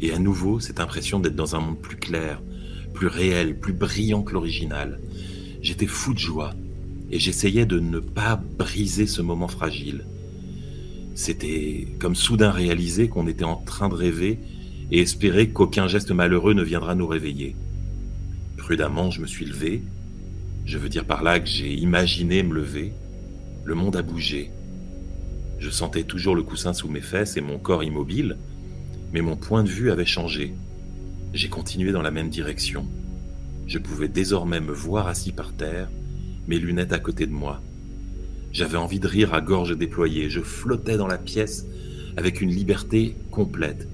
Et 0.00 0.12
à 0.12 0.18
nouveau, 0.18 0.58
cette 0.60 0.80
impression 0.80 1.20
d'être 1.20 1.36
dans 1.36 1.54
un 1.54 1.60
monde 1.60 1.78
plus 1.78 1.96
clair, 1.96 2.42
plus 2.92 3.06
réel, 3.06 3.58
plus 3.58 3.72
brillant 3.72 4.22
que 4.22 4.32
l'original. 4.32 4.98
J'étais 5.62 5.86
fou 5.86 6.14
de 6.14 6.18
joie, 6.18 6.54
et 7.10 7.18
j'essayais 7.18 7.66
de 7.66 7.78
ne 7.78 8.00
pas 8.00 8.36
briser 8.58 9.06
ce 9.06 9.22
moment 9.22 9.48
fragile. 9.48 10.04
C'était 11.14 11.86
comme 12.00 12.16
soudain 12.16 12.50
réaliser 12.50 13.08
qu'on 13.08 13.28
était 13.28 13.44
en 13.44 13.56
train 13.56 13.88
de 13.88 13.94
rêver 13.94 14.40
et 14.90 15.00
espérer 15.00 15.48
qu'aucun 15.50 15.86
geste 15.86 16.10
malheureux 16.10 16.54
ne 16.54 16.62
viendra 16.62 16.94
nous 16.94 17.06
réveiller. 17.06 17.54
Prudemment, 18.64 19.10
je 19.10 19.20
me 19.20 19.26
suis 19.26 19.44
levé. 19.44 19.82
Je 20.64 20.78
veux 20.78 20.88
dire 20.88 21.04
par 21.04 21.22
là 21.22 21.38
que 21.38 21.46
j'ai 21.46 21.74
imaginé 21.74 22.42
me 22.42 22.54
lever. 22.54 22.94
Le 23.62 23.74
monde 23.74 23.94
a 23.94 24.00
bougé. 24.00 24.52
Je 25.58 25.68
sentais 25.68 26.04
toujours 26.04 26.34
le 26.34 26.42
coussin 26.42 26.72
sous 26.72 26.88
mes 26.88 27.02
fesses 27.02 27.36
et 27.36 27.42
mon 27.42 27.58
corps 27.58 27.84
immobile, 27.84 28.38
mais 29.12 29.20
mon 29.20 29.36
point 29.36 29.64
de 29.64 29.68
vue 29.68 29.90
avait 29.90 30.06
changé. 30.06 30.54
J'ai 31.34 31.50
continué 31.50 31.92
dans 31.92 32.00
la 32.00 32.10
même 32.10 32.30
direction. 32.30 32.86
Je 33.66 33.78
pouvais 33.78 34.08
désormais 34.08 34.60
me 34.60 34.72
voir 34.72 35.08
assis 35.08 35.32
par 35.32 35.52
terre, 35.52 35.90
mes 36.48 36.58
lunettes 36.58 36.94
à 36.94 36.98
côté 36.98 37.26
de 37.26 37.32
moi. 37.32 37.60
J'avais 38.50 38.78
envie 38.78 38.98
de 38.98 39.08
rire 39.08 39.34
à 39.34 39.42
gorge 39.42 39.76
déployée. 39.76 40.30
Je 40.30 40.40
flottais 40.40 40.96
dans 40.96 41.06
la 41.06 41.18
pièce 41.18 41.66
avec 42.16 42.40
une 42.40 42.50
liberté 42.50 43.14
complète. 43.30 43.86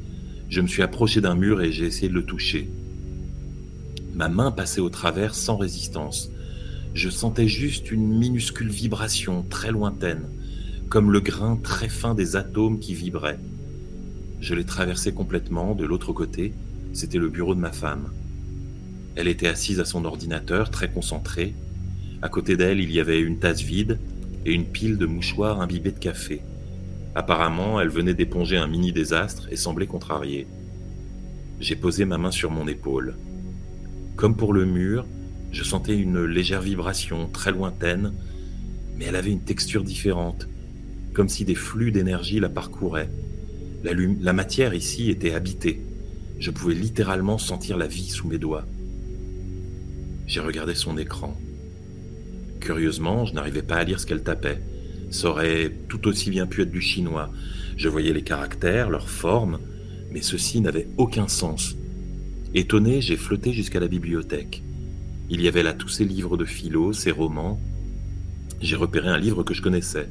Je 0.48 0.60
me 0.60 0.68
suis 0.68 0.84
approché 0.84 1.20
d'un 1.20 1.34
mur 1.34 1.60
et 1.60 1.72
j'ai 1.72 1.86
essayé 1.86 2.08
de 2.08 2.14
le 2.14 2.24
toucher. 2.24 2.70
Ma 4.14 4.28
main 4.28 4.50
passait 4.50 4.80
au 4.80 4.90
travers 4.90 5.34
sans 5.34 5.56
résistance. 5.56 6.30
Je 6.94 7.08
sentais 7.08 7.48
juste 7.48 7.90
une 7.90 8.08
minuscule 8.18 8.68
vibration 8.68 9.44
très 9.48 9.70
lointaine, 9.70 10.24
comme 10.88 11.12
le 11.12 11.20
grain 11.20 11.56
très 11.62 11.88
fin 11.88 12.14
des 12.14 12.36
atomes 12.36 12.80
qui 12.80 12.94
vibraient. 12.94 13.38
Je 14.40 14.54
l'ai 14.54 14.64
traversé 14.64 15.12
complètement, 15.12 15.74
de 15.74 15.84
l'autre 15.84 16.12
côté, 16.12 16.52
c'était 16.92 17.18
le 17.18 17.28
bureau 17.28 17.54
de 17.54 17.60
ma 17.60 17.72
femme. 17.72 18.10
Elle 19.14 19.28
était 19.28 19.48
assise 19.48 19.80
à 19.80 19.84
son 19.84 20.04
ordinateur, 20.04 20.70
très 20.70 20.90
concentrée. 20.90 21.54
À 22.22 22.28
côté 22.28 22.56
d'elle, 22.56 22.80
il 22.80 22.90
y 22.90 23.00
avait 23.00 23.20
une 23.20 23.38
tasse 23.38 23.60
vide 23.60 23.98
et 24.44 24.52
une 24.52 24.66
pile 24.66 24.98
de 24.98 25.06
mouchoirs 25.06 25.60
imbibés 25.60 25.92
de 25.92 25.98
café. 25.98 26.42
Apparemment, 27.14 27.80
elle 27.80 27.88
venait 27.88 28.14
d'éponger 28.14 28.56
un 28.56 28.66
mini 28.66 28.92
désastre 28.92 29.48
et 29.50 29.56
semblait 29.56 29.86
contrariée. 29.86 30.46
J'ai 31.60 31.76
posé 31.76 32.04
ma 32.04 32.18
main 32.18 32.30
sur 32.30 32.50
mon 32.50 32.66
épaule. 32.66 33.14
Comme 34.20 34.36
pour 34.36 34.52
le 34.52 34.66
mur, 34.66 35.06
je 35.50 35.64
sentais 35.64 35.96
une 35.96 36.26
légère 36.26 36.60
vibration 36.60 37.26
très 37.32 37.52
lointaine, 37.52 38.12
mais 38.98 39.06
elle 39.06 39.16
avait 39.16 39.30
une 39.30 39.40
texture 39.40 39.82
différente, 39.82 40.46
comme 41.14 41.30
si 41.30 41.46
des 41.46 41.54
flux 41.54 41.90
d'énergie 41.90 42.38
la 42.38 42.50
parcouraient. 42.50 43.08
La, 43.82 44.34
matière 44.34 44.74
ici 44.74 45.08
était 45.08 45.32
habitée. 45.32 45.80
Je 46.38 46.50
pouvais 46.50 46.74
littéralement 46.74 47.38
sentir 47.38 47.78
la 47.78 47.86
vie 47.86 48.10
sous 48.10 48.28
mes 48.28 48.36
doigts. 48.36 48.66
J'ai 50.26 50.40
regardé 50.40 50.74
son 50.74 50.98
écran. 50.98 51.34
Curieusement, 52.60 53.24
je 53.24 53.32
n'arrivais 53.32 53.62
pas 53.62 53.76
à 53.76 53.84
lire 53.84 53.98
ce 53.98 54.04
qu'elle 54.04 54.22
tapait. 54.22 54.60
Ça 55.10 55.30
aurait 55.30 55.72
tout 55.88 56.06
aussi 56.08 56.28
bien 56.28 56.46
pu 56.46 56.60
être 56.60 56.70
du 56.70 56.82
chinois. 56.82 57.30
Je 57.78 57.88
voyais 57.88 58.12
les 58.12 58.20
caractères, 58.20 58.90
leurs 58.90 59.08
formes, 59.08 59.60
mais 60.12 60.20
ceci 60.20 60.60
n'avait 60.60 60.88
aucun 60.98 61.26
sens. 61.26 61.74
Étonné, 62.52 63.00
j'ai 63.00 63.16
flotté 63.16 63.52
jusqu'à 63.52 63.78
la 63.78 63.86
bibliothèque. 63.86 64.64
Il 65.28 65.40
y 65.40 65.46
avait 65.46 65.62
là 65.62 65.72
tous 65.72 65.88
ces 65.88 66.04
livres 66.04 66.36
de 66.36 66.44
philo, 66.44 66.92
ces 66.92 67.12
romans. 67.12 67.60
J'ai 68.60 68.74
repéré 68.74 69.08
un 69.08 69.18
livre 69.18 69.44
que 69.44 69.54
je 69.54 69.62
connaissais, 69.62 70.08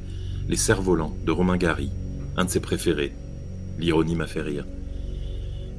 Les 0.48 0.56
Cerfs-Volants 0.56 1.14
de 1.26 1.32
Romain 1.32 1.58
Gary, 1.58 1.90
un 2.38 2.46
de 2.46 2.50
ses 2.50 2.60
préférés. 2.60 3.12
L'ironie 3.78 4.14
m'a 4.14 4.26
fait 4.26 4.40
rire. 4.40 4.64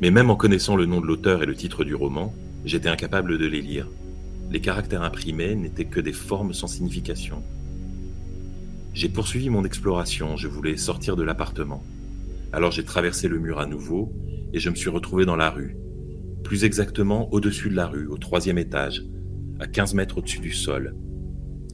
Mais 0.02 0.12
même 0.12 0.30
en 0.30 0.36
connaissant 0.36 0.76
le 0.76 0.86
nom 0.86 1.02
de 1.02 1.08
l'auteur 1.08 1.42
et 1.42 1.48
le 1.48 1.56
titre 1.56 1.84
du 1.84 1.96
roman, 1.96 2.32
j'étais 2.64 2.90
incapable 2.90 3.40
de 3.40 3.48
les 3.48 3.62
lire. 3.62 3.88
Les 4.52 4.62
caractères 4.62 5.02
imprimés 5.02 5.56
n'étaient 5.56 5.86
que 5.86 6.00
des 6.00 6.14
formes 6.14 6.54
sans 6.54 6.68
signification. 6.68 7.42
J'ai 8.94 9.10
poursuivi 9.10 9.50
mon 9.50 9.66
exploration, 9.66 10.38
je 10.38 10.48
voulais 10.48 10.78
sortir 10.78 11.16
de 11.16 11.24
l'appartement. 11.24 11.84
Alors 12.54 12.70
j'ai 12.70 12.84
traversé 12.84 13.28
le 13.28 13.40
mur 13.40 13.60
à 13.60 13.66
nouveau 13.66 14.14
et 14.54 14.60
je 14.60 14.70
me 14.70 14.76
suis 14.76 14.90
retrouvé 14.90 15.26
dans 15.26 15.36
la 15.36 15.50
rue. 15.50 15.76
Plus 16.44 16.64
exactement 16.64 17.32
au-dessus 17.34 17.70
de 17.70 17.76
la 17.76 17.88
rue, 17.88 18.08
au 18.08 18.18
troisième 18.18 18.58
étage, 18.58 19.04
à 19.60 19.68
15 19.68 19.94
mètres 19.94 20.18
au-dessus 20.18 20.40
du 20.40 20.52
sol. 20.52 20.96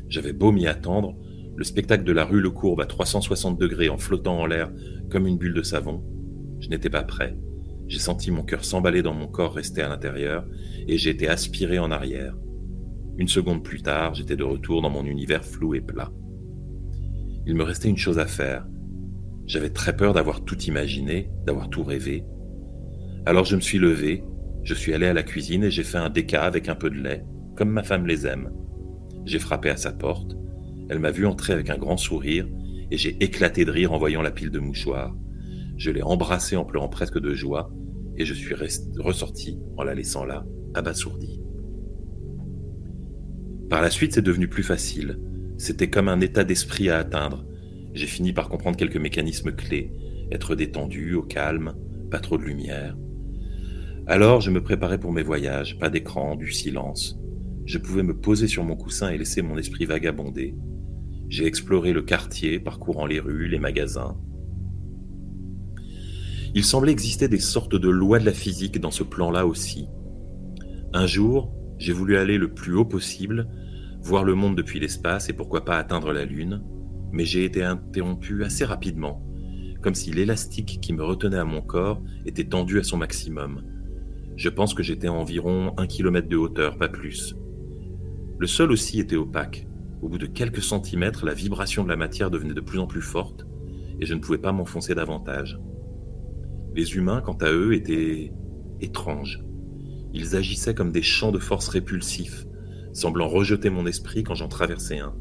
J'avais 0.09 0.33
beau 0.33 0.51
m'y 0.51 0.67
attendre, 0.67 1.17
le 1.55 1.63
spectacle 1.63 2.03
de 2.03 2.11
la 2.11 2.23
rue 2.23 2.39
Le 2.39 2.51
Courbe 2.51 2.81
à 2.81 2.85
360 2.85 3.59
degrés 3.59 3.89
en 3.89 3.97
flottant 3.97 4.39
en 4.39 4.45
l'air 4.45 4.71
comme 5.09 5.25
une 5.25 5.37
bulle 5.37 5.55
de 5.55 5.63
savon. 5.63 6.03
Je 6.59 6.69
n'étais 6.69 6.89
pas 6.89 7.03
prêt. 7.03 7.35
J'ai 7.87 7.99
senti 7.99 8.31
mon 8.31 8.43
cœur 8.43 8.63
s'emballer 8.63 9.01
dans 9.01 9.13
mon 9.13 9.27
corps 9.27 9.53
rester 9.53 9.81
à 9.81 9.89
l'intérieur 9.89 10.45
et 10.87 10.97
j'ai 10.97 11.09
été 11.09 11.27
aspiré 11.27 11.79
en 11.79 11.89
arrière. 11.89 12.35
Une 13.17 13.27
seconde 13.27 13.63
plus 13.63 13.81
tard, 13.81 14.13
j'étais 14.13 14.35
de 14.35 14.43
retour 14.43 14.81
dans 14.81 14.89
mon 14.89 15.05
univers 15.05 15.43
flou 15.43 15.73
et 15.73 15.81
plat. 15.81 16.11
Il 17.47 17.55
me 17.55 17.63
restait 17.63 17.89
une 17.89 17.97
chose 17.97 18.19
à 18.19 18.27
faire. 18.27 18.67
J'avais 19.45 19.69
très 19.69 19.95
peur 19.95 20.13
d'avoir 20.13 20.43
tout 20.43 20.59
imaginé, 20.63 21.31
d'avoir 21.45 21.69
tout 21.69 21.83
rêvé. 21.83 22.23
Alors 23.25 23.45
je 23.45 23.55
me 23.55 23.61
suis 23.61 23.79
levé, 23.79 24.23
je 24.67 24.73
suis 24.73 24.93
allé 24.93 25.05
à 25.05 25.13
la 25.13 25.23
cuisine 25.23 25.63
et 25.63 25.71
j'ai 25.71 25.85
fait 25.85 25.97
un 25.97 26.09
déca 26.09 26.43
avec 26.43 26.67
un 26.67 26.75
peu 26.75 26.89
de 26.89 26.97
lait, 26.97 27.23
comme 27.55 27.69
ma 27.69 27.83
femme 27.83 28.05
les 28.05 28.27
aime. 28.27 28.51
J'ai 29.23 29.39
frappé 29.39 29.69
à 29.69 29.77
sa 29.77 29.93
porte. 29.93 30.35
Elle 30.89 30.99
m'a 30.99 31.11
vu 31.11 31.25
entrer 31.25 31.53
avec 31.53 31.69
un 31.69 31.77
grand 31.77 31.95
sourire 31.95 32.45
et 32.91 32.97
j'ai 32.97 33.15
éclaté 33.23 33.63
de 33.63 33.71
rire 33.71 33.93
en 33.93 33.97
voyant 33.97 34.21
la 34.21 34.29
pile 34.29 34.51
de 34.51 34.59
mouchoirs. 34.59 35.15
Je 35.77 35.89
l'ai 35.89 36.01
embrassée 36.01 36.57
en 36.57 36.65
pleurant 36.65 36.89
presque 36.89 37.17
de 37.17 37.33
joie 37.33 37.71
et 38.17 38.25
je 38.25 38.33
suis 38.33 38.53
ressorti 38.99 39.57
en 39.77 39.83
la 39.83 39.95
laissant 39.95 40.25
là, 40.25 40.45
abasourdi. 40.73 41.39
Par 43.69 43.81
la 43.81 43.89
suite, 43.89 44.15
c'est 44.15 44.21
devenu 44.21 44.49
plus 44.49 44.63
facile. 44.63 45.17
C'était 45.57 45.89
comme 45.89 46.09
un 46.09 46.19
état 46.19 46.43
d'esprit 46.43 46.89
à 46.89 46.97
atteindre. 46.97 47.47
J'ai 47.93 48.05
fini 48.05 48.33
par 48.33 48.49
comprendre 48.49 48.75
quelques 48.75 48.97
mécanismes 48.97 49.53
clés. 49.53 49.93
Être 50.29 50.55
détendu, 50.55 51.13
au 51.13 51.23
calme, 51.23 51.73
pas 52.11 52.19
trop 52.19 52.37
de 52.37 52.43
lumière. 52.43 52.97
Alors 54.09 54.39
je 54.39 54.51
me 54.51 54.63
préparais 54.63 54.99
pour 54.99 55.11
mes 55.11 55.21
voyages, 55.21 55.77
pas 55.79 55.89
d'écran, 55.89 56.37
du 56.37 56.49
silence. 56.53 57.19
Je 57.65 57.77
pouvais 57.77 58.03
me 58.03 58.17
poser 58.17 58.47
sur 58.47 58.63
mon 58.63 58.77
coussin 58.77 59.09
et 59.09 59.17
laisser 59.17 59.41
mon 59.41 59.57
esprit 59.57 59.83
vagabonder. 59.83 60.55
J'ai 61.27 61.45
exploré 61.45 61.91
le 61.91 62.01
quartier, 62.01 62.57
parcourant 62.57 63.05
les 63.05 63.19
rues, 63.19 63.49
les 63.49 63.59
magasins. 63.59 64.17
Il 66.55 66.63
semblait 66.63 66.93
exister 66.93 67.27
des 67.27 67.39
sortes 67.39 67.75
de 67.75 67.89
lois 67.89 68.19
de 68.19 68.25
la 68.25 68.31
physique 68.31 68.79
dans 68.79 68.91
ce 68.91 69.03
plan-là 69.03 69.45
aussi. 69.45 69.89
Un 70.93 71.05
jour, 71.05 71.53
j'ai 71.77 71.91
voulu 71.91 72.15
aller 72.15 72.37
le 72.37 72.53
plus 72.53 72.75
haut 72.75 72.85
possible 72.85 73.49
voir 74.01 74.23
le 74.23 74.35
monde 74.35 74.55
depuis 74.55 74.79
l'espace 74.79 75.27
et 75.27 75.33
pourquoi 75.33 75.65
pas 75.65 75.77
atteindre 75.77 76.13
la 76.13 76.23
Lune, 76.23 76.63
mais 77.11 77.25
j'ai 77.25 77.43
été 77.43 77.61
interrompu 77.61 78.45
assez 78.45 78.63
rapidement, 78.63 79.21
comme 79.81 79.95
si 79.95 80.13
l'élastique 80.13 80.79
qui 80.81 80.93
me 80.93 81.03
retenait 81.03 81.39
à 81.39 81.43
mon 81.43 81.61
corps 81.61 82.01
était 82.25 82.45
tendu 82.45 82.79
à 82.79 82.83
son 82.83 82.95
maximum. 82.95 83.63
Je 84.37 84.49
pense 84.49 84.75
que 84.75 84.83
j'étais 84.83 85.07
à 85.07 85.13
environ 85.13 85.73
un 85.77 85.87
kilomètre 85.87 86.29
de 86.29 86.37
hauteur, 86.37 86.77
pas 86.77 86.87
plus. 86.87 87.35
Le 88.37 88.45
sol 88.45 88.71
aussi 88.71 88.99
était 88.99 89.15
opaque. 89.15 89.67
Au 90.03 90.09
bout 90.09 90.19
de 90.19 90.27
quelques 90.27 90.61
centimètres, 90.61 91.25
la 91.25 91.33
vibration 91.33 91.83
de 91.83 91.89
la 91.89 91.95
matière 91.95 92.29
devenait 92.29 92.53
de 92.53 92.61
plus 92.61 92.77
en 92.77 92.85
plus 92.85 93.01
forte, 93.01 93.47
et 93.99 94.05
je 94.05 94.13
ne 94.13 94.19
pouvais 94.19 94.37
pas 94.37 94.51
m'enfoncer 94.51 94.93
davantage. 94.93 95.59
Les 96.75 96.95
humains, 96.95 97.21
quant 97.21 97.37
à 97.41 97.51
eux, 97.51 97.73
étaient 97.73 98.31
étranges. 98.79 99.43
Ils 100.13 100.35
agissaient 100.35 100.75
comme 100.75 100.91
des 100.91 101.01
champs 101.01 101.31
de 101.31 101.39
force 101.39 101.67
répulsifs, 101.67 102.45
semblant 102.93 103.27
rejeter 103.27 103.71
mon 103.71 103.87
esprit 103.87 104.23
quand 104.23 104.35
j'en 104.35 104.49
traversais 104.49 104.99
un. 104.99 105.15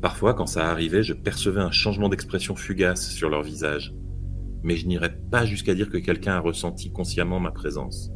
Parfois, 0.00 0.34
quand 0.34 0.46
ça 0.46 0.70
arrivait, 0.70 1.02
je 1.02 1.12
percevais 1.12 1.60
un 1.60 1.72
changement 1.72 2.08
d'expression 2.08 2.54
fugace 2.54 3.10
sur 3.10 3.30
leur 3.30 3.42
visage, 3.42 3.92
mais 4.62 4.76
je 4.76 4.86
n'irais 4.86 5.14
pas 5.30 5.44
jusqu'à 5.44 5.74
dire 5.74 5.90
que 5.90 5.98
quelqu'un 5.98 6.34
a 6.34 6.40
ressenti 6.40 6.90
consciemment 6.92 7.40
ma 7.40 7.50
présence. 7.50 8.10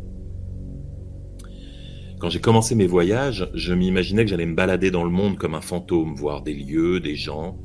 Quand 2.19 2.31
j'ai 2.31 2.41
commencé 2.41 2.75
mes 2.75 2.87
voyages, 2.87 3.51
je 3.53 3.75
m'imaginais 3.75 4.25
que 4.25 4.31
j'allais 4.31 4.47
me 4.47 4.55
balader 4.55 4.91
dans 4.91 5.05
le 5.05 5.11
monde 5.11 5.37
comme 5.37 5.55
un 5.55 5.61
fantôme, 5.61 6.15
voir 6.15 6.43
des 6.43 6.55
lieux, 6.55 6.99
des 6.99 7.15
gens. 7.15 7.59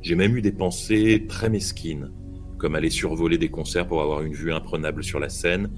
J'ai 0.00 0.14
même 0.14 0.36
eu 0.36 0.42
des 0.42 0.52
pensées 0.52 1.26
très 1.28 1.50
mesquines, 1.50 2.12
comme 2.56 2.76
aller 2.76 2.90
survoler 2.90 3.36
des 3.36 3.48
concerts 3.48 3.88
pour 3.88 4.00
avoir 4.00 4.22
une 4.22 4.32
vue 4.32 4.52
imprenable 4.52 5.02
sur 5.02 5.18
la 5.18 5.28
scène, 5.28 5.70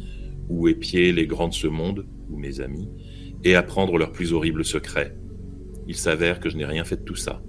ou 0.50 0.68
épier 0.68 1.12
les 1.12 1.26
grands 1.26 1.48
de 1.48 1.54
ce 1.54 1.68
monde, 1.68 2.06
ou 2.28 2.36
mes 2.36 2.60
amis, 2.60 2.90
et 3.44 3.54
apprendre 3.54 3.96
leurs 3.96 4.12
plus 4.12 4.34
horribles 4.34 4.64
secrets. 4.64 5.16
Il 5.88 5.96
s'avère 5.96 6.38
que 6.38 6.50
je 6.50 6.58
n'ai 6.58 6.66
rien 6.66 6.84
fait 6.84 6.96
de 6.96 7.04
tout 7.04 7.16
ça. 7.16 7.42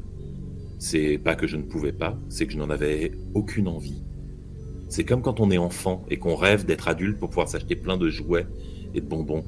C'est 0.80 1.18
pas 1.18 1.36
que 1.36 1.46
je 1.46 1.58
ne 1.58 1.64
pouvais 1.64 1.94
pas, 1.94 2.18
c'est 2.30 2.48
que 2.48 2.54
je 2.54 2.58
n'en 2.58 2.70
avais 2.70 3.12
aucune 3.34 3.68
envie. 3.68 4.04
C'est 4.94 5.06
comme 5.06 5.24
quand 5.24 5.40
on 5.40 5.50
est 5.50 5.58
enfant 5.58 6.06
et 6.12 6.18
qu'on 6.18 6.36
rêve 6.36 6.66
d'être 6.66 6.88
adulte 6.88 7.18
pour 7.18 7.30
pouvoir 7.30 7.50
s'acheter 7.50 7.76
plein 7.76 7.98
de 7.98 8.10
jouets 8.10 8.46
et 8.94 9.02
de 9.02 9.08
bonbons. 9.08 9.44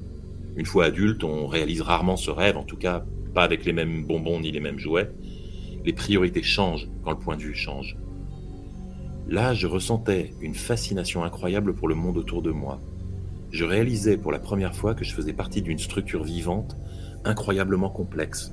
Une 0.56 0.66
fois 0.66 0.86
adulte, 0.86 1.24
on 1.24 1.46
réalise 1.46 1.82
rarement 1.82 2.18
ce 2.18 2.32
rêve, 2.32 2.58
en 2.58 2.64
tout 2.64 2.78
cas 2.78 3.06
pas 3.36 3.44
avec 3.44 3.64
les 3.64 3.72
mêmes 3.72 4.08
bonbons 4.08 4.40
ni 4.40 4.52
les 4.52 4.60
mêmes 4.60 4.80
jouets. 4.80 5.12
Les 5.86 5.94
priorités 5.94 6.42
changent 6.42 6.90
quand 7.04 7.12
le 7.12 7.20
point 7.20 7.38
de 7.38 7.44
vue 7.44 7.54
change. 7.54 7.96
Là, 9.28 9.54
je 9.54 9.68
ressentais 9.68 10.34
une 10.42 10.56
fascination 10.56 11.24
incroyable 11.24 11.76
pour 11.76 11.88
le 11.88 11.94
monde 11.94 12.18
autour 12.18 12.42
de 12.42 12.50
moi, 12.50 12.82
je 13.52 13.66
réalisais 13.66 14.18
pour 14.18 14.32
la 14.32 14.40
première 14.40 14.76
fois 14.76 14.96
que 14.96 15.06
je 15.06 15.14
faisais 15.14 15.32
partie 15.32 15.62
d'une 15.62 15.78
structure 15.78 16.24
vivante 16.24 16.76
incroyablement 17.24 17.92
complexe, 17.92 18.52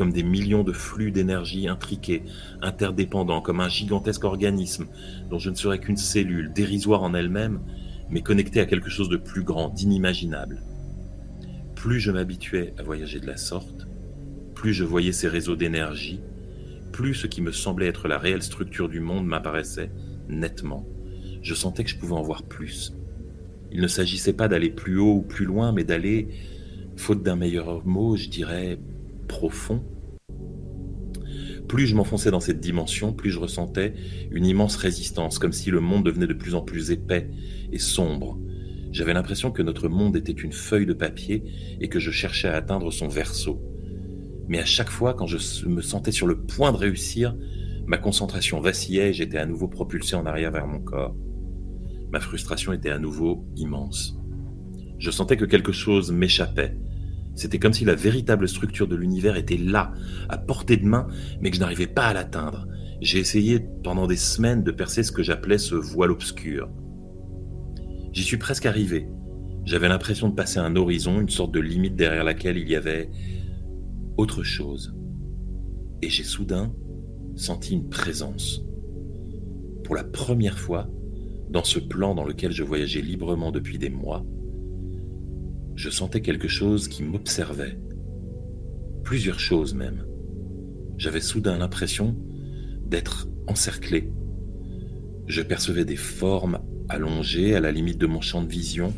comme 0.00 0.14
des 0.14 0.22
millions 0.22 0.64
de 0.64 0.72
flux 0.72 1.10
d'énergie 1.10 1.68
intriqués, 1.68 2.22
interdépendants, 2.62 3.42
comme 3.42 3.60
un 3.60 3.68
gigantesque 3.68 4.24
organisme 4.24 4.86
dont 5.28 5.38
je 5.38 5.50
ne 5.50 5.54
serais 5.54 5.78
qu'une 5.78 5.98
cellule, 5.98 6.54
dérisoire 6.54 7.02
en 7.02 7.12
elle-même, 7.12 7.60
mais 8.08 8.22
connectée 8.22 8.60
à 8.60 8.64
quelque 8.64 8.88
chose 8.88 9.10
de 9.10 9.18
plus 9.18 9.42
grand, 9.42 9.68
d'inimaginable. 9.68 10.62
Plus 11.74 12.00
je 12.00 12.10
m'habituais 12.10 12.72
à 12.78 12.82
voyager 12.82 13.20
de 13.20 13.26
la 13.26 13.36
sorte, 13.36 13.88
plus 14.54 14.72
je 14.72 14.84
voyais 14.84 15.12
ces 15.12 15.28
réseaux 15.28 15.54
d'énergie, 15.54 16.22
plus 16.92 17.12
ce 17.12 17.26
qui 17.26 17.42
me 17.42 17.52
semblait 17.52 17.88
être 17.88 18.08
la 18.08 18.16
réelle 18.16 18.42
structure 18.42 18.88
du 18.88 19.00
monde 19.00 19.26
m'apparaissait 19.26 19.90
nettement. 20.30 20.88
Je 21.42 21.52
sentais 21.52 21.84
que 21.84 21.90
je 21.90 21.98
pouvais 21.98 22.14
en 22.14 22.22
voir 22.22 22.44
plus, 22.44 22.94
il 23.70 23.82
ne 23.82 23.86
s'agissait 23.86 24.32
pas 24.32 24.48
d'aller 24.48 24.70
plus 24.70 24.98
haut 24.98 25.16
ou 25.16 25.22
plus 25.22 25.44
loin, 25.44 25.72
mais 25.72 25.84
d'aller, 25.84 26.28
faute 26.96 27.22
d'un 27.22 27.36
meilleur 27.36 27.86
mot, 27.86 28.16
je 28.16 28.30
dirais 28.30 28.78
profond. 29.30 29.82
Plus 31.68 31.86
je 31.86 31.94
m'enfonçais 31.94 32.30
dans 32.30 32.40
cette 32.40 32.60
dimension, 32.60 33.12
plus 33.12 33.30
je 33.30 33.38
ressentais 33.38 33.94
une 34.30 34.44
immense 34.44 34.76
résistance, 34.76 35.38
comme 35.38 35.52
si 35.52 35.70
le 35.70 35.80
monde 35.80 36.04
devenait 36.04 36.26
de 36.26 36.34
plus 36.34 36.54
en 36.54 36.62
plus 36.62 36.90
épais 36.90 37.30
et 37.72 37.78
sombre. 37.78 38.38
J'avais 38.90 39.14
l'impression 39.14 39.52
que 39.52 39.62
notre 39.62 39.88
monde 39.88 40.16
était 40.16 40.32
une 40.32 40.52
feuille 40.52 40.86
de 40.86 40.92
papier 40.92 41.44
et 41.80 41.88
que 41.88 42.00
je 42.00 42.10
cherchais 42.10 42.48
à 42.48 42.56
atteindre 42.56 42.90
son 42.90 43.06
verso. 43.06 43.62
Mais 44.48 44.58
à 44.58 44.64
chaque 44.64 44.90
fois, 44.90 45.14
quand 45.14 45.26
je 45.26 45.68
me 45.68 45.80
sentais 45.80 46.10
sur 46.10 46.26
le 46.26 46.42
point 46.42 46.72
de 46.72 46.76
réussir, 46.76 47.36
ma 47.86 47.98
concentration 47.98 48.60
vacillait 48.60 49.10
et 49.10 49.12
j'étais 49.12 49.38
à 49.38 49.46
nouveau 49.46 49.68
propulsé 49.68 50.16
en 50.16 50.26
arrière 50.26 50.50
vers 50.50 50.66
mon 50.66 50.80
corps 50.80 51.14
ma 52.10 52.20
frustration 52.20 52.72
était 52.72 52.90
à 52.90 52.98
nouveau 52.98 53.44
immense. 53.56 54.16
Je 54.98 55.10
sentais 55.10 55.36
que 55.36 55.44
quelque 55.44 55.72
chose 55.72 56.12
m'échappait. 56.12 56.76
C'était 57.40 57.58
comme 57.58 57.72
si 57.72 57.86
la 57.86 57.94
véritable 57.94 58.46
structure 58.46 58.86
de 58.86 58.94
l'univers 58.94 59.34
était 59.34 59.56
là, 59.56 59.94
à 60.28 60.36
portée 60.36 60.76
de 60.76 60.84
main, 60.84 61.06
mais 61.40 61.48
que 61.48 61.56
je 61.56 61.60
n'arrivais 61.62 61.86
pas 61.86 62.08
à 62.08 62.12
l'atteindre. 62.12 62.68
J'ai 63.00 63.18
essayé 63.18 63.60
pendant 63.82 64.06
des 64.06 64.18
semaines 64.18 64.62
de 64.62 64.70
percer 64.70 65.02
ce 65.02 65.10
que 65.10 65.22
j'appelais 65.22 65.56
ce 65.56 65.74
voile 65.74 66.10
obscur. 66.10 66.68
J'y 68.12 68.24
suis 68.24 68.36
presque 68.36 68.66
arrivé. 68.66 69.08
J'avais 69.64 69.88
l'impression 69.88 70.28
de 70.28 70.34
passer 70.34 70.58
un 70.58 70.76
horizon, 70.76 71.18
une 71.18 71.30
sorte 71.30 71.52
de 71.52 71.60
limite 71.60 71.96
derrière 71.96 72.24
laquelle 72.24 72.58
il 72.58 72.68
y 72.68 72.76
avait 72.76 73.08
autre 74.18 74.42
chose. 74.42 74.94
Et 76.02 76.10
j'ai 76.10 76.24
soudain 76.24 76.74
senti 77.36 77.72
une 77.72 77.88
présence. 77.88 78.60
Pour 79.82 79.94
la 79.94 80.04
première 80.04 80.58
fois, 80.58 80.90
dans 81.48 81.64
ce 81.64 81.78
plan 81.78 82.14
dans 82.14 82.24
lequel 82.24 82.52
je 82.52 82.64
voyageais 82.64 83.00
librement 83.00 83.50
depuis 83.50 83.78
des 83.78 83.88
mois, 83.88 84.26
je 85.74 85.90
sentais 85.90 86.20
quelque 86.20 86.48
chose 86.48 86.88
qui 86.88 87.02
m'observait. 87.02 87.78
Plusieurs 89.04 89.40
choses 89.40 89.74
même. 89.74 90.04
J'avais 90.98 91.20
soudain 91.20 91.58
l'impression 91.58 92.16
d'être 92.84 93.28
encerclé. 93.46 94.12
Je 95.26 95.42
percevais 95.42 95.84
des 95.84 95.96
formes 95.96 96.60
allongées 96.88 97.54
à 97.54 97.60
la 97.60 97.72
limite 97.72 97.98
de 97.98 98.06
mon 98.06 98.20
champ 98.20 98.42
de 98.42 98.48
vision. 98.48 98.92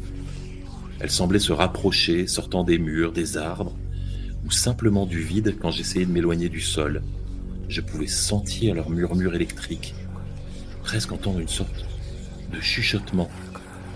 Elles 0.99 1.11
semblaient 1.11 1.39
se 1.39 1.53
rapprocher, 1.53 2.27
sortant 2.27 2.65
des 2.65 2.79
murs, 2.79 3.13
des 3.13 3.37
arbres, 3.37 3.77
ou 4.45 4.51
simplement 4.51 5.07
du 5.07 5.21
vide 5.21 5.57
quand 5.61 5.71
j'essayais 5.71 6.07
de 6.07 6.13
m'éloigner 6.13 6.49
du 6.49 6.61
sol. 6.61 7.03
Je 7.69 7.81
pouvais 7.81 8.07
sentir 8.07 8.75
leur 8.75 8.91
murmure 8.91 9.35
électrique, 9.35 9.95
presque 10.83 11.13
entendre 11.13 11.39
une 11.39 11.49
sorte 11.49 11.87
de 12.53 12.61
chuchotement 12.61 13.31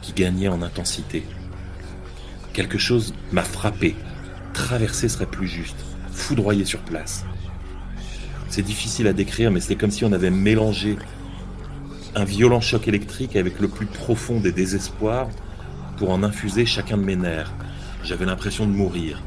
qui 0.03 0.13
gagnait 0.13 0.49
en 0.49 0.63
intensité. 0.63 1.25
Quelque 2.57 2.79
chose 2.79 3.13
m'a 3.33 3.43
frappé. 3.43 3.95
Traverser 4.55 5.11
serait 5.11 5.27
plus 5.27 5.47
juste, 5.47 5.77
foudroyé 6.11 6.65
sur 6.65 6.81
place. 6.81 7.27
C'est 8.49 8.63
difficile 8.63 9.07
à 9.09 9.13
décrire, 9.13 9.51
mais 9.51 9.61
c'était 9.61 9.77
comme 9.77 9.91
si 9.91 10.07
on 10.07 10.13
avait 10.13 10.31
mélangé 10.31 10.97
un 12.15 12.25
violent 12.25 12.63
choc 12.63 12.89
électrique 12.89 13.37
avec 13.37 13.61
le 13.61 13.69
plus 13.69 13.85
profond 13.85 14.41
des 14.41 14.53
désespoirs 14.53 15.29
pour 15.99 16.09
en 16.09 16.23
infuser 16.23 16.65
chacun 16.65 16.97
de 16.97 17.03
mes 17.03 17.17
nerfs. 17.17 17.53
J'avais 18.03 18.25
l'impression 18.25 18.65
de 18.65 18.73
mourir. 18.73 19.21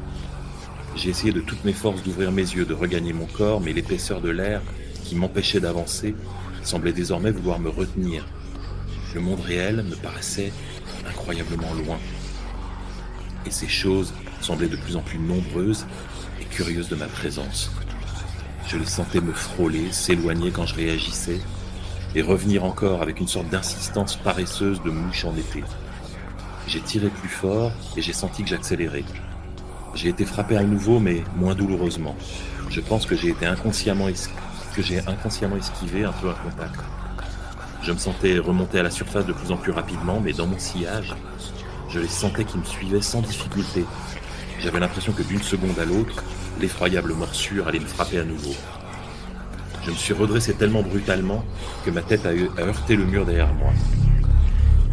J'ai 0.96 1.10
essayé 1.10 1.32
de 1.32 1.40
toutes 1.40 1.64
mes 1.64 1.72
forces 1.72 2.02
d'ouvrir 2.02 2.32
mes 2.32 2.42
yeux, 2.42 2.64
de 2.64 2.74
regagner 2.74 3.12
mon 3.12 3.26
corps, 3.26 3.60
mais 3.60 3.72
l'épaisseur 3.72 4.20
de 4.20 4.30
l'air 4.30 4.60
qui 5.04 5.14
m'empêchait 5.14 5.60
d'avancer 5.60 6.16
semblait 6.64 6.92
désormais 6.92 7.30
vouloir 7.30 7.60
me 7.60 7.68
retenir. 7.68 8.26
Le 9.14 9.20
monde 9.20 9.40
réel 9.40 9.84
me 9.88 9.94
paraissait 9.94 10.52
incroyablement 11.08 11.72
loin. 11.74 12.00
Et 13.46 13.50
ces 13.50 13.68
choses 13.68 14.12
semblaient 14.40 14.68
de 14.68 14.76
plus 14.76 14.96
en 14.96 15.00
plus 15.00 15.18
nombreuses 15.18 15.86
et 16.40 16.44
curieuses 16.44 16.88
de 16.88 16.96
ma 16.96 17.06
présence. 17.06 17.70
Je 18.66 18.76
les 18.76 18.86
sentais 18.86 19.20
me 19.20 19.32
frôler, 19.32 19.90
s'éloigner 19.92 20.50
quand 20.50 20.66
je 20.66 20.74
réagissais, 20.74 21.40
et 22.14 22.22
revenir 22.22 22.64
encore 22.64 23.02
avec 23.02 23.20
une 23.20 23.28
sorte 23.28 23.48
d'insistance 23.48 24.16
paresseuse 24.16 24.82
de 24.82 24.90
mouche 24.90 25.24
en 25.24 25.34
été. 25.36 25.62
J'ai 26.66 26.80
tiré 26.80 27.08
plus 27.08 27.28
fort 27.28 27.72
et 27.96 28.02
j'ai 28.02 28.12
senti 28.12 28.42
que 28.42 28.48
j'accélérais. 28.48 29.04
J'ai 29.94 30.08
été 30.08 30.24
frappé 30.24 30.56
à 30.56 30.62
nouveau, 30.62 31.00
mais 31.00 31.24
moins 31.36 31.54
douloureusement. 31.54 32.16
Je 32.68 32.80
pense 32.80 33.06
que 33.06 33.16
j'ai 33.16 33.30
été 33.30 33.46
inconsciemment 33.46 34.06
que 34.74 34.82
j'ai 34.82 35.00
inconsciemment 35.00 35.56
esquivé 35.56 36.04
un 36.04 36.12
peu 36.12 36.28
un 36.28 36.34
contact. 36.34 36.80
Je 37.82 37.92
me 37.92 37.98
sentais 37.98 38.38
remonter 38.38 38.78
à 38.78 38.82
la 38.84 38.90
surface 38.90 39.26
de 39.26 39.32
plus 39.32 39.50
en 39.50 39.56
plus 39.56 39.72
rapidement, 39.72 40.20
mais 40.20 40.32
dans 40.32 40.46
mon 40.46 40.58
sillage, 40.58 41.14
je 41.92 41.98
les 41.98 42.08
sentais 42.08 42.44
qui 42.44 42.58
me 42.58 42.64
suivaient 42.64 43.02
sans 43.02 43.20
difficulté. 43.20 43.84
J'avais 44.60 44.80
l'impression 44.80 45.12
que 45.12 45.22
d'une 45.22 45.42
seconde 45.42 45.78
à 45.78 45.84
l'autre, 45.84 46.22
l'effroyable 46.60 47.14
morsure 47.14 47.66
allait 47.66 47.80
me 47.80 47.86
frapper 47.86 48.18
à 48.18 48.24
nouveau. 48.24 48.54
Je 49.84 49.90
me 49.90 49.96
suis 49.96 50.12
redressé 50.12 50.54
tellement 50.54 50.82
brutalement 50.82 51.44
que 51.84 51.90
ma 51.90 52.02
tête 52.02 52.26
a 52.26 52.32
heurté 52.60 52.96
le 52.96 53.06
mur 53.06 53.24
derrière 53.24 53.52
moi. 53.54 53.72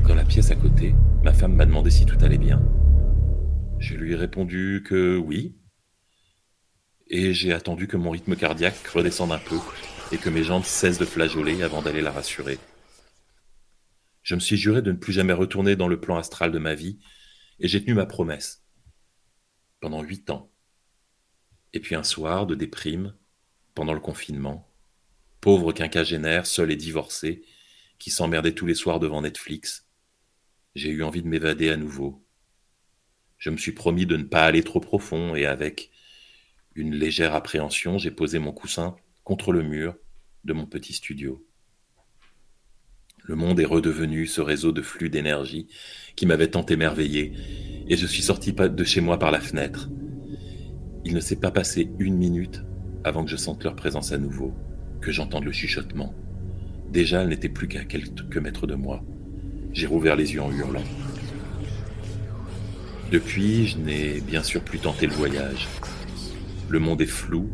Dans 0.08 0.16
la 0.16 0.24
pièce 0.24 0.52
à 0.52 0.56
côté, 0.56 0.96
ma 1.24 1.34
femme 1.34 1.54
m'a 1.54 1.66
demandé 1.66 1.92
si 1.92 2.06
tout 2.06 2.18
allait 2.22 2.38
bien. 2.38 2.62
Je 3.80 3.96
lui 3.96 4.14
ai 4.14 4.16
répondu 4.16 4.84
que 4.88 5.18
oui. 5.18 5.56
Et 7.10 7.34
j'ai 7.34 7.54
attendu 7.54 7.88
que 7.88 7.98
mon 7.98 8.12
rythme 8.12 8.36
cardiaque 8.36 8.88
redescende 8.88 9.32
un 9.32 9.38
peu 9.38 9.58
et 10.12 10.18
que 10.18 10.30
mes 10.30 10.44
jambes 10.44 10.64
cessent 10.64 10.98
de 10.98 11.06
flageoler 11.06 11.62
avant 11.64 11.82
d'aller 11.82 12.02
la 12.02 12.12
rassurer. 12.12 12.58
Je 14.28 14.36
me 14.36 14.42
suis 14.42 14.58
juré 14.58 14.82
de 14.82 14.92
ne 14.92 14.98
plus 14.98 15.14
jamais 15.14 15.32
retourner 15.32 15.78
dans 15.78 15.88
le 15.88 16.02
plan 16.02 16.18
astral 16.18 16.52
de 16.52 16.60
ma 16.60 16.76
vie 16.76 17.00
et 17.62 17.70
j'ai 17.70 17.82
tenu 17.82 17.94
ma 17.94 18.06
promesse. 18.06 18.66
Pendant 19.80 20.04
huit 20.04 20.30
ans. 20.30 20.52
Et 21.72 21.80
puis 21.80 21.96
un 21.96 22.04
soir 22.04 22.46
de 22.46 22.54
déprime, 22.54 23.16
pendant 23.74 23.94
le 23.94 24.02
confinement, 24.02 24.70
pauvre 25.40 25.72
quinquagénaire, 25.72 26.46
seul 26.46 26.74
et 26.74 26.76
divorcé, 26.76 27.46
qui 28.00 28.12
s'emmerdait 28.12 28.52
tous 28.52 28.66
les 28.66 28.76
soirs 28.76 29.00
devant 29.00 29.22
Netflix, 29.22 29.88
j'ai 30.76 30.90
eu 30.90 31.04
envie 31.04 31.22
de 31.22 31.30
m'évader 31.30 31.70
à 31.70 31.78
nouveau. 31.78 32.28
Je 33.38 33.50
me 33.50 33.56
suis 33.56 33.72
promis 33.72 34.06
de 34.06 34.18
ne 34.18 34.24
pas 34.24 34.44
aller 34.44 34.62
trop 34.62 34.82
profond 34.82 35.36
et 35.36 35.46
avec 35.46 35.90
une 36.76 36.94
légère 36.94 37.34
appréhension, 37.34 37.98
j'ai 37.98 38.12
posé 38.12 38.40
mon 38.40 38.52
coussin 38.52 38.98
contre 39.24 39.54
le 39.54 39.64
mur 39.64 39.96
de 40.44 40.52
mon 40.52 40.66
petit 40.66 40.92
studio. 40.92 41.47
Le 43.28 43.36
monde 43.36 43.60
est 43.60 43.66
redevenu 43.66 44.26
ce 44.26 44.40
réseau 44.40 44.72
de 44.72 44.82
flux 44.82 45.10
d'énergie 45.10 45.68
qui 46.16 46.26
m'avait 46.26 46.48
tant 46.48 46.66
émerveillé, 46.66 47.34
et 47.90 47.98
je 47.98 48.08
suis 48.08 48.24
sorti 48.24 48.54
de 48.54 48.84
chez 48.86 49.02
moi 49.02 49.20
par 49.20 49.32
la 49.32 49.42
fenêtre. 49.42 49.90
Il 51.04 51.14
ne 51.14 51.20
s'est 51.20 51.36
pas 51.36 51.52
passé 51.52 51.90
une 52.00 52.16
minute 52.16 52.64
avant 53.04 53.26
que 53.26 53.30
je 53.30 53.36
sente 53.36 53.66
leur 53.66 53.76
présence 53.76 54.14
à 54.14 54.18
nouveau 54.18 54.54
que 55.02 55.12
j'entende 55.12 55.44
le 55.44 55.52
chuchotement. 55.52 56.16
Déjà, 56.90 57.22
elle 57.22 57.28
n'était 57.28 57.50
plus 57.50 57.68
qu'à 57.68 57.84
quelques 57.84 58.38
mètres 58.38 58.66
de 58.66 58.76
moi. 58.76 59.04
J'ai 59.74 59.88
rouvert 59.88 60.16
les 60.16 60.34
yeux 60.34 60.42
en 60.42 60.52
hurlant. 60.52 60.84
Depuis, 63.12 63.68
je 63.68 63.78
n'ai 63.78 64.22
bien 64.22 64.42
sûr 64.42 64.62
plus 64.62 64.80
tenté 64.80 65.06
le 65.06 65.14
voyage. 65.14 65.68
Le 66.70 66.80
monde 66.80 67.02
est 67.02 67.06
flou. 67.06 67.50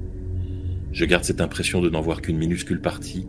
Je 0.92 1.06
garde 1.06 1.24
cette 1.24 1.42
impression 1.42 1.82
de 1.82 1.90
n'en 1.90 2.02
voir 2.02 2.22
qu'une 2.22 2.38
minuscule 2.38 2.80
partie, 2.80 3.26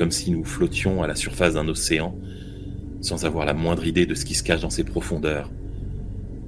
comme 0.00 0.10
si 0.10 0.30
nous 0.30 0.44
flottions 0.44 1.02
à 1.02 1.06
la 1.06 1.14
surface 1.14 1.52
d'un 1.52 1.68
océan, 1.68 2.18
sans 3.02 3.26
avoir 3.26 3.44
la 3.44 3.52
moindre 3.52 3.86
idée 3.86 4.06
de 4.06 4.14
ce 4.14 4.24
qui 4.24 4.32
se 4.32 4.42
cache 4.42 4.62
dans 4.62 4.70
ses 4.70 4.82
profondeurs. 4.82 5.50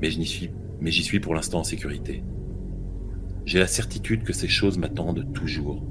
Mais 0.00 0.10
j'y 0.10 0.24
suis, 0.24 0.48
mais 0.80 0.90
j'y 0.90 1.02
suis 1.02 1.20
pour 1.20 1.34
l'instant 1.34 1.58
en 1.58 1.64
sécurité. 1.64 2.24
J'ai 3.44 3.58
la 3.58 3.66
certitude 3.66 4.22
que 4.22 4.32
ces 4.32 4.48
choses 4.48 4.78
m'attendent 4.78 5.30
toujours, 5.34 5.84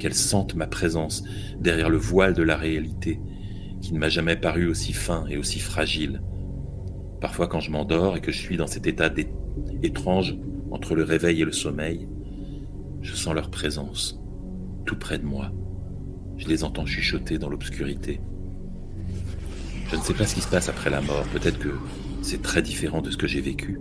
qu'elles 0.00 0.12
sentent 0.12 0.56
ma 0.56 0.66
présence 0.66 1.22
derrière 1.60 1.88
le 1.88 1.98
voile 1.98 2.34
de 2.34 2.42
la 2.42 2.56
réalité, 2.56 3.20
qui 3.80 3.94
ne 3.94 4.00
m'a 4.00 4.08
jamais 4.08 4.34
paru 4.34 4.66
aussi 4.66 4.92
fin 4.92 5.24
et 5.28 5.36
aussi 5.36 5.60
fragile. 5.60 6.20
Parfois 7.20 7.46
quand 7.46 7.60
je 7.60 7.70
m'endors 7.70 8.16
et 8.16 8.22
que 8.22 8.32
je 8.32 8.40
suis 8.40 8.56
dans 8.56 8.66
cet 8.66 8.88
état 8.88 9.08
étrange 9.84 10.36
entre 10.72 10.96
le 10.96 11.04
réveil 11.04 11.42
et 11.42 11.44
le 11.44 11.52
sommeil, 11.52 12.08
je 13.02 13.14
sens 13.14 13.36
leur 13.36 13.52
présence, 13.52 14.20
tout 14.84 14.98
près 14.98 15.18
de 15.18 15.24
moi. 15.24 15.52
Je 16.36 16.48
les 16.48 16.64
entends 16.64 16.86
chuchoter 16.86 17.38
dans 17.38 17.48
l'obscurité. 17.48 18.20
Je 19.90 19.96
ne 19.96 20.00
sais 20.00 20.14
pas 20.14 20.26
ce 20.26 20.34
qui 20.34 20.40
se 20.40 20.48
passe 20.48 20.68
après 20.68 20.90
la 20.90 21.00
mort. 21.00 21.24
Peut-être 21.32 21.58
que 21.58 21.70
c'est 22.22 22.42
très 22.42 22.62
différent 22.62 23.02
de 23.02 23.10
ce 23.10 23.16
que 23.16 23.26
j'ai 23.26 23.40
vécu. 23.40 23.78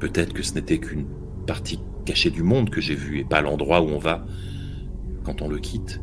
Peut-être 0.00 0.32
que 0.32 0.42
ce 0.42 0.54
n'était 0.54 0.78
qu'une 0.78 1.06
partie 1.46 1.78
cachée 2.04 2.30
du 2.30 2.42
monde 2.42 2.70
que 2.70 2.80
j'ai 2.80 2.94
vue 2.94 3.20
et 3.20 3.24
pas 3.24 3.40
l'endroit 3.40 3.82
où 3.82 3.88
on 3.88 3.98
va 3.98 4.26
quand 5.24 5.42
on 5.42 5.48
le 5.48 5.58
quitte. 5.58 6.00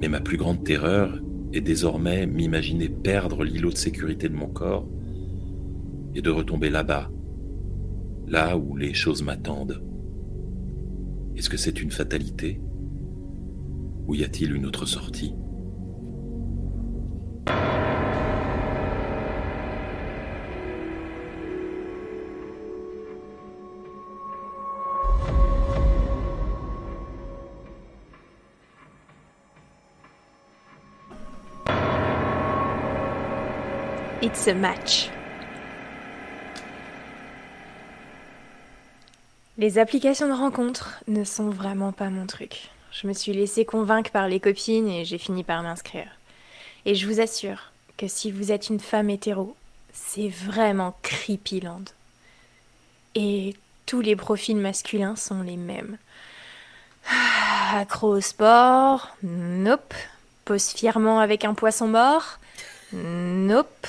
Mais 0.00 0.08
ma 0.08 0.20
plus 0.20 0.36
grande 0.36 0.64
terreur 0.64 1.20
est 1.52 1.60
désormais 1.60 2.26
m'imaginer 2.26 2.88
perdre 2.88 3.44
l'îlot 3.44 3.70
de 3.70 3.76
sécurité 3.76 4.28
de 4.28 4.34
mon 4.34 4.48
corps 4.48 4.88
et 6.14 6.22
de 6.22 6.30
retomber 6.30 6.70
là-bas, 6.70 7.10
là 8.26 8.56
où 8.56 8.76
les 8.76 8.94
choses 8.94 9.22
m'attendent. 9.22 9.82
Est-ce 11.36 11.48
que 11.48 11.56
c'est 11.56 11.80
une 11.80 11.90
fatalité? 11.90 12.60
Ou 14.06 14.14
y 14.14 14.22
a-t-il 14.22 14.54
une 14.54 14.66
autre 14.66 14.86
sortie? 14.86 15.34
It's 34.22 34.48
a 34.48 34.54
match. 34.54 35.10
Les 39.58 39.78
applications 39.78 40.28
de 40.28 40.32
rencontres 40.32 41.00
ne 41.08 41.24
sont 41.24 41.50
vraiment 41.50 41.92
pas 41.92 42.10
mon 42.10 42.26
truc. 42.26 42.70
Je 43.00 43.06
me 43.06 43.12
suis 43.12 43.34
laissée 43.34 43.66
convaincre 43.66 44.10
par 44.10 44.26
les 44.26 44.40
copines 44.40 44.88
et 44.88 45.04
j'ai 45.04 45.18
fini 45.18 45.44
par 45.44 45.62
m'inscrire. 45.62 46.08
Et 46.86 46.94
je 46.94 47.06
vous 47.06 47.20
assure 47.20 47.72
que 47.98 48.08
si 48.08 48.30
vous 48.30 48.52
êtes 48.52 48.70
une 48.70 48.80
femme 48.80 49.10
hétéro, 49.10 49.54
c'est 49.92 50.28
vraiment 50.28 50.96
creepyland. 51.02 51.84
Et 53.14 53.54
tous 53.84 54.00
les 54.00 54.16
profils 54.16 54.56
masculins 54.56 55.16
sont 55.16 55.42
les 55.42 55.58
mêmes. 55.58 55.98
Ah, 57.08 57.80
accro 57.80 58.16
au 58.16 58.20
sport, 58.22 59.14
nope. 59.22 59.94
Pose 60.46 60.70
fièrement 60.70 61.20
avec 61.20 61.44
un 61.44 61.54
poisson 61.54 61.88
mort, 61.88 62.38
nope. 62.92 63.86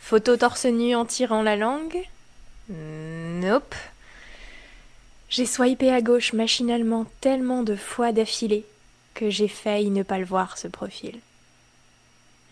Photo 0.00 0.36
torse 0.36 0.66
nu 0.66 0.94
en 0.94 1.06
tirant 1.06 1.42
la 1.42 1.56
langue 1.56 2.06
Nope. 2.68 3.74
J'ai 5.34 5.46
swipé 5.46 5.90
à 5.90 6.00
gauche 6.00 6.32
machinalement 6.32 7.06
tellement 7.20 7.64
de 7.64 7.74
fois 7.74 8.12
d'affilée 8.12 8.64
que 9.14 9.30
j'ai 9.30 9.48
failli 9.48 9.90
ne 9.90 10.04
pas 10.04 10.20
le 10.20 10.24
voir 10.24 10.56
ce 10.56 10.68
profil. 10.68 11.18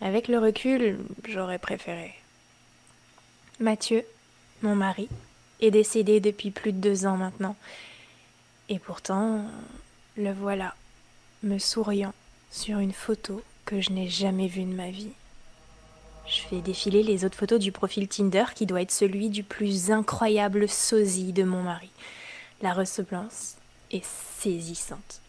Avec 0.01 0.27
le 0.27 0.37
recul, 0.37 0.99
j'aurais 1.25 1.59
préféré. 1.59 2.13
Mathieu, 3.61 4.03
mon 4.63 4.75
mari, 4.75 5.07
est 5.61 5.71
décédé 5.71 6.19
depuis 6.19 6.51
plus 6.51 6.73
de 6.73 6.77
deux 6.79 7.05
ans 7.05 7.15
maintenant. 7.15 7.55
Et 8.67 8.79
pourtant, 8.79 9.45
le 10.17 10.33
voilà, 10.33 10.75
me 11.41 11.59
souriant 11.59 12.13
sur 12.51 12.79
une 12.79 12.91
photo 12.91 13.41
que 13.63 13.79
je 13.79 13.91
n'ai 13.91 14.09
jamais 14.09 14.47
vue 14.47 14.65
de 14.65 14.75
ma 14.75 14.91
vie. 14.91 15.13
Je 16.27 16.41
fais 16.41 16.59
défiler 16.59 17.01
les 17.01 17.23
autres 17.23 17.37
photos 17.37 17.61
du 17.61 17.71
profil 17.71 18.09
Tinder 18.09 18.47
qui 18.53 18.65
doit 18.65 18.81
être 18.81 18.91
celui 18.91 19.29
du 19.29 19.43
plus 19.43 19.89
incroyable 19.89 20.67
sosie 20.67 21.31
de 21.31 21.45
mon 21.45 21.63
mari. 21.63 21.89
La 22.63 22.71
ressemblance 22.71 23.57
est 23.91 24.05
saisissante. 24.05 25.19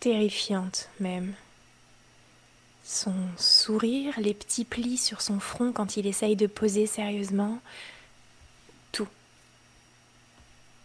Terrifiante 0.00 0.88
même. 0.98 1.34
Son 2.82 3.14
sourire, 3.36 4.18
les 4.18 4.34
petits 4.34 4.64
plis 4.64 4.98
sur 4.98 5.20
son 5.20 5.38
front 5.38 5.70
quand 5.70 5.96
il 5.96 6.08
essaye 6.08 6.34
de 6.34 6.48
poser 6.48 6.86
sérieusement. 6.86 7.60
Tout. 8.90 9.06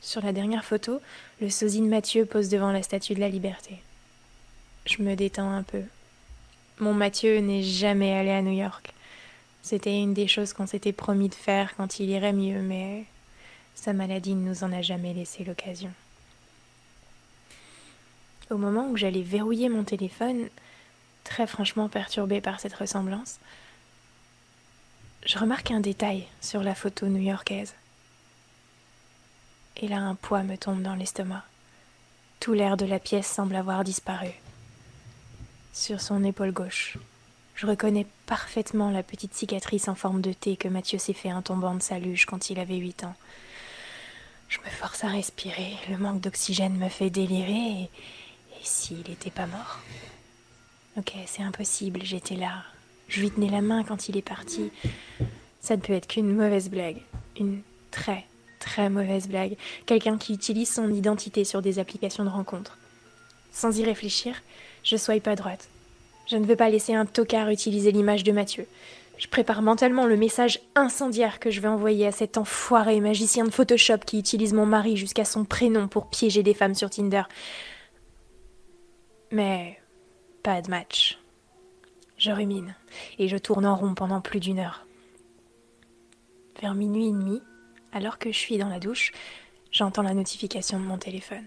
Sur 0.03 0.24
la 0.24 0.34
dernière 0.34 0.63
photo, 0.63 1.01
le 1.41 1.49
sosie 1.49 1.82
de 1.82 1.88
Mathieu 1.88 2.28
pose 2.28 2.49
devant 2.49 2.72
la 2.72 2.84
statue 2.84 3.15
de 3.15 3.22
la 3.22 3.30
liberté. 3.30 3.82
Je 4.86 5.01
me 5.01 5.15
détends 5.15 5.51
un 5.51 5.63
peu. 5.63 5.82
Mon 6.78 6.93
Mathieu 6.93 7.39
n'est 7.39 7.63
jamais 7.63 8.13
allé 8.13 8.30
à 8.30 8.43
New 8.43 8.55
York. 8.55 8.93
C'était 9.63 9.97
une 9.97 10.13
des 10.13 10.28
choses 10.28 10.53
qu'on 10.53 10.67
s'était 10.67 10.93
promis 10.93 11.30
de 11.30 11.34
faire 11.34 11.76
quand 11.76 11.99
il 11.99 12.11
irait 12.11 12.34
mieux, 12.34 12.61
mais 12.61 13.05
sa 13.76 13.93
maladie 13.93 14.36
ne 14.36 14.47
nous 14.47 14.63
en 14.63 14.72
a 14.72 14.82
jamais 14.82 15.13
laissé 15.13 15.43
l'occasion. 15.43 15.91
Au 18.49 18.57
moment 18.57 18.89
où 18.89 18.97
j'allais 18.97 19.22
verrouiller 19.22 19.70
mon 19.70 19.84
téléphone, 19.84 20.49
très 21.24 21.47
franchement 21.47 21.89
perturbée 21.89 22.41
par 22.41 22.59
cette 22.59 22.74
ressemblance, 22.74 23.39
je 25.26 25.38
remarque 25.38 25.72
un 25.72 25.80
détail 25.80 26.26
sur 26.41 26.63
la 26.63 26.76
photo 26.76 27.07
new-yorkaise. 27.07 27.76
Et 29.78 29.88
là, 29.88 29.99
un 29.99 30.15
poids 30.15 30.43
me 30.43 30.57
tombe 30.57 30.82
dans 30.82 30.95
l'estomac. 30.95 31.43
Tout 32.39 32.53
l'air 32.53 32.78
de 32.78 32.86
la 32.86 32.99
pièce 32.99 33.28
semble 33.28 33.55
avoir 33.55 33.84
disparu 33.84 34.32
sur 35.74 36.01
son 36.01 36.24
épaule 36.24 36.51
gauche. 36.51 36.97
Je 37.55 37.67
reconnais 37.67 38.05
parfaitement 38.26 38.89
la 38.89 39.03
petite 39.03 39.34
cicatrice 39.34 39.88
en 39.88 39.95
forme 39.95 40.22
de 40.22 40.34
T 40.34 40.55
que 40.55 40.67
Mathieu 40.67 40.97
s'est 40.97 41.13
fait 41.13 41.32
en 41.34 41.41
tombant 41.41 41.76
de 41.76 41.82
sa 41.82 41.99
luge 41.99 42.26
quand 42.26 42.49
il 42.49 42.59
avait 42.59 42.78
huit 42.78 43.03
ans. 43.03 43.15
Je 44.50 44.58
me 44.58 44.70
force 44.72 45.04
à 45.04 45.08
respirer, 45.10 45.76
le 45.89 45.97
manque 45.97 46.22
d'oxygène 46.22 46.76
me 46.76 46.89
fait 46.89 47.12
délirer, 47.12 47.84
et, 47.84 47.84
et 47.84 48.64
s'il 48.64 48.97
n'était 48.97 49.30
pas 49.30 49.45
mort? 49.45 49.80
Ok, 50.97 51.14
c'est 51.28 51.43
impossible, 51.43 52.02
j'étais 52.04 52.36
là. 52.36 52.64
Je 53.08 53.22
lui 53.22 53.30
tenais 53.30 53.52
la 53.52 53.62
main 53.62 53.84
quand 53.84 54.10
il 54.10 54.18
est 54.18 54.24
parti. 54.24 54.72
Ça 55.62 55.76
ne 55.76 55.82
peut 55.82 55.93
être 55.93 56.08
qu'une 56.08 56.34
mauvaise 56.34 56.70
blague. 56.70 56.97
Une 57.39 57.62
très, 57.91 58.26
très 58.60 58.89
mauvaise 58.89 59.28
blague. 59.28 59.56
Quelqu'un 59.86 60.18
qui 60.18 60.34
utilise 60.34 60.74
son 60.74 60.91
identité 60.91 61.43
sur 61.43 61.62
des 61.62 61.78
applications 61.78 62.26
de 62.26 62.30
rencontres. 62.30 62.78
Sans 63.52 63.78
y 63.78 63.84
réfléchir, 63.84 64.41
je 64.84 64.97
swipe 64.97 65.28
à 65.28 65.36
droite. 65.36 65.70
Je 66.28 66.38
ne 66.38 66.45
veux 66.45 66.56
pas 66.56 66.70
laisser 66.70 66.95
un 66.95 67.06
tocard 67.06 67.50
utiliser 67.50 67.91
l'image 67.91 68.24
de 68.24 68.32
Mathieu. 68.32 68.68
Je 69.20 69.28
prépare 69.28 69.61
mentalement 69.61 70.05
le 70.05 70.15
message 70.15 70.61
incendiaire 70.76 71.39
que 71.39 71.51
je 71.51 71.59
vais 71.59 71.67
envoyer 71.67 72.07
à 72.07 72.11
cet 72.13 72.38
enfoiré 72.38 73.01
magicien 73.01 73.43
de 73.43 73.51
Photoshop 73.51 73.97
qui 74.05 74.17
utilise 74.17 74.53
mon 74.53 74.65
mari 74.65 74.95
jusqu'à 74.95 75.26
son 75.26 75.43
prénom 75.43 75.89
pour 75.89 76.07
piéger 76.09 76.41
des 76.41 76.53
femmes 76.53 76.74
sur 76.74 76.89
Tinder. 76.89 77.24
Mais 79.32 79.78
pas 80.41 80.61
de 80.61 80.70
match. 80.70 81.20
Je 82.17 82.32
rumine 82.32 82.76
et 83.17 83.28
je 83.28 83.36
tourne 83.36 83.65
en 83.65 83.76
rond 83.76 83.93
pendant 83.93 84.22
plus 84.22 84.39
d'une 84.39 84.59
heure. 84.59 84.86
Vers 86.61 86.74
minuit 86.74 87.07
et 87.07 87.11
demi, 87.11 87.41
alors 87.91 88.20
que 88.20 88.32
je 88.32 88.38
suis 88.38 88.57
dans 88.57 88.70
la 88.70 88.80
douche, 88.80 89.11
j'entends 89.70 90.01
la 90.01 90.13
notification 90.13 90.80
de 90.80 90.86
mon 90.86 90.97
téléphone. 90.97 91.45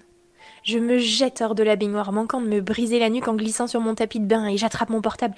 Je 0.62 0.78
me 0.78 0.98
jette 0.98 1.40
hors 1.40 1.54
de 1.54 1.62
la 1.62 1.76
baignoire, 1.76 2.12
manquant 2.12 2.40
de 2.40 2.48
me 2.48 2.60
briser 2.60 2.98
la 2.98 3.08
nuque 3.08 3.28
en 3.28 3.34
glissant 3.34 3.66
sur 3.66 3.80
mon 3.80 3.94
tapis 3.94 4.20
de 4.20 4.26
bain, 4.26 4.46
et 4.46 4.58
j'attrape 4.58 4.90
mon 4.90 5.00
portable. 5.00 5.34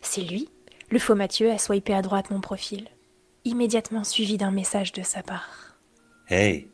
C'est 0.00 0.22
lui, 0.22 0.48
le 0.94 1.00
faux 1.00 1.16
Mathieu, 1.16 1.50
a 1.50 1.58
swipé 1.58 1.92
à 1.92 2.02
droite 2.02 2.30
mon 2.30 2.40
profil, 2.40 2.86
immédiatement 3.44 4.04
suivi 4.04 4.38
d'un 4.38 4.52
message 4.52 4.92
de 4.92 5.02
sa 5.02 5.24
part. 5.24 5.76
Hey 6.30 6.68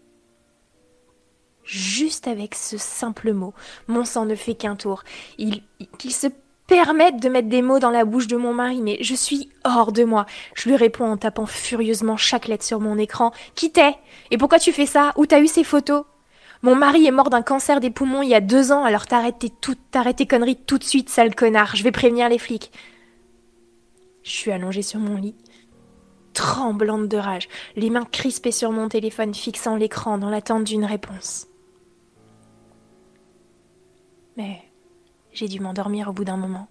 Juste 1.64 2.28
avec 2.28 2.54
ce 2.54 2.76
simple 2.76 3.32
mot, 3.32 3.54
mon 3.88 4.04
sang 4.04 4.26
ne 4.26 4.34
fait 4.34 4.54
qu'un 4.54 4.76
tour. 4.76 5.04
Il, 5.38 5.62
qu'il 5.96 6.12
se 6.12 6.26
permette 6.66 7.18
de 7.18 7.30
mettre 7.30 7.48
des 7.48 7.62
mots 7.62 7.78
dans 7.78 7.88
la 7.88 8.04
bouche 8.04 8.26
de 8.26 8.36
mon 8.36 8.52
mari, 8.52 8.82
mais 8.82 8.98
je 9.00 9.14
suis 9.14 9.48
hors 9.64 9.90
de 9.90 10.04
moi. 10.04 10.26
Je 10.54 10.68
lui 10.68 10.76
réponds 10.76 11.10
en 11.10 11.16
tapant 11.16 11.46
furieusement 11.46 12.18
chaque 12.18 12.46
lettre 12.46 12.64
sur 12.64 12.78
mon 12.78 12.98
écran. 12.98 13.32
Qui 13.54 13.72
t'es? 13.72 13.96
Et 14.30 14.36
pourquoi 14.36 14.58
tu 14.58 14.72
fais 14.72 14.84
ça? 14.84 15.14
Où 15.16 15.24
t'as 15.24 15.40
eu 15.40 15.46
ces 15.46 15.64
photos? 15.64 16.04
Mon 16.60 16.76
mari 16.76 17.06
est 17.06 17.10
mort 17.10 17.30
d'un 17.30 17.40
cancer 17.40 17.80
des 17.80 17.90
poumons 17.90 18.20
il 18.20 18.28
y 18.28 18.34
a 18.34 18.42
deux 18.42 18.70
ans, 18.70 18.84
alors 18.84 19.06
t'arrêtes 19.06 19.38
tes, 19.38 19.48
tout, 19.48 19.76
t'arrêtes 19.90 20.16
tes 20.16 20.26
conneries 20.26 20.56
tout 20.56 20.76
de 20.76 20.84
suite, 20.84 21.08
sale 21.08 21.34
connard. 21.34 21.74
Je 21.74 21.84
vais 21.84 21.90
prévenir 21.90 22.28
les 22.28 22.38
flics. 22.38 22.70
Je 24.22 24.30
suis 24.30 24.50
allongée 24.50 24.82
sur 24.82 25.00
mon 25.00 25.16
lit, 25.16 25.36
tremblante 26.34 27.08
de 27.08 27.16
rage, 27.16 27.48
les 27.76 27.90
mains 27.90 28.04
crispées 28.04 28.52
sur 28.52 28.72
mon 28.72 28.88
téléphone, 28.88 29.34
fixant 29.34 29.76
l'écran 29.76 30.18
dans 30.18 30.30
l'attente 30.30 30.64
d'une 30.64 30.84
réponse. 30.84 31.46
Mais 34.36 34.62
j'ai 35.32 35.48
dû 35.48 35.60
m'endormir 35.60 36.08
au 36.08 36.12
bout 36.12 36.24
d'un 36.24 36.36
moment, 36.36 36.68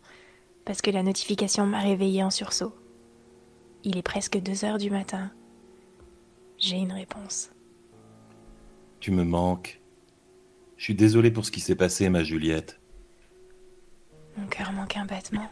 parce 0.66 0.82
que 0.82 0.92
la 0.92 1.04
notification 1.04 1.66
m'a 1.66 1.80
réveillée 1.80 2.24
en 2.24 2.30
sursaut. 2.30 2.76
Il 3.84 3.98
est 3.98 4.04
presque 4.04 4.38
deux 4.38 4.66
heures 4.66 4.78
du 4.78 4.92
matin. 4.92 5.32
J'ai 6.58 6.78
une 6.78 6.92
réponse. 6.92 7.52
Tu 9.00 9.12
me 9.12 9.24
manques. 9.24 9.80
Je 10.78 10.84
suis 10.84 10.96
désolé 10.96 11.32
pour 11.32 11.46
ce 11.46 11.52
qui 11.52 11.62
s'est 11.62 11.76
passé, 11.76 12.10
ma 12.10 12.24
Juliette. 12.24 12.80
Mon 14.38 14.48
cœur 14.48 14.72
manque 14.74 14.98
un 14.98 15.06
battement. 15.06 15.50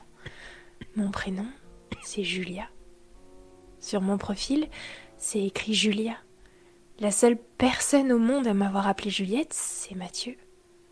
Mon 0.95 1.11
prénom, 1.11 1.45
c'est 2.03 2.23
Julia. 2.23 2.69
Sur 3.79 4.01
mon 4.01 4.17
profil, 4.17 4.67
c'est 5.17 5.43
écrit 5.43 5.73
Julia. 5.73 6.17
La 6.99 7.11
seule 7.11 7.37
personne 7.37 8.11
au 8.11 8.17
monde 8.17 8.47
à 8.47 8.53
m'avoir 8.53 8.87
appelée 8.87 9.11
Juliette, 9.11 9.53
c'est 9.53 9.95
Mathieu. 9.95 10.35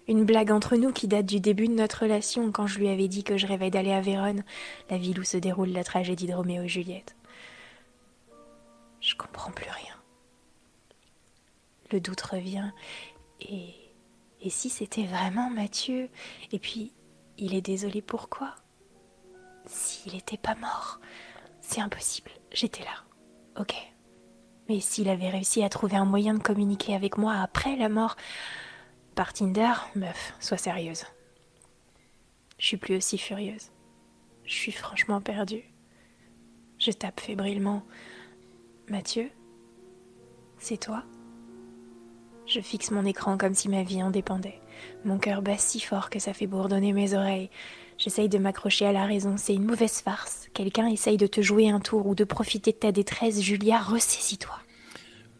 Une 0.07 0.23
blague 0.23 0.51
entre 0.51 0.75
nous 0.75 0.91
qui 0.91 1.07
date 1.07 1.25
du 1.25 1.39
début 1.39 1.67
de 1.67 1.73
notre 1.73 2.03
relation 2.03 2.51
quand 2.51 2.67
je 2.67 2.77
lui 2.77 2.89
avais 2.89 3.07
dit 3.07 3.23
que 3.23 3.37
je 3.37 3.47
rêvais 3.47 3.71
d'aller 3.71 3.91
à 3.91 4.01
Vérone, 4.01 4.43
la 4.91 4.99
ville 4.99 5.19
où 5.19 5.23
se 5.23 5.37
déroule 5.37 5.69
la 5.69 5.83
tragédie 5.83 6.27
de 6.27 6.33
Roméo 6.33 6.63
et 6.63 6.67
Juliette. 6.67 7.15
Je 9.01 9.15
comprends 9.15 9.51
plus 9.51 9.69
rien. 9.69 9.95
Le 11.91 11.99
doute 11.99 12.21
revient. 12.21 12.71
Et, 13.41 13.73
et 14.41 14.49
si 14.49 14.69
c'était 14.69 15.05
vraiment 15.05 15.49
Mathieu? 15.49 16.09
Et 16.51 16.59
puis, 16.59 16.91
il 17.37 17.55
est 17.55 17.61
désolé 17.61 18.01
pourquoi? 18.01 18.55
S'il 19.65 20.13
n'était 20.13 20.37
pas 20.37 20.55
mort 20.55 20.99
C'est 21.61 21.81
impossible, 21.81 22.31
j'étais 22.51 22.83
là. 22.83 23.03
Ok. 23.59 23.73
Mais 24.67 24.79
s'il 24.79 25.09
avait 25.09 25.29
réussi 25.29 25.63
à 25.63 25.69
trouver 25.69 25.95
un 25.95 26.05
moyen 26.05 26.33
de 26.33 26.43
communiquer 26.43 26.95
avec 26.95 27.17
moi 27.17 27.35
après 27.35 27.75
la 27.75 27.89
mort, 27.89 28.15
par 29.15 29.31
Tinder, 29.33 29.73
meuf, 29.95 30.33
sois 30.39 30.57
sérieuse. 30.57 31.05
Je 32.57 32.67
suis 32.67 32.77
plus 32.77 32.97
aussi 32.97 33.17
furieuse. 33.17 33.71
Je 34.43 34.53
suis 34.53 34.71
franchement 34.71 35.21
perdue. 35.21 35.63
Je 36.77 36.91
tape 36.91 37.19
fébrilement. 37.19 37.83
Mathieu 38.89 39.31
C'est 40.57 40.77
toi? 40.77 41.03
Je 42.45 42.59
fixe 42.59 42.91
mon 42.91 43.05
écran 43.05 43.37
comme 43.37 43.55
si 43.55 43.69
ma 43.69 43.83
vie 43.83 44.03
en 44.03 44.11
dépendait. 44.11 44.61
Mon 45.03 45.17
cœur 45.17 45.41
bat 45.41 45.57
si 45.57 45.79
fort 45.79 46.09
que 46.09 46.19
ça 46.19 46.33
fait 46.33 46.47
bourdonner 46.47 46.93
mes 46.93 47.13
oreilles. 47.15 47.49
J'essaye 48.05 48.29
de 48.29 48.37
m'accrocher 48.37 48.85
à 48.85 48.91
la 48.91 49.07
raison. 49.07 49.33
C'est 49.35 49.55
une 49.55 49.65
mauvaise 49.65 49.99
farce. 49.99 50.47
Quelqu'un 50.53 50.85
essaye 50.85 51.17
de 51.17 51.25
te 51.25 51.41
jouer 51.41 51.69
un 51.69 51.79
tour 51.79 52.05
ou 52.05 52.13
de 52.13 52.23
profiter 52.23 52.71
de 52.71 52.77
ta 52.77 52.91
détresse. 52.91 53.41
Julia, 53.41 53.79
ressaisis-toi. 53.79 54.53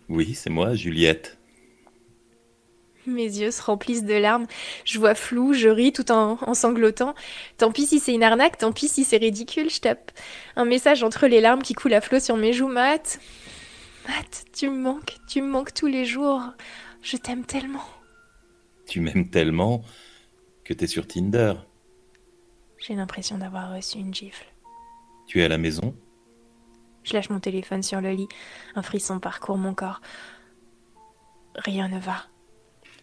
Oui, 0.10 0.34
c'est 0.34 0.50
moi, 0.50 0.74
Juliette. 0.74 1.38
Mes 3.06 3.22
yeux 3.28 3.52
se 3.52 3.62
remplissent 3.62 4.04
de 4.04 4.16
larmes, 4.16 4.48
je 4.84 4.98
vois 4.98 5.14
flou, 5.14 5.54
je 5.54 5.70
ris 5.70 5.94
tout 5.94 6.12
en, 6.12 6.40
en 6.42 6.56
sanglotant. 6.56 7.14
Tant 7.58 7.72
pis 7.72 7.86
si 7.86 8.00
c'est 8.00 8.16
une 8.16 8.24
arnaque, 8.24 8.58
tant 8.58 8.72
pis 8.72 8.88
si 8.88 9.04
c'est 9.04 9.18
ridicule, 9.18 9.70
je 9.70 9.80
tape 9.80 10.12
un 10.56 10.66
message 10.66 11.04
entre 11.04 11.28
les 11.28 11.42
larmes 11.42 11.62
qui 11.62 11.76
coulent 11.76 11.94
à 11.94 12.02
flot 12.02 12.20
sur 12.20 12.36
mes 12.36 12.52
joues. 12.52 12.68
Matt, 12.68 13.20
Matt, 14.08 14.46
tu 14.54 14.72
me 14.72 14.80
manques, 14.80 15.18
tu 15.28 15.44
me 15.44 15.48
manques 15.48 15.76
tous 15.76 15.86
les 15.86 16.04
jours. 16.04 16.42
Je 17.04 17.18
t'aime 17.18 17.46
tellement. 17.46 17.86
Tu 18.88 19.02
m'aimes 19.02 19.30
tellement 19.30 19.84
que 20.64 20.74
t'es 20.74 20.88
sur 20.88 21.06
Tinder. 21.06 21.54
J'ai 22.86 22.94
l'impression 22.94 23.40
d'avoir 23.40 23.74
reçu 23.74 23.98
une 23.98 24.14
gifle. 24.14 24.46
Tu 25.26 25.42
es 25.42 25.46
à 25.46 25.48
la 25.48 25.58
maison? 25.58 25.96
Je 27.04 27.14
lâche 27.14 27.32
mon 27.32 27.40
téléphone 27.40 27.82
sur 27.82 28.00
le 28.00 28.12
lit. 28.12 28.28
Un 28.76 28.84
frisson 28.84 29.20
parcourt 29.20 29.58
mon 29.58 29.74
corps. 29.74 30.02
Rien 31.56 31.88
ne 31.88 31.98
va. 31.98 32.28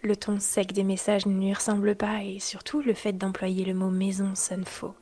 Le 0.02 0.14
ton 0.14 0.38
sec 0.38 0.72
des 0.72 0.84
messages 0.84 1.26
ne 1.26 1.36
lui 1.36 1.52
ressemble 1.52 1.96
pas 1.96 2.22
et 2.22 2.38
surtout 2.38 2.80
le 2.80 2.94
fait 2.94 3.12
d'employer 3.12 3.64
le 3.64 3.74
mot 3.74 3.90
maison 3.90 4.36
sonne 4.36 4.64
faux. 4.64 4.94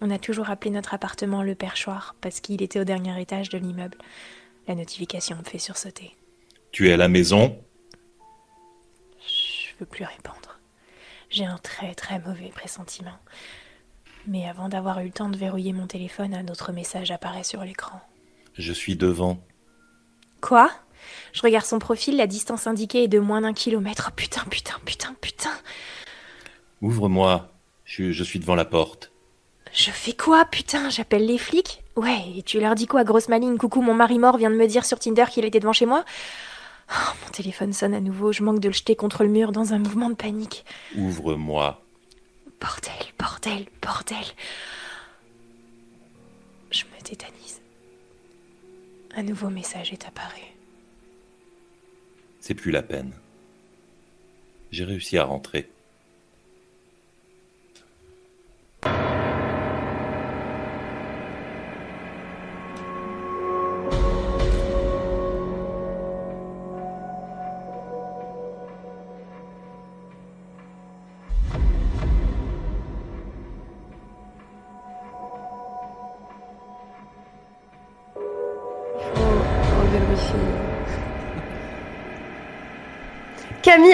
On 0.00 0.10
a 0.10 0.20
toujours 0.20 0.50
appelé 0.50 0.70
notre 0.70 0.94
appartement 0.94 1.42
le 1.42 1.56
perchoir 1.56 2.14
parce 2.20 2.38
qu'il 2.38 2.62
était 2.62 2.78
au 2.78 2.84
dernier 2.84 3.20
étage 3.20 3.48
de 3.48 3.58
l'immeuble. 3.58 3.98
La 4.68 4.76
notification 4.76 5.36
me 5.36 5.42
fait 5.42 5.58
sursauter. 5.58 6.16
Tu 6.70 6.88
es 6.88 6.92
à 6.92 6.96
la 6.96 7.08
maison? 7.08 7.60
Je 9.18 9.74
veux 9.80 9.86
plus 9.86 10.04
répondre. 10.04 10.60
J'ai 11.28 11.44
un 11.44 11.58
très 11.58 11.94
très 11.96 12.20
mauvais 12.20 12.50
pressentiment. 12.50 13.18
Mais 14.26 14.48
avant 14.48 14.68
d'avoir 14.68 15.00
eu 15.00 15.06
le 15.06 15.10
temps 15.12 15.28
de 15.28 15.36
verrouiller 15.36 15.72
mon 15.72 15.86
téléphone, 15.86 16.34
un 16.34 16.48
autre 16.48 16.72
message 16.72 17.10
apparaît 17.10 17.44
sur 17.44 17.62
l'écran. 17.64 18.00
Je 18.54 18.72
suis 18.72 18.96
devant. 18.96 19.38
Quoi? 20.40 20.70
Je 21.32 21.42
regarde 21.42 21.66
son 21.66 21.78
profil, 21.78 22.16
la 22.16 22.26
distance 22.26 22.66
indiquée 22.66 23.04
est 23.04 23.08
de 23.08 23.18
moins 23.18 23.40
d'un 23.40 23.52
kilomètre. 23.52 24.08
Oh, 24.10 24.14
putain, 24.14 24.44
putain, 24.48 24.76
putain, 24.84 25.14
putain. 25.20 25.52
Ouvre-moi. 26.80 27.48
Je, 27.84 28.12
je 28.12 28.24
suis 28.24 28.38
devant 28.38 28.54
la 28.54 28.64
porte. 28.64 29.10
Je 29.72 29.90
fais 29.90 30.12
quoi, 30.12 30.44
putain? 30.44 30.90
J'appelle 30.90 31.26
les 31.26 31.38
flics? 31.38 31.82
Ouais, 31.96 32.22
et 32.36 32.42
tu 32.42 32.60
leur 32.60 32.74
dis 32.74 32.86
quoi, 32.86 33.04
grosse 33.04 33.28
maligne? 33.28 33.56
Coucou, 33.56 33.82
mon 33.82 33.94
mari 33.94 34.18
mort 34.18 34.36
vient 34.36 34.50
de 34.50 34.56
me 34.56 34.66
dire 34.66 34.84
sur 34.84 34.98
Tinder 34.98 35.24
qu'il 35.30 35.44
était 35.44 35.60
devant 35.60 35.72
chez 35.72 35.86
moi. 35.86 36.04
Oh, 36.90 37.12
mon 37.24 37.30
téléphone 37.30 37.72
sonne 37.72 37.94
à 37.94 38.00
nouveau, 38.00 38.32
je 38.32 38.42
manque 38.42 38.60
de 38.60 38.68
le 38.68 38.74
jeter 38.74 38.96
contre 38.96 39.24
le 39.24 39.30
mur 39.30 39.50
dans 39.50 39.72
un 39.72 39.78
mouvement 39.78 40.10
de 40.10 40.14
panique. 40.14 40.64
Ouvre-moi. 40.96 41.82
Bordel, 43.42 43.66
bordel. 43.80 44.24
Je 46.70 46.84
me 46.84 47.02
tétanise. 47.02 47.60
Un 49.16 49.24
nouveau 49.24 49.50
message 49.50 49.92
est 49.92 50.06
apparu. 50.06 50.42
C'est 52.38 52.54
plus 52.54 52.70
la 52.70 52.82
peine. 52.82 53.12
J'ai 54.70 54.84
réussi 54.84 55.18
à 55.18 55.24
rentrer. 55.24 55.68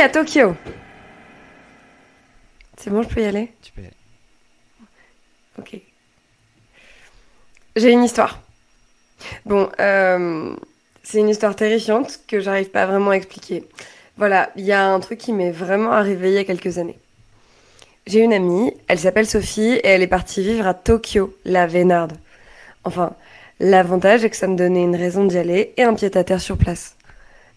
À 0.09 0.11
Tokyo. 0.11 0.55
C'est 2.79 2.89
bon, 2.89 3.03
je 3.03 3.09
peux 3.09 3.21
y 3.21 3.27
aller? 3.27 3.53
Tu 3.61 3.73
peux 3.73 3.83
y 3.83 3.85
aller. 3.85 3.95
Ok. 5.59 5.81
J'ai 7.77 7.91
une 7.91 8.05
histoire. 8.05 8.41
Bon, 9.45 9.69
euh, 9.81 10.57
c'est 11.03 11.19
une 11.19 11.29
histoire 11.29 11.55
terrifiante 11.55 12.21
que 12.27 12.41
j'arrive 12.41 12.71
pas 12.71 12.87
vraiment 12.87 13.11
à 13.11 13.17
expliquer. 13.17 13.65
Voilà, 14.17 14.51
il 14.57 14.65
y 14.65 14.73
a 14.73 14.87
un 14.87 14.99
truc 15.01 15.19
qui 15.19 15.33
m'est 15.33 15.51
vraiment 15.51 15.93
arrivé 15.93 16.31
il 16.31 16.35
y 16.35 16.39
a 16.39 16.45
quelques 16.45 16.79
années. 16.79 16.99
J'ai 18.07 18.21
une 18.21 18.33
amie, 18.33 18.73
elle 18.87 18.99
s'appelle 18.99 19.27
Sophie 19.27 19.75
et 19.75 19.89
elle 19.89 20.03
est 20.03 20.07
partie 20.07 20.43
vivre 20.43 20.67
à 20.67 20.73
Tokyo, 20.73 21.37
la 21.45 21.67
Vénarde. 21.67 22.17
Enfin, 22.85 23.13
l'avantage 23.61 24.25
est 24.25 24.31
que 24.31 24.37
ça 24.37 24.47
me 24.47 24.57
donnait 24.57 24.85
une 24.85 24.97
raison 24.97 25.27
d'y 25.27 25.37
aller 25.37 25.75
et 25.77 25.83
un 25.83 25.93
pied-à-terre 25.93 26.41
sur 26.41 26.57
place. 26.57 26.97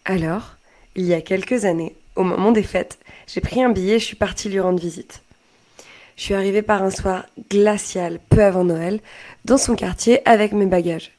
Alors, 0.04 0.58
il 0.96 1.06
y 1.06 1.14
a 1.14 1.22
quelques 1.22 1.64
années, 1.64 1.96
au 2.16 2.24
moment 2.24 2.52
des 2.52 2.64
fêtes, 2.64 3.00
j'ai 3.28 3.42
pris 3.42 3.64
un 3.64 3.70
billet 3.70 3.96
et 3.96 4.00
je 4.00 4.06
suis 4.06 4.16
partie 4.16 4.50
lui 4.50 4.60
rendre 4.60 4.80
visite. 4.80 5.22
Je 6.18 6.24
suis 6.24 6.34
arrivée 6.34 6.62
par 6.62 6.84
un 6.84 6.92
soir 6.92 7.26
glacial, 7.50 8.20
peu 8.30 8.44
avant 8.44 8.64
Noël, 8.64 9.00
dans 9.46 9.58
son 9.58 9.76
quartier 9.76 10.28
avec 10.28 10.52
mes 10.52 10.66
bagages. 10.66 11.12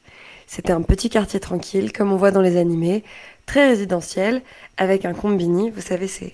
C'était 0.47 0.71
un 0.71 0.81
petit 0.81 1.09
quartier 1.09 1.39
tranquille, 1.39 1.91
comme 1.91 2.11
on 2.11 2.15
voit 2.15 2.31
dans 2.31 2.41
les 2.41 2.57
animés, 2.57 3.03
très 3.45 3.67
résidentiel, 3.67 4.41
avec 4.77 5.05
un 5.05 5.13
combini, 5.13 5.71
vous 5.71 5.81
savez, 5.81 6.07
ces, 6.07 6.33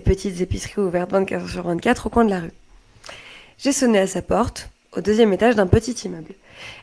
petites 0.00 0.40
épiceries 0.40 0.80
ouvertes 0.80 1.10
24 1.10 1.42
heures 1.42 1.48
sur 1.48 1.62
24 1.64 2.06
au 2.06 2.10
coin 2.10 2.24
de 2.24 2.30
la 2.30 2.40
rue. 2.40 2.52
J'ai 3.58 3.72
sonné 3.72 3.98
à 3.98 4.06
sa 4.06 4.22
porte, 4.22 4.70
au 4.96 5.00
deuxième 5.00 5.32
étage 5.32 5.56
d'un 5.56 5.66
petit 5.66 5.92
immeuble. 6.04 6.34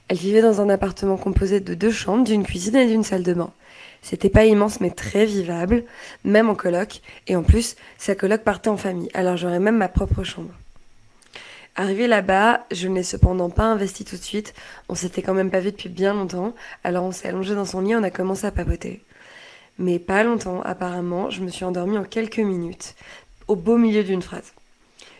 Elle 0.08 0.18
vivait 0.18 0.42
dans 0.42 0.62
un 0.62 0.70
appartement 0.70 1.18
composé 1.18 1.60
de 1.60 1.74
deux 1.74 1.92
chambres, 1.92 2.26
d'une 2.26 2.44
cuisine 2.44 2.76
et 2.76 2.88
d'une 2.88 3.04
salle 3.04 3.24
de 3.24 3.34
bain. 3.34 3.52
C'était 4.04 4.30
pas 4.30 4.46
immense 4.46 4.82
mais 4.82 4.92
très 4.92 5.26
vivable, 5.26 5.86
même 6.26 6.50
en 6.50 6.56
coloc, 6.56 7.02
et 7.28 7.36
en 7.36 7.42
plus, 7.42 7.78
sa 7.98 8.14
coloc 8.14 8.42
partait 8.42 8.70
en 8.70 8.78
famille, 8.78 9.10
alors 9.14 9.38
j'aurais 9.38 9.62
même 9.62 9.78
ma 9.78 9.88
propre 9.88 10.24
chambre. 10.24 10.54
Arrivé 11.76 12.06
là-bas, 12.06 12.68
je 12.72 12.88
n'ai 12.88 13.02
cependant 13.02 13.50
pas 13.50 13.64
investi 13.64 14.06
tout 14.06 14.18
de 14.18 14.22
suite. 14.22 14.54
On 14.90 14.96
s'était 14.96 15.24
quand 15.24 15.34
même 15.34 15.50
pas 15.50 15.60
vu 15.60 15.72
depuis 15.72 15.90
bien 15.90 16.14
longtemps, 16.14 16.54
alors 16.84 17.06
on 17.06 17.12
s'est 17.12 17.30
allongé 17.30 17.56
dans 17.56 17.66
son 17.66 17.82
lit 17.82 17.96
on 17.96 18.04
a 18.04 18.12
commencé 18.12 18.46
à 18.46 18.52
papoter. 18.52 19.02
Mais 19.80 19.98
pas 19.98 20.24
longtemps, 20.24 20.62
apparemment, 20.62 21.32
je 21.32 21.42
me 21.42 21.50
suis 21.50 21.66
endormie 21.66 21.98
en 21.98 22.04
quelques 22.04 22.38
minutes, 22.38 22.94
au 23.48 23.56
beau 23.56 23.78
milieu 23.78 24.04
d'une 24.04 24.22
phrase. 24.22 24.54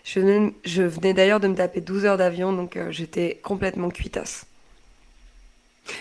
Je 0.04 0.20
venais, 0.20 0.54
je 0.66 0.84
venais 0.84 1.14
d'ailleurs 1.14 1.40
de 1.40 1.48
me 1.48 1.56
taper 1.56 1.82
12 1.82 2.06
heures 2.06 2.18
d'avion, 2.18 2.52
donc 2.52 2.76
euh, 2.76 2.92
j'étais 2.92 3.40
complètement 3.42 3.90
cuitasse. 3.90 4.46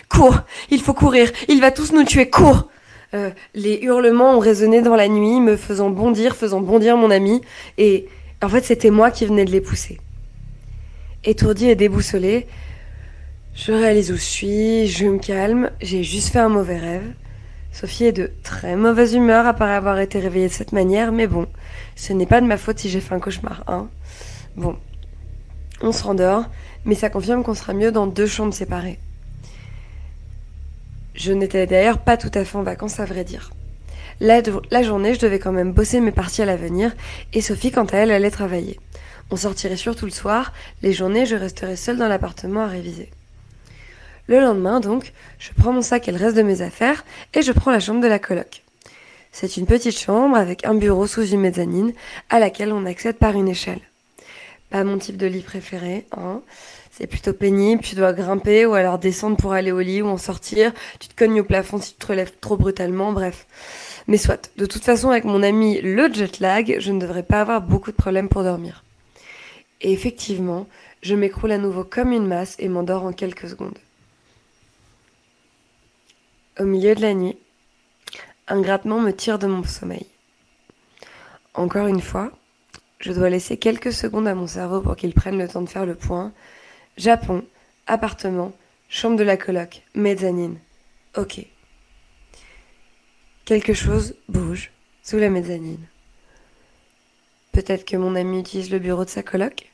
Cours 0.09 0.39
Il 0.69 0.81
faut 0.81 0.93
courir 0.93 1.31
Il 1.47 1.61
va 1.61 1.71
tous 1.71 1.91
nous 1.91 2.03
tuer 2.03 2.29
Cours 2.29 2.69
Euh, 3.13 3.29
Les 3.53 3.79
hurlements 3.81 4.35
ont 4.35 4.39
résonné 4.39 4.81
dans 4.81 4.95
la 4.95 5.07
nuit, 5.07 5.39
me 5.39 5.55
faisant 5.55 5.89
bondir, 5.89 6.35
faisant 6.35 6.61
bondir 6.61 6.97
mon 6.97 7.11
ami, 7.11 7.41
et 7.77 8.07
en 8.41 8.49
fait 8.49 8.63
c'était 8.63 8.89
moi 8.89 9.11
qui 9.11 9.25
venais 9.25 9.45
de 9.45 9.51
les 9.51 9.61
pousser. 9.61 9.99
Étourdie 11.23 11.69
et 11.69 11.75
déboussolée, 11.75 12.47
je 13.53 13.71
réalise 13.71 14.11
où 14.11 14.15
je 14.15 14.21
suis, 14.21 14.87
je 14.87 15.05
me 15.05 15.19
calme, 15.19 15.69
j'ai 15.79 16.03
juste 16.03 16.29
fait 16.29 16.39
un 16.39 16.49
mauvais 16.49 16.77
rêve. 16.77 17.13
Sophie 17.71 18.05
est 18.05 18.11
de 18.11 18.31
très 18.43 18.75
mauvaise 18.75 19.13
humeur 19.13 19.45
après 19.45 19.71
avoir 19.71 19.99
été 19.99 20.19
réveillée 20.19 20.47
de 20.47 20.53
cette 20.53 20.73
manière, 20.73 21.11
mais 21.11 21.27
bon, 21.27 21.47
ce 21.95 22.13
n'est 22.13 22.25
pas 22.25 22.41
de 22.41 22.47
ma 22.47 22.57
faute 22.57 22.79
si 22.79 22.89
j'ai 22.89 22.99
fait 22.99 23.15
un 23.15 23.19
cauchemar, 23.19 23.63
hein. 23.67 23.89
Bon, 24.55 24.75
on 25.81 25.91
se 25.91 26.03
rendort, 26.03 26.45
mais 26.85 26.95
ça 26.95 27.09
confirme 27.09 27.43
qu'on 27.43 27.53
sera 27.53 27.73
mieux 27.73 27.91
dans 27.91 28.07
deux 28.07 28.27
chambres 28.27 28.53
séparées. 28.53 28.99
Je 31.13 31.31
n'étais 31.31 31.67
d'ailleurs 31.67 31.99
pas 31.99 32.17
tout 32.17 32.31
à 32.33 32.43
fait 32.43 32.57
en 32.57 32.63
vacances, 32.63 32.99
à 32.99 33.05
vrai 33.05 33.23
dire. 33.23 33.51
La, 34.19 34.83
journée, 34.83 35.13
je 35.13 35.19
devais 35.19 35.39
quand 35.39 35.51
même 35.51 35.73
bosser 35.73 35.99
mes 35.99 36.11
parties 36.11 36.41
à 36.41 36.45
l'avenir, 36.45 36.95
et 37.33 37.41
Sophie, 37.41 37.71
quant 37.71 37.85
à 37.85 37.97
elle, 37.97 38.11
allait 38.11 38.31
travailler. 38.31 38.79
On 39.31 39.35
sortirait 39.35 39.77
surtout 39.77 40.05
le 40.05 40.11
soir, 40.11 40.53
les 40.81 40.93
journées, 40.93 41.25
je 41.25 41.35
resterais 41.35 41.75
seule 41.75 41.97
dans 41.97 42.07
l'appartement 42.07 42.61
à 42.61 42.67
réviser. 42.67 43.09
Le 44.27 44.39
lendemain, 44.39 44.79
donc, 44.79 45.11
je 45.39 45.49
prends 45.57 45.73
mon 45.73 45.81
sac 45.81 46.07
et 46.07 46.11
le 46.11 46.17
reste 46.17 46.37
de 46.37 46.41
mes 46.41 46.61
affaires, 46.61 47.03
et 47.33 47.41
je 47.41 47.51
prends 47.51 47.71
la 47.71 47.79
chambre 47.79 48.01
de 48.01 48.07
la 48.07 48.19
coloc. 48.19 48.63
C'est 49.31 49.57
une 49.57 49.65
petite 49.65 49.97
chambre 49.97 50.37
avec 50.37 50.65
un 50.65 50.75
bureau 50.75 51.07
sous 51.07 51.25
une 51.25 51.41
mezzanine, 51.41 51.93
à 52.29 52.39
laquelle 52.39 52.71
on 52.71 52.85
accède 52.85 53.17
par 53.17 53.33
une 53.33 53.49
échelle. 53.49 53.81
Pas 54.69 54.83
mon 54.83 54.97
type 54.97 55.17
de 55.17 55.27
lit 55.27 55.41
préféré, 55.41 56.05
hein. 56.15 56.41
C'est 56.95 57.07
plutôt 57.07 57.33
pénible, 57.33 57.81
tu 57.81 57.95
dois 57.95 58.13
grimper 58.13 58.67
ou 58.67 58.75
alors 58.75 58.99
descendre 58.99 59.35
pour 59.35 59.53
aller 59.53 59.71
au 59.71 59.79
lit 59.79 60.03
ou 60.03 60.07
en 60.09 60.17
sortir, 60.17 60.71
tu 60.99 61.07
te 61.07 61.15
cognes 61.15 61.41
au 61.41 61.43
plafond 61.43 61.81
si 61.81 61.93
tu 61.93 61.97
te 61.97 62.05
relèves 62.05 62.33
trop 62.39 62.55
brutalement, 62.55 63.11
bref. 63.11 63.47
Mais 64.05 64.17
soit, 64.17 64.51
de 64.57 64.67
toute 64.67 64.83
façon 64.83 65.09
avec 65.09 65.23
mon 65.23 65.41
ami 65.41 65.81
le 65.81 66.13
jet 66.13 66.39
lag, 66.39 66.75
je 66.77 66.91
ne 66.91 66.99
devrais 66.99 67.23
pas 67.23 67.41
avoir 67.41 67.63
beaucoup 67.63 67.89
de 67.89 67.95
problèmes 67.95 68.29
pour 68.29 68.43
dormir. 68.43 68.83
Et 69.81 69.91
effectivement, 69.91 70.67
je 71.01 71.15
m'écroule 71.15 71.51
à 71.51 71.57
nouveau 71.57 71.83
comme 71.83 72.11
une 72.11 72.27
masse 72.27 72.55
et 72.59 72.69
m'endors 72.69 73.05
en 73.05 73.11
quelques 73.11 73.49
secondes. 73.49 73.79
Au 76.59 76.65
milieu 76.65 76.93
de 76.93 77.01
la 77.01 77.15
nuit, 77.15 77.39
un 78.47 78.61
grattement 78.61 78.99
me 78.99 79.09
tire 79.09 79.39
de 79.39 79.47
mon 79.47 79.63
sommeil. 79.63 80.05
Encore 81.55 81.87
une 81.87 82.01
fois, 82.01 82.31
je 82.99 83.13
dois 83.13 83.31
laisser 83.31 83.57
quelques 83.57 83.93
secondes 83.93 84.27
à 84.27 84.35
mon 84.35 84.45
cerveau 84.45 84.81
pour 84.81 84.95
qu'il 84.95 85.15
prenne 85.15 85.39
le 85.39 85.47
temps 85.47 85.63
de 85.63 85.69
faire 85.69 85.87
le 85.87 85.95
point. 85.95 86.31
Japon, 86.97 87.45
appartement, 87.87 88.53
chambre 88.89 89.17
de 89.17 89.23
la 89.23 89.37
coloc, 89.37 89.81
mezzanine. 89.95 90.59
Ok. 91.15 91.45
Quelque 93.45 93.73
chose 93.73 94.15
bouge 94.29 94.71
sous 95.01 95.17
la 95.17 95.29
mezzanine. 95.29 95.85
Peut-être 97.51 97.85
que 97.85 97.97
mon 97.97 98.15
ami 98.15 98.39
utilise 98.39 98.71
le 98.71 98.79
bureau 98.79 99.05
de 99.05 99.09
sa 99.09 99.23
coloc? 99.23 99.71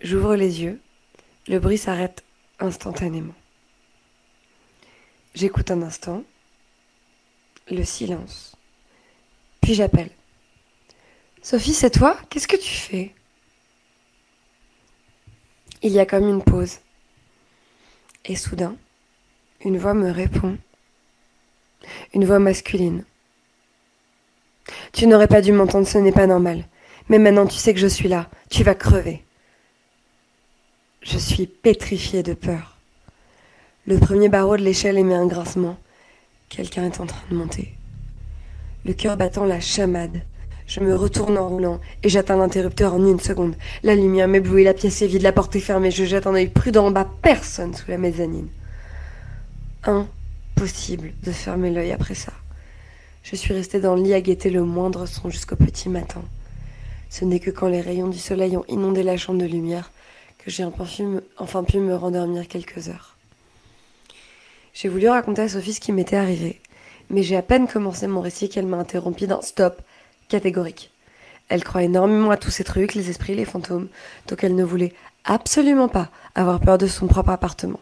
J'ouvre 0.00 0.34
les 0.36 0.62
yeux. 0.62 0.80
Le 1.46 1.58
bruit 1.58 1.78
s'arrête 1.78 2.22
instantanément. 2.58 3.34
J'écoute 5.34 5.70
un 5.70 5.82
instant. 5.82 6.24
Le 7.70 7.84
silence. 7.84 8.56
Puis 9.60 9.74
j'appelle. 9.74 10.10
Sophie, 11.42 11.74
c'est 11.74 11.90
toi? 11.90 12.18
Qu'est-ce 12.28 12.48
que 12.48 12.56
tu 12.56 12.74
fais? 12.74 13.14
Il 15.82 15.92
y 15.92 15.98
a 15.98 16.06
comme 16.06 16.28
une 16.28 16.42
pause. 16.42 16.78
Et 18.26 18.36
soudain, 18.36 18.76
une 19.64 19.78
voix 19.78 19.94
me 19.94 20.10
répond. 20.10 20.58
Une 22.12 22.26
voix 22.26 22.38
masculine. 22.38 23.04
Tu 24.92 25.06
n'aurais 25.06 25.28
pas 25.28 25.40
dû 25.40 25.52
m'entendre, 25.52 25.86
ce 25.86 25.98
n'est 25.98 26.12
pas 26.12 26.26
normal. 26.26 26.64
Mais 27.08 27.18
maintenant 27.18 27.46
tu 27.46 27.56
sais 27.56 27.72
que 27.72 27.80
je 27.80 27.86
suis 27.86 28.08
là. 28.08 28.28
Tu 28.50 28.62
vas 28.62 28.74
crever. 28.74 29.24
Je 31.00 31.16
suis 31.16 31.46
pétrifiée 31.46 32.22
de 32.22 32.34
peur. 32.34 32.76
Le 33.86 33.98
premier 33.98 34.28
barreau 34.28 34.56
de 34.58 34.62
l'échelle 34.62 34.98
émet 34.98 35.14
un 35.14 35.26
grincement. 35.26 35.78
Quelqu'un 36.50 36.84
est 36.84 37.00
en 37.00 37.06
train 37.06 37.24
de 37.30 37.36
monter. 37.36 37.74
Le 38.84 38.92
cœur 38.92 39.16
battant 39.16 39.46
la 39.46 39.60
chamade. 39.60 40.22
Je 40.70 40.78
me 40.78 40.94
retourne 40.94 41.36
en 41.36 41.48
roulant 41.48 41.80
et 42.04 42.08
j'atteins 42.08 42.36
l'interrupteur 42.36 42.94
en 42.94 43.04
une 43.04 43.18
seconde. 43.18 43.56
La 43.82 43.96
lumière 43.96 44.28
m'éblouit, 44.28 44.62
la 44.62 44.72
pièce 44.72 45.02
est 45.02 45.08
vide, 45.08 45.22
la 45.22 45.32
porte 45.32 45.56
est 45.56 45.60
fermée. 45.60 45.90
Je 45.90 46.04
jette 46.04 46.28
un 46.28 46.34
œil 46.34 46.46
prudent 46.46 46.86
en 46.86 46.90
bas, 46.92 47.08
personne 47.22 47.74
sous 47.74 47.90
la 47.90 47.98
mezzanine. 47.98 48.46
Impossible 49.82 51.10
de 51.24 51.32
fermer 51.32 51.72
l'œil 51.72 51.90
après 51.90 52.14
ça. 52.14 52.32
Je 53.24 53.34
suis 53.34 53.52
restée 53.52 53.80
dans 53.80 53.96
le 53.96 54.02
lit 54.02 54.14
à 54.14 54.20
guetter 54.20 54.48
le 54.48 54.62
moindre 54.62 55.06
son 55.06 55.28
jusqu'au 55.28 55.56
petit 55.56 55.88
matin. 55.88 56.22
Ce 57.08 57.24
n'est 57.24 57.40
que 57.40 57.50
quand 57.50 57.66
les 57.66 57.80
rayons 57.80 58.06
du 58.06 58.18
soleil 58.18 58.56
ont 58.56 58.64
inondé 58.68 59.02
la 59.02 59.16
chambre 59.16 59.40
de 59.40 59.46
lumière 59.46 59.90
que 60.38 60.52
j'ai 60.52 60.64
enfin 61.36 61.64
pu 61.64 61.80
me 61.80 61.96
rendormir 61.96 62.46
quelques 62.46 62.88
heures. 62.88 63.16
J'ai 64.72 64.88
voulu 64.88 65.08
raconter 65.08 65.42
à 65.42 65.48
Sophie 65.48 65.74
ce 65.74 65.80
qui 65.80 65.90
m'était 65.90 66.14
arrivé, 66.14 66.60
mais 67.10 67.24
j'ai 67.24 67.36
à 67.36 67.42
peine 67.42 67.66
commencé 67.66 68.06
mon 68.06 68.20
récit 68.20 68.48
qu'elle 68.48 68.66
m'a 68.66 68.76
interrompu 68.76 69.26
d'un 69.26 69.42
stop 69.42 69.82
catégorique. 70.30 70.90
Elle 71.50 71.64
croit 71.64 71.82
énormément 71.82 72.30
à 72.30 72.36
tous 72.38 72.50
ces 72.50 72.64
trucs, 72.64 72.94
les 72.94 73.10
esprits, 73.10 73.34
les 73.34 73.44
fantômes, 73.44 73.88
donc 74.28 74.42
elle 74.44 74.54
ne 74.54 74.64
voulait 74.64 74.94
absolument 75.24 75.88
pas 75.88 76.08
avoir 76.34 76.60
peur 76.60 76.78
de 76.78 76.86
son 76.86 77.06
propre 77.06 77.30
appartement. 77.30 77.80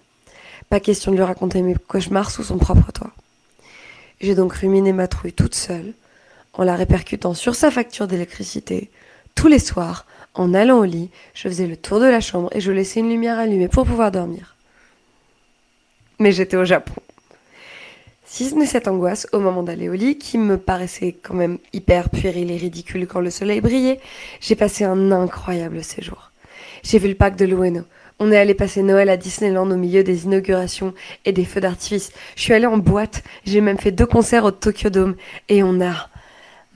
Pas 0.68 0.80
question 0.80 1.12
de 1.12 1.16
lui 1.16 1.22
raconter 1.22 1.62
mes 1.62 1.74
cauchemars 1.74 2.30
sous 2.30 2.44
son 2.44 2.58
propre 2.58 2.90
toit. 2.90 3.12
J'ai 4.20 4.34
donc 4.34 4.54
ruminé 4.54 4.92
ma 4.92 5.06
trouille 5.06 5.32
toute 5.32 5.54
seule, 5.54 5.92
en 6.54 6.64
la 6.64 6.74
répercutant 6.74 7.34
sur 7.34 7.54
sa 7.54 7.70
facture 7.70 8.08
d'électricité. 8.08 8.90
Tous 9.34 9.46
les 9.46 9.60
soirs, 9.60 10.06
en 10.34 10.54
allant 10.54 10.78
au 10.78 10.84
lit, 10.84 11.10
je 11.34 11.48
faisais 11.48 11.66
le 11.66 11.76
tour 11.76 12.00
de 12.00 12.06
la 12.06 12.20
chambre 12.20 12.48
et 12.52 12.60
je 12.60 12.72
laissais 12.72 13.00
une 13.00 13.08
lumière 13.08 13.38
allumée 13.38 13.68
pour 13.68 13.86
pouvoir 13.86 14.10
dormir. 14.10 14.56
Mais 16.18 16.32
j'étais 16.32 16.56
au 16.56 16.64
Japon. 16.64 17.00
Si 18.30 18.44
ce 18.44 18.54
n'est 18.54 18.66
cette 18.66 18.88
angoisse 18.88 19.26
au 19.32 19.40
moment 19.40 19.62
d'aller 19.62 19.88
au 19.88 19.94
lit, 19.94 20.18
qui 20.18 20.36
me 20.36 20.58
paraissait 20.58 21.16
quand 21.22 21.32
même 21.32 21.56
hyper 21.72 22.10
puérile 22.10 22.50
et 22.50 22.58
ridicule 22.58 23.06
quand 23.06 23.20
le 23.20 23.30
soleil 23.30 23.62
brillait, 23.62 24.00
j'ai 24.40 24.54
passé 24.54 24.84
un 24.84 25.10
incroyable 25.10 25.82
séjour. 25.82 26.30
J'ai 26.82 26.98
vu 26.98 27.08
le 27.08 27.14
parc 27.14 27.36
de 27.36 27.46
l'Ueno, 27.46 27.84
on 28.18 28.30
est 28.30 28.36
allé 28.36 28.52
passer 28.52 28.82
Noël 28.82 29.08
à 29.08 29.16
Disneyland 29.16 29.70
au 29.70 29.76
milieu 29.76 30.04
des 30.04 30.24
inaugurations 30.24 30.92
et 31.24 31.32
des 31.32 31.46
feux 31.46 31.62
d'artifice. 31.62 32.12
Je 32.36 32.42
suis 32.42 32.52
allée 32.52 32.66
en 32.66 32.76
boîte, 32.76 33.24
j'ai 33.46 33.62
même 33.62 33.78
fait 33.78 33.92
deux 33.92 34.06
concerts 34.06 34.44
au 34.44 34.50
Tokyo 34.50 34.90
Dome 34.90 35.16
et 35.48 35.62
on 35.62 35.80
a 35.80 36.10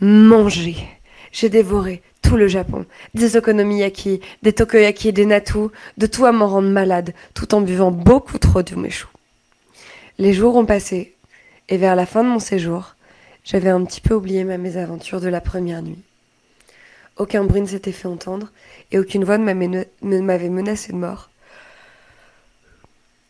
mangé. 0.01 0.77
J'ai 1.33 1.51
dévoré 1.51 2.01
tout 2.23 2.39
le 2.39 2.49
Japon, 2.49 2.87
des 3.13 3.37
okonomiyaki, 3.37 4.21
des 4.43 4.55
tokoyaki 4.55 5.13
des 5.13 5.27
natu, 5.27 5.69
de 5.99 6.07
tout 6.07 6.25
à 6.25 6.33
m'en 6.33 6.49
rendre 6.49 6.71
malade, 6.71 7.13
tout 7.35 7.55
en 7.55 7.61
buvant 7.61 7.91
beaucoup 7.91 8.39
trop 8.39 8.63
de 8.63 8.89
chou. 8.89 9.09
Les 10.19 10.33
jours 10.33 10.57
ont 10.57 10.67
passé, 10.67 11.12
et 11.73 11.79
vers 11.79 11.97
la 11.97 12.05
fin 12.05 12.23
de 12.23 12.29
mon 12.29 12.39
séjour, 12.39 12.97
j'avais 13.45 13.71
un 13.71 13.83
petit 13.87 14.03
peu 14.03 14.13
oublié 14.13 14.45
ma 14.45 14.59
mésaventure 14.59 15.23
de 15.23 15.29
la 15.29 15.41
première 15.41 15.81
nuit. 15.81 16.03
Aucun 17.17 17.45
bruit 17.45 17.63
ne 17.63 17.67
s'était 17.67 17.93
fait 17.93 18.09
entendre, 18.09 18.53
et 18.91 18.99
aucune 18.99 19.25
voix 19.25 19.39
ne 19.39 20.21
m'avait 20.21 20.51
menacé 20.51 20.93
de 20.93 20.99
mort. 20.99 21.31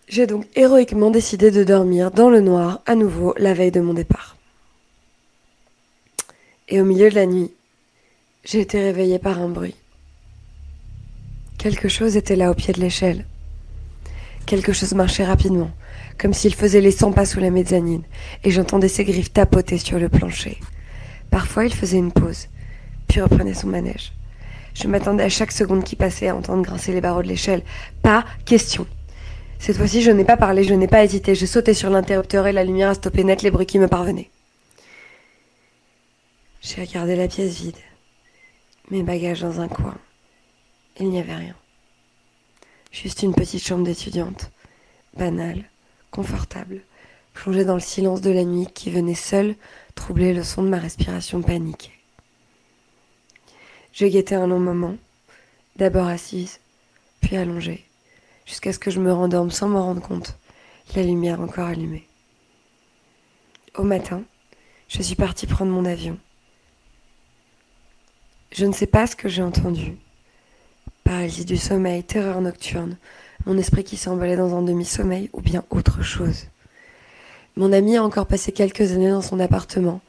J'ai 0.09 0.27
donc 0.27 0.49
héroïquement 0.57 1.11
décidé 1.11 1.53
de 1.53 1.63
dormir 1.63 2.11
dans 2.11 2.31
le 2.31 2.41
noir 2.41 2.83
à 2.85 2.97
nouveau 2.97 3.33
la 3.39 3.55
veille 3.55 3.71
de 3.71 3.81
mon 3.81 3.95
départ. 3.95 4.37
Et 6.69 6.81
au 6.81 6.85
milieu 6.85 7.11
de 7.11 7.15
la 7.15 7.27
nuit, 7.27 7.53
j'ai 8.45 8.59
été 8.59 8.83
réveillée 8.83 9.21
par 9.21 9.41
un 9.41 9.51
bruit. 9.51 9.77
Quelque 11.59 11.89
chose 11.89 12.17
était 12.17 12.35
là 12.35 12.51
au 12.51 12.55
pied 12.55 12.75
de 12.75 12.81
l'échelle. 12.81 13.25
Quelque 14.47 14.73
chose 14.73 14.95
marchait 14.95 15.25
rapidement, 15.25 15.71
comme 16.19 16.33
s'il 16.33 16.55
faisait 16.55 16.81
les 16.81 16.91
cent 16.91 17.13
pas 17.13 17.27
sous 17.27 17.41
la 17.41 17.51
mezzanine, 17.51 18.05
et 18.45 18.51
j'entendais 18.51 18.89
ses 18.89 19.05
griffes 19.05 19.33
tapoter 19.33 19.79
sur 19.79 19.99
le 19.99 20.09
plancher. 20.09 20.59
Parfois, 21.31 21.65
il 21.65 21.75
faisait 21.75 21.99
une 21.99 22.13
pause, 22.13 22.49
puis 23.09 23.21
reprenait 23.21 23.55
son 23.55 23.69
manège. 23.69 24.13
Je 24.75 24.89
m'attendais 24.89 25.25
à 25.25 25.29
chaque 25.29 25.53
seconde 25.53 25.85
qui 25.85 25.97
passait 25.97 26.29
à 26.29 26.37
entendre 26.37 26.63
grincer 26.63 26.93
les 26.93 27.01
barreaux 27.01 27.23
de 27.23 27.29
l'échelle. 27.29 27.63
Pas 28.03 28.25
question. 28.45 28.87
Cette 29.59 29.77
fois-ci, 29.77 30.03
je 30.03 30.11
n'ai 30.11 30.25
pas 30.25 30.37
parlé, 30.37 30.65
je 30.65 30.75
n'ai 30.75 30.89
pas 30.89 31.05
hésité. 31.05 31.35
Je 31.35 31.47
sautais 31.47 31.75
sur 31.75 31.91
l'interrupteur 31.91 32.47
et 32.47 32.53
la 32.53 32.65
lumière 32.65 32.91
a 32.91 32.95
stoppé 32.95 33.23
net 33.23 33.43
les 33.43 33.51
bruits 33.51 33.67
qui 33.67 33.79
me 33.79 33.87
parvenaient. 33.87 34.31
J'ai 36.63 36.81
regardé 36.81 37.17
la 37.17 37.29
pièce 37.29 37.61
vide. 37.61 37.77
Mes 38.91 39.03
bagages 39.03 39.43
dans 39.43 39.61
un 39.61 39.69
coin. 39.69 39.97
Il 40.99 41.11
n'y 41.11 41.21
avait 41.21 41.35
rien. 41.35 41.55
Juste 42.91 43.23
une 43.23 43.35
petite 43.35 43.65
chambre 43.65 43.85
d'étudiante. 43.85 44.51
Banale, 45.17 45.65
confortable, 46.13 46.83
plongée 47.35 47.65
dans 47.65 47.75
le 47.75 47.81
silence 47.81 48.21
de 48.21 48.31
la 48.31 48.45
nuit 48.45 48.69
qui 48.73 48.93
venait 48.93 49.17
seul 49.17 49.57
troubler 49.97 50.33
le 50.33 50.45
son 50.45 50.63
de 50.63 50.69
ma 50.69 50.79
respiration 50.79 51.43
paniquée. 51.43 51.99
Je 53.93 54.07
guettais 54.07 54.37
un 54.37 54.47
long 54.47 54.61
moment, 54.61 54.97
d'abord 55.75 56.07
assise, 56.07 56.61
puis 57.21 57.37
allongée 57.37 57.85
jusqu'à 58.47 58.73
ce 58.73 58.79
que 58.79 58.91
je 58.91 59.01
me 59.01 59.13
rendorme 59.13 59.51
sans 59.51 59.69
m'en 59.69 59.85
rendre 59.85 60.03
compte, 60.03 60.37
la 60.95 61.03
lumière 61.03 61.41
encore 61.41 61.69
allumée. 61.69 62.07
Au 63.75 63.83
matin, 63.83 64.23
je 64.89 65.03
suis 65.03 65.15
partie 65.15 65.47
prendre 65.47 65.73
mon 65.73 65.85
avion. 65.85 66.19
Je 68.53 68.67
ne 68.67 68.73
sais 68.73 68.87
pas 68.87 69.07
ce 69.07 69.17
que 69.17 69.29
j'ai 69.29 69.43
entendu. 69.43 69.97
Paralysie 71.05 71.47
du 71.47 71.57
sommeil, 71.57 72.05
terreur 72.05 72.41
nocturne, 72.41 72.99
mon 73.47 73.59
esprit 73.59 73.85
qui 73.85 73.97
s'emballait 73.97 74.37
dans 74.37 74.57
un 74.57 74.63
demi-sommeil 74.63 75.31
ou 75.33 75.41
bien 75.41 75.65
autre 75.71 76.03
chose. 76.03 76.47
Mon 77.57 77.73
amie 77.73 77.97
a 77.97 78.05
encore 78.05 78.27
passé 78.27 78.53
quelques 78.53 78.93
années 78.93 79.11
dans 79.11 79.23
son 79.23 79.41
appartement 79.41 80.01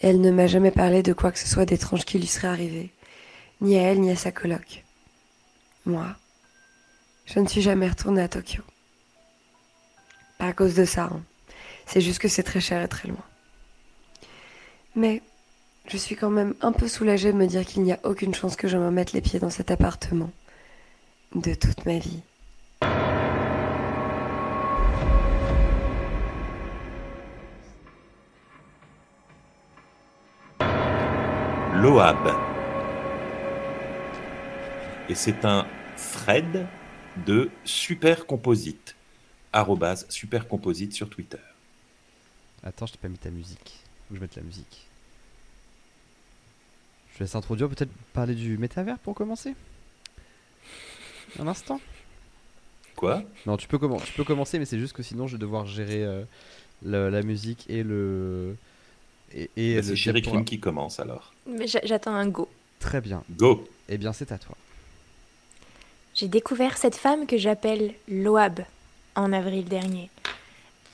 et 0.00 0.08
elle 0.08 0.20
ne 0.20 0.30
m'a 0.30 0.46
jamais 0.46 0.70
parlé 0.70 1.02
de 1.02 1.12
quoi 1.12 1.32
que 1.32 1.38
ce 1.38 1.48
soit 1.48 1.64
d'étrange 1.64 2.04
qui 2.04 2.18
lui 2.18 2.26
serait 2.26 2.48
arrivé, 2.48 2.90
ni 3.60 3.76
à 3.78 3.82
elle 3.82 4.00
ni 4.00 4.10
à 4.10 4.16
sa 4.16 4.30
coloc. 4.30 4.84
Moi, 5.84 6.06
je 7.26 7.40
ne 7.40 7.48
suis 7.48 7.62
jamais 7.62 7.88
retournée 7.88 8.22
à 8.22 8.28
Tokyo. 8.28 8.62
Pas 10.38 10.46
à 10.46 10.52
cause 10.52 10.74
de 10.74 10.84
ça. 10.84 11.04
Hein. 11.04 11.22
C'est 11.86 12.00
juste 12.00 12.18
que 12.18 12.28
c'est 12.28 12.42
très 12.42 12.60
cher 12.60 12.82
et 12.82 12.88
très 12.88 13.08
loin. 13.08 13.24
Mais 14.94 15.22
je 15.86 15.96
suis 15.96 16.16
quand 16.16 16.30
même 16.30 16.54
un 16.60 16.72
peu 16.72 16.86
soulagée 16.86 17.32
de 17.32 17.36
me 17.36 17.46
dire 17.46 17.64
qu'il 17.64 17.82
n'y 17.82 17.92
a 17.92 18.00
aucune 18.04 18.34
chance 18.34 18.56
que 18.56 18.68
je 18.68 18.76
me 18.76 18.90
mette 18.90 19.12
les 19.12 19.20
pieds 19.20 19.40
dans 19.40 19.50
cet 19.50 19.70
appartement 19.70 20.30
de 21.34 21.54
toute 21.54 21.84
ma 21.86 21.98
vie. 21.98 22.20
Loab. 31.82 32.32
Et 35.08 35.16
c'est 35.16 35.44
un 35.44 35.66
Fred 35.96 36.68
de 37.26 37.50
Super 37.64 38.24
Composite. 38.24 38.94
Super 40.08 40.46
Composite 40.46 40.92
sur 40.92 41.10
Twitter. 41.10 41.40
Attends, 42.62 42.86
je 42.86 42.92
t'ai 42.92 42.98
pas 42.98 43.08
mis 43.08 43.18
ta 43.18 43.30
musique. 43.30 43.80
Faut 44.06 44.10
que 44.10 44.14
je 44.14 44.20
mette 44.20 44.36
la 44.36 44.42
musique. 44.42 44.86
Je 47.14 47.18
vais 47.18 47.24
laisse 47.24 47.34
introduire, 47.34 47.68
peut-être 47.68 47.90
parler 48.12 48.36
du 48.36 48.58
métavers 48.58 49.00
pour 49.00 49.16
commencer? 49.16 49.56
Un 51.40 51.48
instant 51.48 51.80
Quoi? 52.94 53.24
Non, 53.44 53.56
tu 53.56 53.66
peux, 53.66 53.80
tu 54.04 54.12
peux 54.12 54.22
commencer, 54.22 54.60
mais 54.60 54.66
c'est 54.66 54.78
juste 54.78 54.92
que 54.92 55.02
sinon 55.02 55.26
je 55.26 55.32
vais 55.32 55.40
devoir 55.40 55.66
gérer 55.66 56.04
euh, 56.04 56.22
la 56.84 57.22
musique 57.22 57.68
et 57.68 57.82
le. 57.82 58.54
Et, 59.32 59.50
et 59.56 59.74
bah, 59.74 59.82
c'est 59.82 60.44
qui 60.44 60.60
commence 60.60 61.00
alors. 61.00 61.31
Mais 61.46 61.66
j'attends 61.66 62.14
un 62.14 62.28
go. 62.28 62.48
Très 62.78 63.00
bien. 63.00 63.22
Go 63.30 63.66
Eh 63.88 63.98
bien, 63.98 64.12
c'est 64.12 64.32
à 64.32 64.38
toi. 64.38 64.56
J'ai 66.14 66.28
découvert 66.28 66.76
cette 66.76 66.96
femme 66.96 67.26
que 67.26 67.38
j'appelle 67.38 67.94
Loab 68.08 68.60
en 69.14 69.32
avril 69.32 69.64
dernier. 69.64 70.10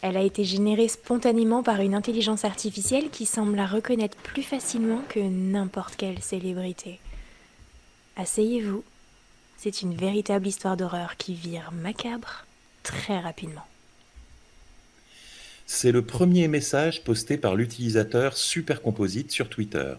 Elle 0.01 0.17
a 0.17 0.23
été 0.23 0.45
générée 0.45 0.87
spontanément 0.87 1.63
par 1.65 1.81
une 1.81 1.95
intelligence 1.95 2.45
artificielle 2.45 3.11
qui 3.11 3.27
semble 3.27 3.57
la 3.57 3.67
reconnaître 3.67 4.17
plus 4.17 4.45
facilement 4.45 5.03
que 5.09 5.19
n'importe 5.19 5.97
quelle 5.97 6.23
célébrité. 6.23 7.01
Asseyez-vous, 8.17 8.85
c'est 9.57 9.83
une 9.83 9.97
véritable 9.97 10.47
histoire 10.47 10.77
d'horreur 10.77 11.17
qui 11.17 11.35
vire 11.35 11.73
macabre 11.73 12.45
très 12.85 13.19
rapidement. 13.19 13.67
C'est 15.67 15.93
le 15.93 16.03
premier 16.03 16.49
message 16.49 17.03
posté 17.03 17.37
par 17.37 17.57
l'utilisateur 17.57 18.37
Supercomposite 18.37 19.33
sur 19.33 19.51
Twitter. 19.51 19.95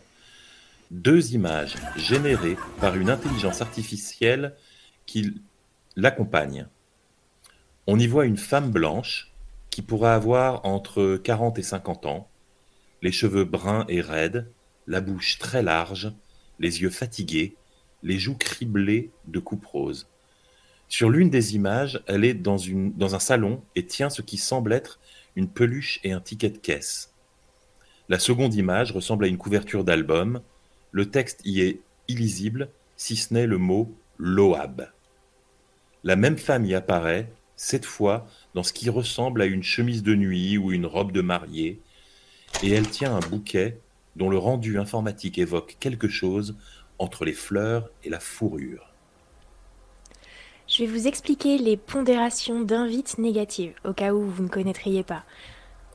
Deux 0.91 1.33
images 1.33 1.75
générées 1.95 2.57
par 2.79 2.95
une 2.95 3.11
intelligence 3.11 3.61
artificielle 3.61 4.55
qui 5.05 5.35
l'accompagne. 5.95 6.67
On 7.85 7.99
y 7.99 8.07
voit 8.07 8.25
une 8.25 8.37
femme 8.37 8.71
blanche 8.71 9.31
qui 9.69 9.83
pourrait 9.83 10.09
avoir 10.09 10.65
entre 10.65 11.17
40 11.17 11.59
et 11.59 11.63
50 11.63 12.05
ans, 12.07 12.29
les 13.01 13.11
cheveux 13.11 13.43
bruns 13.43 13.85
et 13.87 14.01
raides, 14.01 14.51
la 14.87 14.99
bouche 14.99 15.37
très 15.37 15.61
large, 15.61 16.11
les 16.59 16.81
yeux 16.81 16.89
fatigués, 16.89 17.55
les 18.01 18.17
joues 18.17 18.37
criblées 18.37 19.11
de 19.27 19.39
coupes 19.39 19.65
roses. 19.65 20.07
Sur 20.87 21.11
l'une 21.11 21.29
des 21.29 21.55
images, 21.55 22.01
elle 22.07 22.25
est 22.25 22.33
dans, 22.33 22.57
dans 22.95 23.13
un 23.13 23.19
salon 23.19 23.61
et 23.75 23.85
tient 23.85 24.09
ce 24.09 24.23
qui 24.23 24.37
semble 24.37 24.73
être 24.73 24.99
une 25.35 25.49
peluche 25.49 25.99
et 26.03 26.13
un 26.13 26.19
ticket 26.19 26.49
de 26.49 26.57
caisse. 26.57 27.13
La 28.09 28.17
seconde 28.17 28.55
image 28.55 28.91
ressemble 28.91 29.25
à 29.25 29.27
une 29.27 29.37
couverture 29.37 29.83
d'album. 29.83 30.41
Le 30.91 31.09
texte 31.09 31.41
y 31.45 31.61
est 31.61 31.79
illisible, 32.07 32.69
si 32.97 33.15
ce 33.15 33.33
n'est 33.33 33.47
le 33.47 33.57
mot 33.57 33.93
Loab. 34.17 34.89
La 36.03 36.15
même 36.15 36.37
femme 36.37 36.65
y 36.65 36.73
apparaît, 36.73 37.31
cette 37.55 37.85
fois 37.85 38.27
dans 38.53 38.63
ce 38.63 38.73
qui 38.73 38.89
ressemble 38.89 39.41
à 39.41 39.45
une 39.45 39.63
chemise 39.63 40.03
de 40.03 40.15
nuit 40.15 40.57
ou 40.57 40.71
une 40.71 40.85
robe 40.85 41.11
de 41.11 41.21
mariée, 41.21 41.79
et 42.63 42.71
elle 42.71 42.89
tient 42.89 43.15
un 43.15 43.19
bouquet 43.19 43.79
dont 44.15 44.29
le 44.29 44.37
rendu 44.37 44.79
informatique 44.79 45.37
évoque 45.37 45.77
quelque 45.79 46.07
chose 46.07 46.55
entre 46.97 47.25
les 47.25 47.33
fleurs 47.33 47.89
et 48.03 48.09
la 48.09 48.19
fourrure. 48.19 48.93
Je 50.67 50.83
vais 50.83 50.91
vous 50.91 51.07
expliquer 51.07 51.57
les 51.57 51.77
pondérations 51.77 52.61
d'invite 52.61 53.17
négatives, 53.17 53.73
au 53.85 53.93
cas 53.93 54.13
où 54.13 54.21
vous 54.21 54.43
ne 54.43 54.49
connaîtriez 54.49 55.03
pas. 55.03 55.23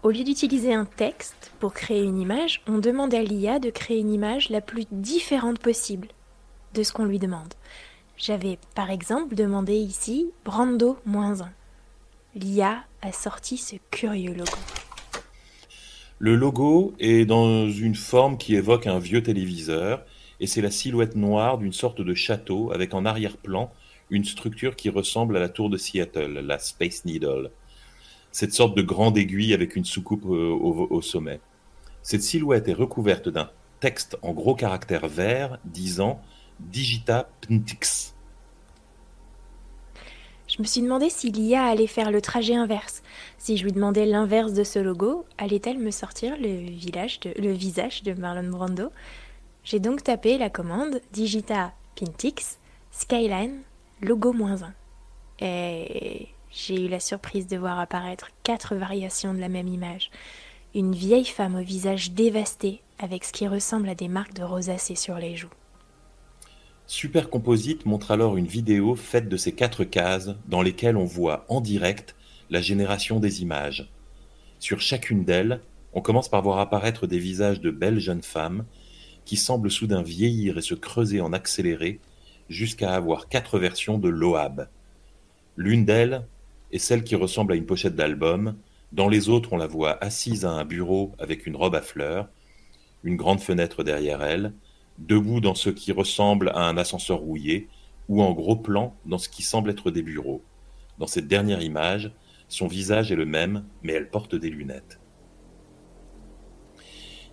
Au 0.04 0.10
lieu 0.10 0.22
d'utiliser 0.22 0.74
un 0.74 0.84
texte 0.84 1.50
pour 1.60 1.72
créer 1.72 2.02
une 2.02 2.20
image, 2.20 2.60
on 2.68 2.76
demande 2.76 3.14
à 3.14 3.22
l'IA 3.22 3.58
de 3.58 3.70
créer 3.70 4.00
une 4.00 4.12
image 4.12 4.50
la 4.50 4.60
plus 4.60 4.84
différente 4.92 5.58
possible 5.58 6.08
de 6.74 6.82
ce 6.82 6.92
qu'on 6.92 7.06
lui 7.06 7.18
demande. 7.18 7.54
J'avais 8.18 8.58
par 8.74 8.90
exemple 8.90 9.34
demandé 9.34 9.72
ici 9.72 10.30
Brando 10.44 10.98
1. 11.06 11.36
L'IA 12.34 12.84
a 13.00 13.12
sorti 13.12 13.56
ce 13.56 13.76
curieux 13.90 14.34
logo. 14.34 14.58
Le 16.18 16.36
logo 16.36 16.92
est 16.98 17.24
dans 17.24 17.66
une 17.70 17.94
forme 17.94 18.36
qui 18.36 18.56
évoque 18.56 18.86
un 18.86 18.98
vieux 18.98 19.22
téléviseur 19.22 20.04
et 20.38 20.46
c'est 20.46 20.60
la 20.60 20.70
silhouette 20.70 21.16
noire 21.16 21.56
d'une 21.56 21.72
sorte 21.72 22.02
de 22.02 22.12
château 22.12 22.70
avec 22.72 22.92
en 22.92 23.06
arrière-plan 23.06 23.72
une 24.10 24.26
structure 24.26 24.76
qui 24.76 24.90
ressemble 24.90 25.34
à 25.38 25.40
la 25.40 25.48
tour 25.48 25.70
de 25.70 25.78
Seattle, 25.78 26.40
la 26.44 26.58
Space 26.58 27.06
Needle. 27.06 27.50
Cette 28.34 28.52
sorte 28.52 28.76
de 28.76 28.82
grande 28.82 29.16
aiguille 29.16 29.54
avec 29.54 29.76
une 29.76 29.84
soucoupe 29.84 30.24
euh, 30.24 30.50
au, 30.50 30.88
au 30.90 31.02
sommet. 31.02 31.38
Cette 32.02 32.24
silhouette 32.24 32.66
est 32.66 32.72
recouverte 32.72 33.28
d'un 33.28 33.48
texte 33.78 34.18
en 34.22 34.32
gros 34.32 34.56
caractères 34.56 35.06
verts 35.06 35.60
disant 35.64 36.20
Digita 36.58 37.28
Pntix. 37.40 38.16
Je 40.48 40.60
me 40.60 40.64
suis 40.66 40.82
demandé 40.82 41.10
si 41.10 41.30
l'IA 41.30 41.62
allait 41.62 41.86
faire 41.86 42.10
le 42.10 42.20
trajet 42.20 42.56
inverse. 42.56 43.04
Si 43.38 43.56
je 43.56 43.62
lui 43.62 43.70
demandais 43.70 44.04
l'inverse 44.04 44.52
de 44.52 44.64
ce 44.64 44.80
logo, 44.80 45.26
allait-elle 45.38 45.78
me 45.78 45.92
sortir 45.92 46.36
le, 46.36 46.68
village 46.72 47.20
le 47.38 47.52
visage 47.52 48.02
de 48.02 48.14
Marlon 48.14 48.50
Brando? 48.50 48.90
J'ai 49.62 49.78
donc 49.78 50.02
tapé 50.02 50.38
la 50.38 50.50
commande 50.50 51.00
Digita 51.12 51.72
Pintix 51.94 52.58
Skyline 52.90 53.60
logo 54.02 54.32
moins 54.32 54.64
1. 54.64 54.74
Et 55.38 56.33
j'ai 56.54 56.84
eu 56.84 56.88
la 56.88 57.00
surprise 57.00 57.48
de 57.48 57.56
voir 57.56 57.80
apparaître 57.80 58.28
quatre 58.44 58.76
variations 58.76 59.34
de 59.34 59.40
la 59.40 59.48
même 59.48 59.66
image. 59.66 60.10
Une 60.74 60.94
vieille 60.94 61.24
femme 61.24 61.56
au 61.56 61.62
visage 61.62 62.12
dévasté 62.12 62.80
avec 62.98 63.24
ce 63.24 63.32
qui 63.32 63.48
ressemble 63.48 63.88
à 63.88 63.94
des 63.94 64.08
marques 64.08 64.34
de 64.34 64.44
rosacée 64.44 64.94
sur 64.94 65.16
les 65.16 65.36
joues. 65.36 65.50
Supercomposite 66.86 67.86
montre 67.86 68.12
alors 68.12 68.36
une 68.36 68.46
vidéo 68.46 68.94
faite 68.94 69.28
de 69.28 69.36
ces 69.36 69.52
quatre 69.52 69.84
cases 69.84 70.30
dans 70.46 70.62
lesquelles 70.62 70.96
on 70.96 71.04
voit 71.04 71.44
en 71.48 71.60
direct 71.60 72.14
la 72.50 72.60
génération 72.60 73.18
des 73.18 73.42
images. 73.42 73.90
Sur 74.60 74.80
chacune 74.80 75.24
d'elles, 75.24 75.60
on 75.92 76.02
commence 76.02 76.28
par 76.28 76.42
voir 76.42 76.58
apparaître 76.58 77.06
des 77.06 77.18
visages 77.18 77.60
de 77.60 77.70
belles 77.70 78.00
jeunes 78.00 78.22
femmes 78.22 78.64
qui 79.24 79.36
semblent 79.36 79.70
soudain 79.70 80.02
vieillir 80.02 80.58
et 80.58 80.62
se 80.62 80.74
creuser 80.74 81.20
en 81.20 81.32
accéléré 81.32 82.00
jusqu'à 82.48 82.94
avoir 82.94 83.28
quatre 83.28 83.58
versions 83.58 83.98
de 83.98 84.08
Loab. 84.08 84.68
L'une 85.56 85.84
d'elles 85.84 86.26
est 86.74 86.78
celle 86.78 87.04
qui 87.04 87.14
ressemble 87.14 87.52
à 87.52 87.56
une 87.56 87.66
pochette 87.66 87.94
d'album, 87.94 88.56
dans 88.90 89.08
les 89.08 89.28
autres 89.28 89.52
on 89.52 89.56
la 89.56 89.68
voit 89.68 90.02
assise 90.02 90.44
à 90.44 90.50
un 90.50 90.64
bureau 90.64 91.12
avec 91.20 91.46
une 91.46 91.54
robe 91.54 91.76
à 91.76 91.80
fleurs, 91.80 92.28
une 93.04 93.16
grande 93.16 93.40
fenêtre 93.40 93.84
derrière 93.84 94.24
elle, 94.24 94.52
debout 94.98 95.40
dans 95.40 95.54
ce 95.54 95.70
qui 95.70 95.92
ressemble 95.92 96.50
à 96.50 96.68
un 96.68 96.76
ascenseur 96.76 97.18
rouillé, 97.18 97.68
ou 98.08 98.22
en 98.22 98.32
gros 98.32 98.56
plan 98.56 98.96
dans 99.06 99.18
ce 99.18 99.28
qui 99.28 99.44
semble 99.44 99.70
être 99.70 99.92
des 99.92 100.02
bureaux. 100.02 100.42
Dans 100.98 101.06
cette 101.06 101.28
dernière 101.28 101.62
image, 101.62 102.12
son 102.48 102.66
visage 102.66 103.12
est 103.12 103.16
le 103.16 103.24
même, 103.24 103.64
mais 103.84 103.92
elle 103.92 104.10
porte 104.10 104.34
des 104.34 104.50
lunettes. 104.50 104.98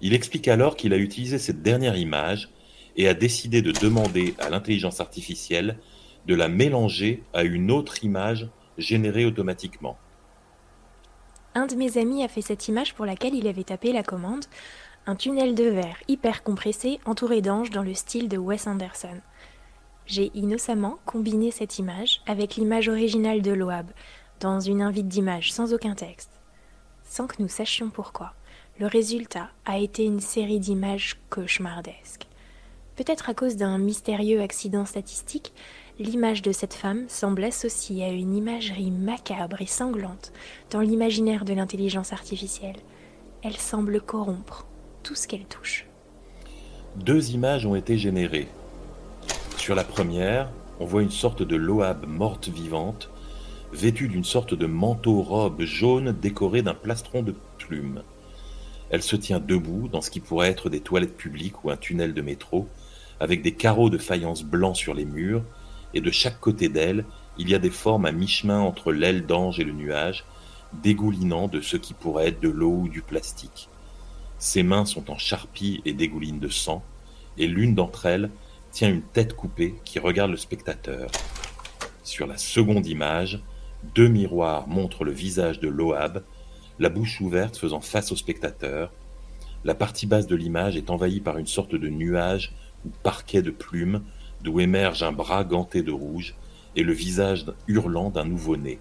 Il 0.01 0.13
explique 0.13 0.47
alors 0.47 0.75
qu'il 0.75 0.93
a 0.93 0.97
utilisé 0.97 1.39
cette 1.39 1.63
dernière 1.63 1.97
image 1.97 2.49
et 2.95 3.07
a 3.07 3.15
décidé 3.15 3.63
de 3.63 3.71
demander 3.71 4.35
à 4.37 4.49
l'intelligence 4.49 4.99
artificielle 4.99 5.79
de 6.27 6.35
la 6.35 6.47
mélanger 6.47 7.23
à 7.33 7.43
une 7.43 7.71
autre 7.71 8.03
image 8.03 8.47
générée 8.77 9.25
automatiquement. 9.25 9.97
Un 11.53 11.65
de 11.67 11.75
mes 11.75 11.97
amis 11.97 12.23
a 12.23 12.27
fait 12.27 12.41
cette 12.41 12.67
image 12.67 12.93
pour 12.93 13.05
laquelle 13.05 13.35
il 13.35 13.47
avait 13.47 13.63
tapé 13.63 13.91
la 13.91 14.03
commande 14.03 14.45
un 15.05 15.15
tunnel 15.15 15.55
de 15.55 15.63
verre 15.63 15.97
hyper 16.07 16.43
compressé 16.43 16.99
entouré 17.05 17.41
d'anges 17.41 17.71
dans 17.71 17.83
le 17.83 17.93
style 17.93 18.29
de 18.29 18.37
Wes 18.37 18.67
Anderson. 18.67 19.19
J'ai 20.05 20.31
innocemment 20.35 20.99
combiné 21.05 21.51
cette 21.51 21.79
image 21.79 22.21
avec 22.27 22.55
l'image 22.55 22.87
originale 22.87 23.41
de 23.41 23.51
Loab 23.51 23.89
dans 24.39 24.59
une 24.59 24.81
invite 24.81 25.07
d'image 25.07 25.51
sans 25.51 25.73
aucun 25.73 25.95
texte. 25.95 26.31
Sans 27.03 27.27
que 27.27 27.41
nous 27.41 27.47
sachions 27.47 27.89
pourquoi, 27.89 28.33
le 28.79 28.87
résultat 28.87 29.49
a 29.65 29.77
été 29.77 30.03
une 30.03 30.19
série 30.19 30.59
d'images 30.59 31.17
cauchemardesques. 31.29 32.27
Peut-être 32.95 33.29
à 33.29 33.33
cause 33.33 33.55
d'un 33.55 33.77
mystérieux 33.77 34.41
accident 34.41 34.85
statistique, 34.85 35.53
l'image 36.01 36.41
de 36.41 36.51
cette 36.51 36.73
femme 36.73 37.05
semble 37.07 37.43
associée 37.43 38.03
à 38.03 38.09
une 38.09 38.35
imagerie 38.35 38.91
macabre 38.91 39.61
et 39.61 39.67
sanglante 39.67 40.33
dans 40.71 40.79
l'imaginaire 40.81 41.45
de 41.45 41.53
l'intelligence 41.53 42.11
artificielle. 42.11 42.77
Elle 43.43 43.57
semble 43.57 44.01
corrompre 44.01 44.65
tout 45.03 45.15
ce 45.15 45.27
qu'elle 45.27 45.45
touche. 45.45 45.85
Deux 46.95 47.31
images 47.31 47.65
ont 47.65 47.75
été 47.75 47.97
générées. 47.97 48.47
Sur 49.57 49.75
la 49.75 49.83
première, 49.83 50.49
on 50.79 50.85
voit 50.85 51.03
une 51.03 51.11
sorte 51.11 51.43
de 51.43 51.55
Loab 51.55 52.05
morte 52.07 52.49
vivante, 52.49 53.09
vêtue 53.71 54.07
d'une 54.07 54.23
sorte 54.23 54.55
de 54.55 54.65
manteau-robe 54.65 55.61
jaune 55.61 56.11
décoré 56.19 56.63
d'un 56.63 56.73
plastron 56.73 57.21
de 57.21 57.35
plumes. 57.59 58.01
Elle 58.89 59.03
se 59.03 59.15
tient 59.15 59.39
debout 59.39 59.87
dans 59.87 60.01
ce 60.01 60.09
qui 60.09 60.19
pourrait 60.19 60.49
être 60.49 60.69
des 60.69 60.81
toilettes 60.81 61.15
publiques 61.15 61.63
ou 61.63 61.69
un 61.69 61.77
tunnel 61.77 62.13
de 62.13 62.21
métro, 62.21 62.67
avec 63.19 63.43
des 63.43 63.53
carreaux 63.53 63.89
de 63.91 63.99
faïence 63.99 64.43
blanc 64.43 64.73
sur 64.73 64.93
les 64.93 65.05
murs, 65.05 65.43
et 65.93 66.01
de 66.01 66.11
chaque 66.11 66.39
côté 66.39 66.69
d'elle, 66.69 67.05
il 67.37 67.49
y 67.49 67.55
a 67.55 67.59
des 67.59 67.69
formes 67.69 68.05
à 68.05 68.11
mi-chemin 68.11 68.59
entre 68.59 68.91
l'aile 68.91 69.25
d'ange 69.25 69.59
et 69.59 69.63
le 69.63 69.71
nuage, 69.71 70.25
dégoulinant 70.73 71.47
de 71.47 71.61
ce 71.61 71.77
qui 71.77 71.93
pourrait 71.93 72.29
être 72.29 72.41
de 72.41 72.49
l'eau 72.49 72.81
ou 72.83 72.89
du 72.89 73.01
plastique. 73.01 73.69
Ses 74.37 74.63
mains 74.63 74.85
sont 74.85 75.11
en 75.11 75.17
charpie 75.17 75.81
et 75.85 75.93
dégoulinent 75.93 76.39
de 76.39 76.49
sang, 76.49 76.83
et 77.37 77.47
l'une 77.47 77.75
d'entre 77.75 78.05
elles 78.05 78.29
tient 78.71 78.89
une 78.89 79.01
tête 79.01 79.35
coupée 79.35 79.75
qui 79.85 79.99
regarde 79.99 80.31
le 80.31 80.37
spectateur. 80.37 81.09
Sur 82.03 82.25
la 82.25 82.37
seconde 82.37 82.87
image, 82.87 83.41
deux 83.95 84.07
miroirs 84.07 84.67
montrent 84.67 85.03
le 85.03 85.11
visage 85.11 85.59
de 85.59 85.67
Loab, 85.67 86.23
la 86.79 86.89
bouche 86.89 87.21
ouverte 87.21 87.57
faisant 87.57 87.81
face 87.81 88.11
au 88.11 88.15
spectateur. 88.15 88.91
La 89.63 89.75
partie 89.75 90.07
basse 90.07 90.27
de 90.27 90.35
l'image 90.35 90.77
est 90.77 90.89
envahie 90.89 91.19
par 91.19 91.37
une 91.37 91.47
sorte 91.47 91.75
de 91.75 91.89
nuage 91.89 92.53
ou 92.85 92.89
parquet 93.03 93.41
de 93.41 93.51
plumes, 93.51 94.01
d'où 94.43 94.59
émerge 94.59 95.03
un 95.03 95.11
bras 95.11 95.43
ganté 95.43 95.83
de 95.83 95.91
rouge 95.91 96.35
et 96.75 96.83
le 96.83 96.93
visage 96.93 97.45
hurlant 97.67 98.09
d'un 98.09 98.25
nouveau-né. 98.25 98.79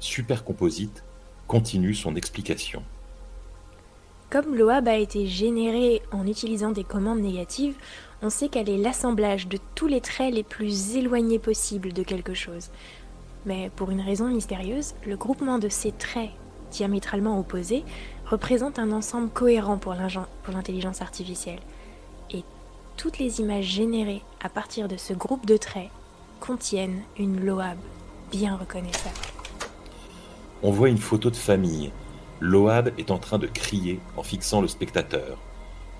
Supercomposite 0.00 1.04
continue 1.46 1.94
son 1.94 2.14
explication. 2.16 2.82
Comme 4.30 4.54
Loab 4.54 4.88
a 4.88 4.96
été 4.96 5.26
générée 5.26 6.02
en 6.12 6.26
utilisant 6.26 6.70
des 6.70 6.84
commandes 6.84 7.20
négatives, 7.20 7.76
on 8.20 8.28
sait 8.28 8.48
qu'elle 8.48 8.68
est 8.68 8.76
l'assemblage 8.76 9.48
de 9.48 9.58
tous 9.74 9.86
les 9.86 10.02
traits 10.02 10.34
les 10.34 10.42
plus 10.42 10.96
éloignés 10.96 11.38
possibles 11.38 11.92
de 11.92 12.02
quelque 12.02 12.34
chose. 12.34 12.68
Mais 13.46 13.70
pour 13.74 13.90
une 13.90 14.02
raison 14.02 14.28
mystérieuse, 14.28 14.94
le 15.06 15.16
groupement 15.16 15.58
de 15.58 15.70
ces 15.70 15.92
traits 15.92 16.30
diamétralement 16.70 17.38
opposés 17.38 17.84
représente 18.26 18.78
un 18.78 18.92
ensemble 18.92 19.30
cohérent 19.30 19.78
pour 19.78 19.94
l'intelligence 20.52 21.00
artificielle. 21.00 21.60
Toutes 22.98 23.18
les 23.20 23.38
images 23.38 23.64
générées 23.64 24.22
à 24.40 24.48
partir 24.48 24.88
de 24.88 24.96
ce 24.96 25.12
groupe 25.12 25.46
de 25.46 25.56
traits 25.56 25.88
contiennent 26.40 27.02
une 27.16 27.38
Loab 27.38 27.78
bien 28.32 28.56
reconnaissable. 28.56 29.14
On 30.64 30.72
voit 30.72 30.88
une 30.88 30.98
photo 30.98 31.30
de 31.30 31.36
famille. 31.36 31.92
Loab 32.40 32.90
est 32.98 33.12
en 33.12 33.18
train 33.18 33.38
de 33.38 33.46
crier 33.46 34.00
en 34.16 34.24
fixant 34.24 34.60
le 34.60 34.66
spectateur. 34.66 35.38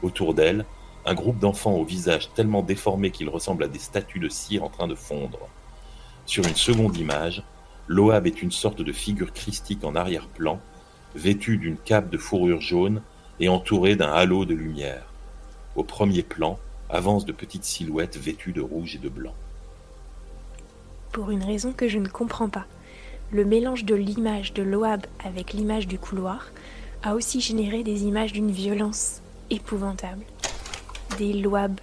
Autour 0.02 0.34
d'elle, 0.34 0.66
un 1.06 1.14
groupe 1.14 1.38
d'enfants 1.38 1.74
au 1.74 1.84
visage 1.84 2.30
tellement 2.34 2.62
déformé 2.62 3.12
qu'ils 3.12 3.28
ressemblent 3.28 3.62
à 3.62 3.68
des 3.68 3.78
statues 3.78 4.18
de 4.18 4.28
cire 4.28 4.64
en 4.64 4.68
train 4.68 4.88
de 4.88 4.96
fondre. 4.96 5.48
Sur 6.26 6.48
une 6.48 6.56
seconde 6.56 6.96
image, 6.96 7.44
Loab 7.86 8.26
est 8.26 8.42
une 8.42 8.50
sorte 8.50 8.82
de 8.82 8.92
figure 8.92 9.32
christique 9.32 9.84
en 9.84 9.94
arrière-plan, 9.94 10.58
vêtue 11.14 11.58
d'une 11.58 11.78
cape 11.78 12.10
de 12.10 12.18
fourrure 12.18 12.60
jaune 12.60 13.02
et 13.38 13.48
entourée 13.48 13.94
d'un 13.94 14.10
halo 14.10 14.44
de 14.44 14.54
lumière. 14.54 15.04
Au 15.76 15.84
premier 15.84 16.24
plan 16.24 16.58
avancent 16.90 17.24
de 17.24 17.32
petites 17.32 17.64
silhouettes 17.64 18.16
vêtues 18.16 18.52
de 18.52 18.60
rouge 18.60 18.96
et 18.96 18.98
de 18.98 19.08
blanc. 19.08 19.34
Pour 21.12 21.30
une 21.30 21.42
raison 21.42 21.72
que 21.72 21.88
je 21.88 21.98
ne 21.98 22.08
comprends 22.08 22.48
pas, 22.48 22.66
le 23.30 23.44
mélange 23.44 23.84
de 23.84 23.94
l'image 23.94 24.52
de 24.52 24.62
Loab 24.62 25.04
avec 25.24 25.52
l'image 25.52 25.86
du 25.86 25.98
couloir 25.98 26.50
a 27.02 27.14
aussi 27.14 27.40
généré 27.40 27.82
des 27.82 28.04
images 28.04 28.32
d'une 28.32 28.50
violence 28.50 29.20
épouvantable. 29.50 30.24
des 31.18 31.32
loabes 31.32 31.80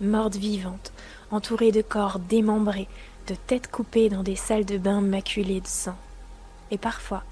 mortes 0.00 0.36
vivantes, 0.36 0.92
entourées 1.30 1.72
de 1.72 1.82
corps 1.82 2.18
démembrés, 2.20 2.88
de 3.26 3.34
têtes 3.34 3.70
coupées 3.70 4.08
dans 4.08 4.22
des 4.22 4.36
salles 4.36 4.64
de 4.64 4.78
bain 4.78 5.00
maculées 5.00 5.60
de 5.60 5.66
sang. 5.66 5.96
Et 6.70 6.78
parfois, 6.78 7.24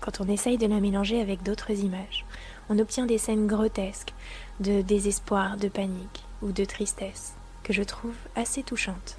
quand 0.00 0.20
on 0.20 0.28
essaye 0.28 0.58
de 0.58 0.66
la 0.66 0.80
mélanger 0.80 1.20
avec 1.20 1.42
d'autres 1.42 1.70
images, 1.70 2.24
on 2.68 2.78
obtient 2.78 3.06
des 3.06 3.18
scènes 3.18 3.46
grotesques 3.46 4.14
de 4.60 4.80
désespoir, 4.80 5.56
de 5.56 5.68
panique 5.68 6.23
ou 6.44 6.52
de 6.52 6.64
tristesse 6.64 7.34
que 7.64 7.72
je 7.72 7.82
trouve 7.82 8.14
assez 8.36 8.62
touchantes. 8.62 9.16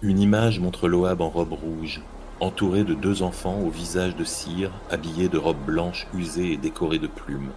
Une 0.00 0.20
image 0.20 0.60
montre 0.60 0.88
Loab 0.88 1.20
en 1.20 1.28
robe 1.28 1.52
rouge, 1.52 2.00
entouré 2.40 2.84
de 2.84 2.94
deux 2.94 3.22
enfants 3.22 3.60
au 3.60 3.70
visage 3.70 4.16
de 4.16 4.24
cire, 4.24 4.70
habillés 4.90 5.28
de 5.28 5.38
robes 5.38 5.64
blanches 5.64 6.06
usées 6.14 6.52
et 6.52 6.56
décorées 6.56 6.98
de 6.98 7.06
plumes. 7.06 7.50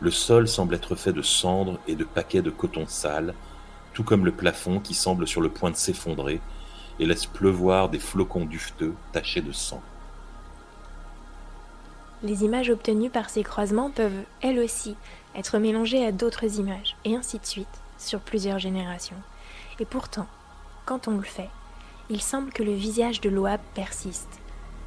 Le 0.00 0.10
sol 0.10 0.48
semble 0.48 0.74
être 0.74 0.94
fait 0.94 1.12
de 1.12 1.22
cendres 1.22 1.78
et 1.88 1.96
de 1.96 2.04
paquets 2.04 2.42
de 2.42 2.50
coton 2.50 2.86
sale, 2.86 3.34
tout 3.92 4.04
comme 4.04 4.24
le 4.24 4.32
plafond 4.32 4.78
qui 4.78 4.94
semble 4.94 5.26
sur 5.26 5.40
le 5.40 5.50
point 5.50 5.70
de 5.70 5.76
s'effondrer 5.76 6.40
et 6.98 7.06
laisse 7.06 7.26
pleuvoir 7.26 7.88
des 7.88 7.98
flocons 7.98 8.44
dufteux 8.44 8.94
tachés 9.12 9.40
de 9.42 9.52
sang. 9.52 9.82
Les 12.22 12.44
images 12.44 12.68
obtenues 12.68 13.08
par 13.08 13.30
ces 13.30 13.42
croisements 13.42 13.90
peuvent, 13.90 14.24
elles 14.42 14.58
aussi, 14.58 14.94
être 15.36 15.58
mélangées 15.58 16.04
à 16.04 16.12
d'autres 16.12 16.58
images, 16.58 16.96
et 17.04 17.14
ainsi 17.16 17.38
de 17.38 17.46
suite, 17.46 17.80
sur 17.98 18.20
plusieurs 18.20 18.58
générations. 18.58 19.16
Et 19.78 19.84
pourtant, 19.84 20.26
quand 20.86 21.08
on 21.08 21.16
le 21.16 21.22
fait, 21.22 21.50
il 22.08 22.20
semble 22.20 22.52
que 22.52 22.62
le 22.62 22.72
visage 22.72 23.20
de 23.20 23.30
Loab 23.30 23.60
persiste. 23.74 24.40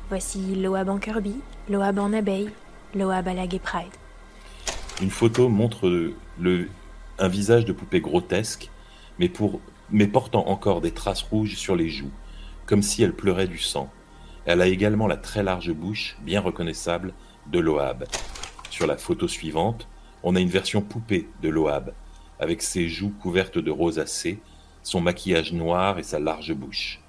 Voici 0.10 0.56
Loab 0.56 0.90
en 0.90 0.98
Kirby, 0.98 1.36
Loab 1.70 2.00
en 2.00 2.12
abeille, 2.12 2.50
Loab 2.94 3.28
à 3.28 3.34
la 3.34 3.48
Gay 3.48 3.60
Pride. 3.60 3.94
Une 5.02 5.10
photo 5.10 5.50
montre 5.50 5.90
le, 6.40 6.70
un 7.18 7.28
visage 7.28 7.66
de 7.66 7.74
poupée 7.74 8.02
grotesque, 8.02 8.70
mais, 9.20 9.30
pour, 9.30 9.62
mais 9.90 10.08
portant 10.08 10.48
encore 10.48 10.82
des 10.82 10.92
traces 10.92 11.24
rouges 11.24 11.56
sur 11.56 11.76
les 11.76 11.90
joues, 11.90 12.12
comme 12.66 12.82
si 12.82 13.02
elle 13.04 13.14
pleurait 13.14 13.48
du 13.48 13.58
sang. 13.58 13.90
Elle 14.46 14.62
a 14.62 14.68
également 14.68 15.08
la 15.08 15.18
très 15.18 15.42
large 15.42 15.72
bouche, 15.72 16.18
bien 16.22 16.42
reconnaissable, 16.42 17.14
de 17.48 17.60
Loab. 17.60 18.06
Sur 18.70 18.88
la 18.88 18.98
photo 18.98 19.28
suivante, 19.28 19.88
on 20.24 20.36
a 20.36 20.40
une 20.40 20.50
version 20.50 20.82
poupée 20.82 21.30
de 21.42 21.50
Loab, 21.50 21.94
avec 22.40 22.62
ses 22.62 22.88
joues 22.88 23.14
couvertes 23.22 23.58
de 23.58 23.72
rosacée, 23.72 24.40
son 24.82 25.02
maquillage 25.02 25.54
noir 25.54 26.00
et 26.00 26.04
sa 26.04 26.20
large 26.20 26.54
bouche. 26.54 27.02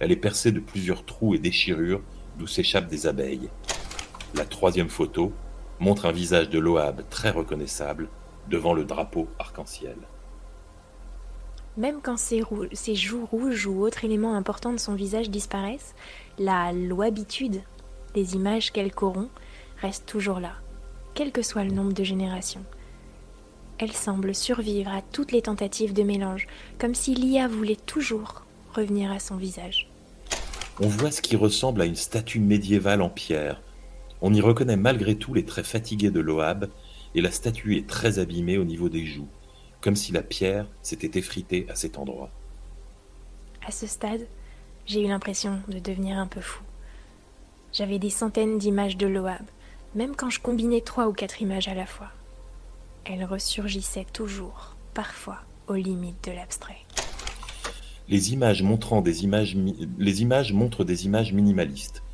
Elle 0.00 0.12
est 0.12 0.16
percée 0.16 0.52
de 0.52 0.60
plusieurs 0.60 1.04
trous 1.04 1.34
et 1.34 1.38
déchirures 1.38 2.02
d'où 2.38 2.46
s'échappent 2.46 2.88
des 2.88 3.06
abeilles. 3.06 3.50
La 4.34 4.44
troisième 4.44 4.88
photo 4.88 5.32
montre 5.80 6.06
un 6.06 6.12
visage 6.12 6.50
de 6.50 6.58
Loab 6.58 7.02
très 7.10 7.30
reconnaissable 7.30 8.08
devant 8.48 8.74
le 8.74 8.84
drapeau 8.84 9.28
arc-en-ciel. 9.38 9.96
Même 11.76 12.00
quand 12.02 12.16
ses, 12.16 12.42
ses, 12.72 12.94
joues 12.94 13.24
rouges 13.26 13.66
ou 13.66 13.82
autres 13.82 14.04
éléments 14.04 14.34
importants 14.34 14.72
de 14.72 14.78
son 14.78 14.94
visage 14.94 15.30
disparaissent, 15.30 15.94
la 16.38 16.72
loabitude 16.72 17.62
des 18.14 18.34
images 18.34 18.72
qu'elle 18.72 18.92
corrompt 18.92 19.30
reste 19.80 20.06
toujours 20.06 20.40
là, 20.40 20.54
quel 21.18 21.32
que 21.32 21.42
soit 21.42 21.64
le 21.64 21.72
nombre 21.72 21.94
de 21.94 22.04
générations. 22.04 22.64
Elle 23.78 23.90
semble 23.90 24.36
survivre 24.36 24.92
à 24.92 25.02
toutes 25.02 25.32
les 25.32 25.42
tentatives 25.42 25.92
de 25.92 26.04
mélange, 26.04 26.46
comme 26.78 26.94
si 26.94 27.12
l'IA 27.12 27.48
voulait 27.48 27.74
toujours 27.74 28.44
revenir 28.72 29.10
à 29.10 29.18
son 29.18 29.36
visage. 29.36 29.90
On 30.78 30.86
voit 30.86 31.10
ce 31.10 31.20
qui 31.20 31.34
ressemble 31.34 31.82
à 31.82 31.86
une 31.86 31.96
statue 31.96 32.38
médiévale 32.38 33.02
en 33.02 33.10
pierre. 33.10 33.60
On 34.20 34.32
y 34.32 34.40
reconnaît 34.40 34.76
malgré 34.76 35.16
tout 35.16 35.34
les 35.34 35.44
traits 35.44 35.66
fatigués 35.66 36.12
de 36.12 36.20
Loab, 36.20 36.70
et 37.16 37.20
la 37.20 37.32
statue 37.32 37.76
est 37.76 37.88
très 37.88 38.20
abîmée 38.20 38.56
au 38.56 38.64
niveau 38.64 38.88
des 38.88 39.04
joues, 39.04 39.26
comme 39.80 39.96
si 39.96 40.12
la 40.12 40.22
pierre 40.22 40.68
s'était 40.82 41.18
effritée 41.18 41.66
à 41.68 41.74
cet 41.74 41.98
endroit. 41.98 42.30
À 43.66 43.72
ce 43.72 43.88
stade, 43.88 44.28
j'ai 44.86 45.02
eu 45.02 45.08
l'impression 45.08 45.58
de 45.66 45.80
devenir 45.80 46.16
un 46.16 46.28
peu 46.28 46.40
fou. 46.40 46.62
J'avais 47.72 47.98
des 47.98 48.08
centaines 48.08 48.58
d'images 48.58 48.96
de 48.96 49.08
Loab, 49.08 49.42
même 49.98 50.14
quand 50.14 50.30
je 50.30 50.38
combinais 50.38 50.80
trois 50.80 51.08
ou 51.08 51.12
quatre 51.12 51.42
images 51.42 51.66
à 51.66 51.74
la 51.74 51.84
fois. 51.84 52.12
Elles 53.04 53.24
ressurgissaient 53.24 54.06
toujours, 54.12 54.76
parfois, 54.94 55.40
aux 55.66 55.74
limites 55.74 56.22
de 56.24 56.30
l'abstrait. 56.30 56.86
Les 58.08 58.32
images, 58.32 58.62
les 58.62 60.22
images 60.22 60.52
montrent 60.52 60.84
des 60.84 61.04
images 61.04 61.32
minimalistes. 61.32 62.04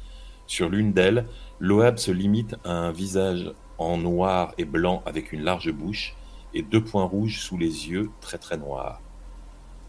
Sur 0.47 0.71
l'une 0.71 0.95
d'elles, 0.95 1.27
Loab 1.61 1.99
se 1.99 2.11
limite 2.11 2.57
à 2.65 2.73
un 2.73 2.91
visage 2.91 3.53
en 3.77 3.99
noir 3.99 4.55
et 4.57 4.65
blanc 4.65 5.03
avec 5.05 5.33
une 5.33 5.43
large 5.43 5.71
bouche 5.71 6.17
et 6.55 6.63
deux 6.63 6.83
points 6.83 7.05
rouges 7.05 7.41
sous 7.41 7.59
les 7.59 7.91
yeux 7.91 8.11
très 8.23 8.39
très 8.39 8.57
noirs. 8.57 9.03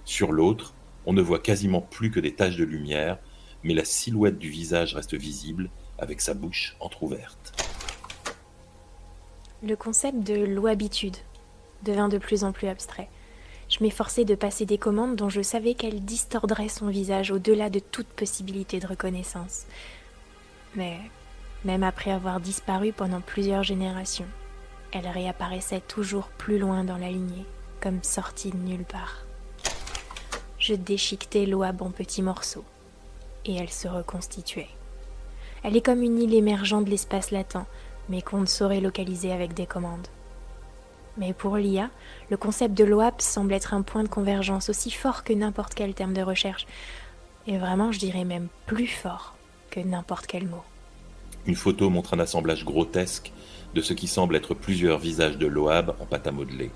Sur 0.03 0.33
l'autre, 0.33 0.73
on 1.05 1.13
ne 1.13 1.21
voit 1.21 1.39
quasiment 1.39 1.81
plus 1.81 2.11
que 2.11 2.19
des 2.19 2.35
taches 2.35 2.57
de 2.57 2.65
lumière, 2.65 3.19
mais 3.63 3.73
la 3.73 3.85
silhouette 3.85 4.37
du 4.37 4.49
visage 4.49 4.95
reste 4.95 5.15
visible 5.15 5.69
avec 5.97 6.19
sa 6.19 6.33
bouche 6.33 6.75
entr'ouverte. 6.81 7.74
Le 9.67 9.75
concept 9.75 10.19
de 10.19 10.45
l'habitude 10.45 11.17
devint 11.81 12.07
de 12.07 12.19
plus 12.19 12.43
en 12.43 12.51
plus 12.51 12.67
abstrait. 12.67 13.09
Je 13.67 13.83
m'efforçais 13.83 14.23
de 14.23 14.35
passer 14.35 14.67
des 14.67 14.77
commandes 14.77 15.15
dont 15.15 15.29
je 15.29 15.41
savais 15.41 15.73
qu'elles 15.73 16.05
distordraient 16.05 16.69
son 16.69 16.85
visage 16.85 17.31
au-delà 17.31 17.71
de 17.71 17.79
toute 17.79 18.05
possibilité 18.05 18.79
de 18.79 18.85
reconnaissance. 18.85 19.65
Mais 20.75 20.99
même 21.63 21.81
après 21.81 22.11
avoir 22.11 22.39
disparu 22.39 22.93
pendant 22.93 23.21
plusieurs 23.21 23.63
générations, 23.63 24.27
elle 24.91 25.07
réapparaissait 25.07 25.81
toujours 25.81 26.27
plus 26.27 26.59
loin 26.59 26.83
dans 26.83 26.97
la 26.97 27.09
lignée, 27.09 27.45
comme 27.81 28.03
sortie 28.03 28.51
de 28.51 28.57
nulle 28.57 28.85
part. 28.85 29.25
Je 30.59 30.75
déchiquetais 30.75 31.47
l'oab 31.47 31.81
en 31.81 31.89
petits 31.89 32.21
morceaux, 32.21 32.65
et 33.45 33.55
elle 33.55 33.71
se 33.71 33.87
reconstituait. 33.87 34.69
Elle 35.63 35.75
est 35.75 35.83
comme 35.83 36.03
une 36.03 36.21
île 36.21 36.35
émergente 36.35 36.85
de 36.85 36.91
l'espace 36.91 37.31
latent, 37.31 37.65
mais 38.09 38.21
qu'on 38.21 38.41
ne 38.41 38.45
saurait 38.45 38.81
localiser 38.81 39.31
avec 39.31 39.53
des 39.53 39.65
commandes. 39.65 40.07
Mais 41.17 41.33
pour 41.33 41.57
l'IA, 41.57 41.89
le 42.29 42.37
concept 42.37 42.73
de 42.73 42.83
l'OAP 42.83 43.21
semble 43.21 43.53
être 43.53 43.73
un 43.73 43.81
point 43.81 44.03
de 44.03 44.09
convergence 44.09 44.69
aussi 44.69 44.91
fort 44.91 45.23
que 45.23 45.33
n'importe 45.33 45.73
quel 45.73 45.93
terme 45.93 46.13
de 46.13 46.21
recherche, 46.21 46.67
et 47.47 47.57
vraiment 47.57 47.91
je 47.91 47.99
dirais 47.99 48.25
même 48.25 48.47
plus 48.65 48.87
fort 48.87 49.35
que 49.69 49.79
n'importe 49.79 50.27
quel 50.27 50.47
mot. 50.47 50.63
Une 51.45 51.55
photo 51.55 51.89
montre 51.89 52.15
un 52.15 52.19
assemblage 52.19 52.65
grotesque 52.65 53.31
de 53.73 53.81
ce 53.81 53.93
qui 53.93 54.07
semble 54.07 54.35
être 54.35 54.53
plusieurs 54.53 54.97
visages 54.97 55.37
de 55.37 55.47
Loab 55.47 55.95
en 55.99 56.05
pâte 56.05 56.27
à 56.27 56.31
modeler. 56.31 56.71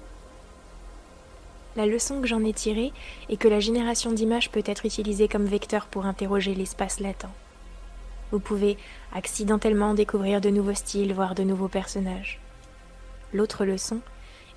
La 1.75 1.85
leçon 1.85 2.21
que 2.21 2.27
j'en 2.27 2.43
ai 2.43 2.53
tirée 2.53 2.91
est 3.29 3.37
que 3.37 3.47
la 3.47 3.59
génération 3.59 4.11
d'images 4.11 4.51
peut 4.51 4.63
être 4.65 4.85
utilisée 4.85 5.27
comme 5.27 5.45
vecteur 5.45 5.87
pour 5.87 6.05
interroger 6.05 6.53
l'espace 6.55 6.99
latent. 6.99 7.27
Vous 8.31 8.39
pouvez 8.39 8.77
accidentellement 9.13 9.93
découvrir 9.93 10.41
de 10.41 10.49
nouveaux 10.49 10.73
styles, 10.73 11.13
voire 11.13 11.35
de 11.35 11.43
nouveaux 11.43 11.67
personnages. 11.67 12.39
L'autre 13.33 13.65
leçon 13.65 14.01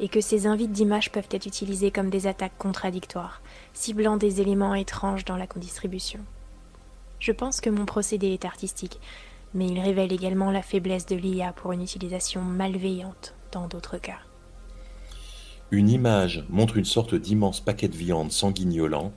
est 0.00 0.08
que 0.08 0.20
ces 0.20 0.46
invites 0.46 0.72
d'images 0.72 1.12
peuvent 1.12 1.28
être 1.30 1.46
utilisés 1.46 1.90
comme 1.90 2.10
des 2.10 2.26
attaques 2.26 2.56
contradictoires, 2.58 3.40
ciblant 3.72 4.16
des 4.16 4.40
éléments 4.40 4.74
étranges 4.74 5.24
dans 5.24 5.36
la 5.36 5.46
distribution. 5.56 6.20
Je 7.18 7.32
pense 7.32 7.60
que 7.60 7.70
mon 7.70 7.86
procédé 7.86 8.28
est 8.28 8.44
artistique, 8.44 8.98
mais 9.54 9.68
il 9.68 9.80
révèle 9.80 10.12
également 10.12 10.50
la 10.50 10.62
faiblesse 10.62 11.06
de 11.06 11.16
l'IA 11.16 11.52
pour 11.52 11.72
une 11.72 11.82
utilisation 11.82 12.42
malveillante 12.42 13.34
dans 13.52 13.68
d'autres 13.68 13.98
cas. 13.98 14.18
Une 15.70 15.88
image 15.88 16.44
montre 16.50 16.76
une 16.76 16.84
sorte 16.84 17.14
d'immense 17.14 17.60
paquet 17.60 17.88
de 17.88 17.96
viande 17.96 18.32
sanguignolant, 18.32 19.12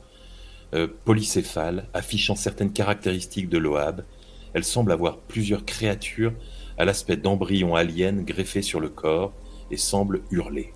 euh, 0.73 0.87
polycéphale, 1.03 1.87
affichant 1.93 2.35
certaines 2.35 2.71
caractéristiques 2.71 3.49
de 3.49 3.57
l'OAB 3.57 4.03
elle 4.55 4.63
semble 4.63 4.93
avoir 4.93 5.17
plusieurs 5.17 5.65
créatures 5.65 6.33
à 6.77 6.85
l'aspect 6.85 7.17
d'embryons 7.17 7.75
aliens 7.75 8.13
greffés 8.13 8.61
sur 8.61 8.79
le 8.79 8.87
corps 8.87 9.33
et 9.69 9.75
semble 9.75 10.21
hurler. 10.31 10.73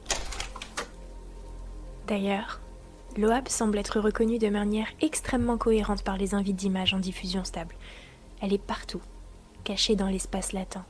D'ailleurs, 2.06 2.60
l'OAB 3.18 3.48
semble 3.48 3.78
être 3.78 4.02
reconnue 4.02 4.38
de 4.38 4.50
manière 4.50 4.88
extrêmement 5.00 5.58
cohérente 5.58 6.04
par 6.04 6.18
les 6.18 6.36
invites 6.36 6.58
d'images 6.58 6.94
en 6.94 7.00
diffusion 7.00 7.46
stable. 7.46 7.74
Elle 8.42 8.52
est 8.52 8.62
partout, 8.62 9.02
cachée 9.64 9.96
dans 9.96 10.08
l'espace 10.08 10.52
latent. 10.52 10.84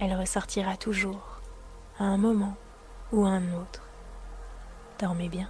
Elle 0.00 0.14
ressortira 0.14 0.76
toujours, 0.76 1.40
à 1.98 2.04
un 2.04 2.18
moment 2.18 2.56
ou 3.10 3.24
à 3.24 3.30
un 3.30 3.54
autre. 3.54 3.88
Dormez 5.00 5.30
bien. 5.30 5.48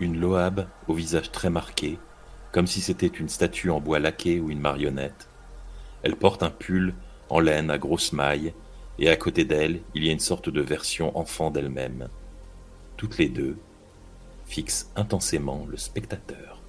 Une 0.00 0.20
Loab 0.20 0.66
au 0.86 0.92
visage 0.92 1.32
très 1.32 1.48
marqué, 1.48 1.98
comme 2.52 2.66
si 2.66 2.80
c'était 2.80 3.06
une 3.06 3.28
statue 3.28 3.70
en 3.70 3.80
bois 3.80 3.98
laqué 3.98 4.40
ou 4.40 4.50
une 4.50 4.60
marionnette. 4.60 5.28
Elle 6.02 6.16
porte 6.16 6.42
un 6.42 6.50
pull 6.50 6.94
en 7.28 7.40
laine 7.40 7.70
à 7.70 7.78
grosses 7.78 8.12
mailles, 8.12 8.52
et 8.98 9.08
à 9.08 9.16
côté 9.16 9.44
d'elle, 9.44 9.80
il 9.94 10.04
y 10.04 10.08
a 10.10 10.12
une 10.12 10.18
sorte 10.18 10.50
de 10.50 10.60
version 10.60 11.16
enfant 11.16 11.50
d'elle-même. 11.50 12.08
Toutes 12.96 13.18
les 13.18 13.28
deux 13.28 13.56
fixent 14.44 14.90
intensément 14.96 15.66
le 15.70 15.76
spectateur. 15.76 16.60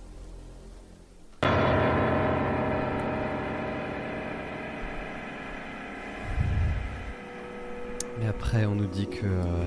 Et 8.21 8.27
après, 8.27 8.65
on 8.65 8.75
nous 8.75 8.85
dit 8.85 9.07
que 9.07 9.25
euh, 9.25 9.65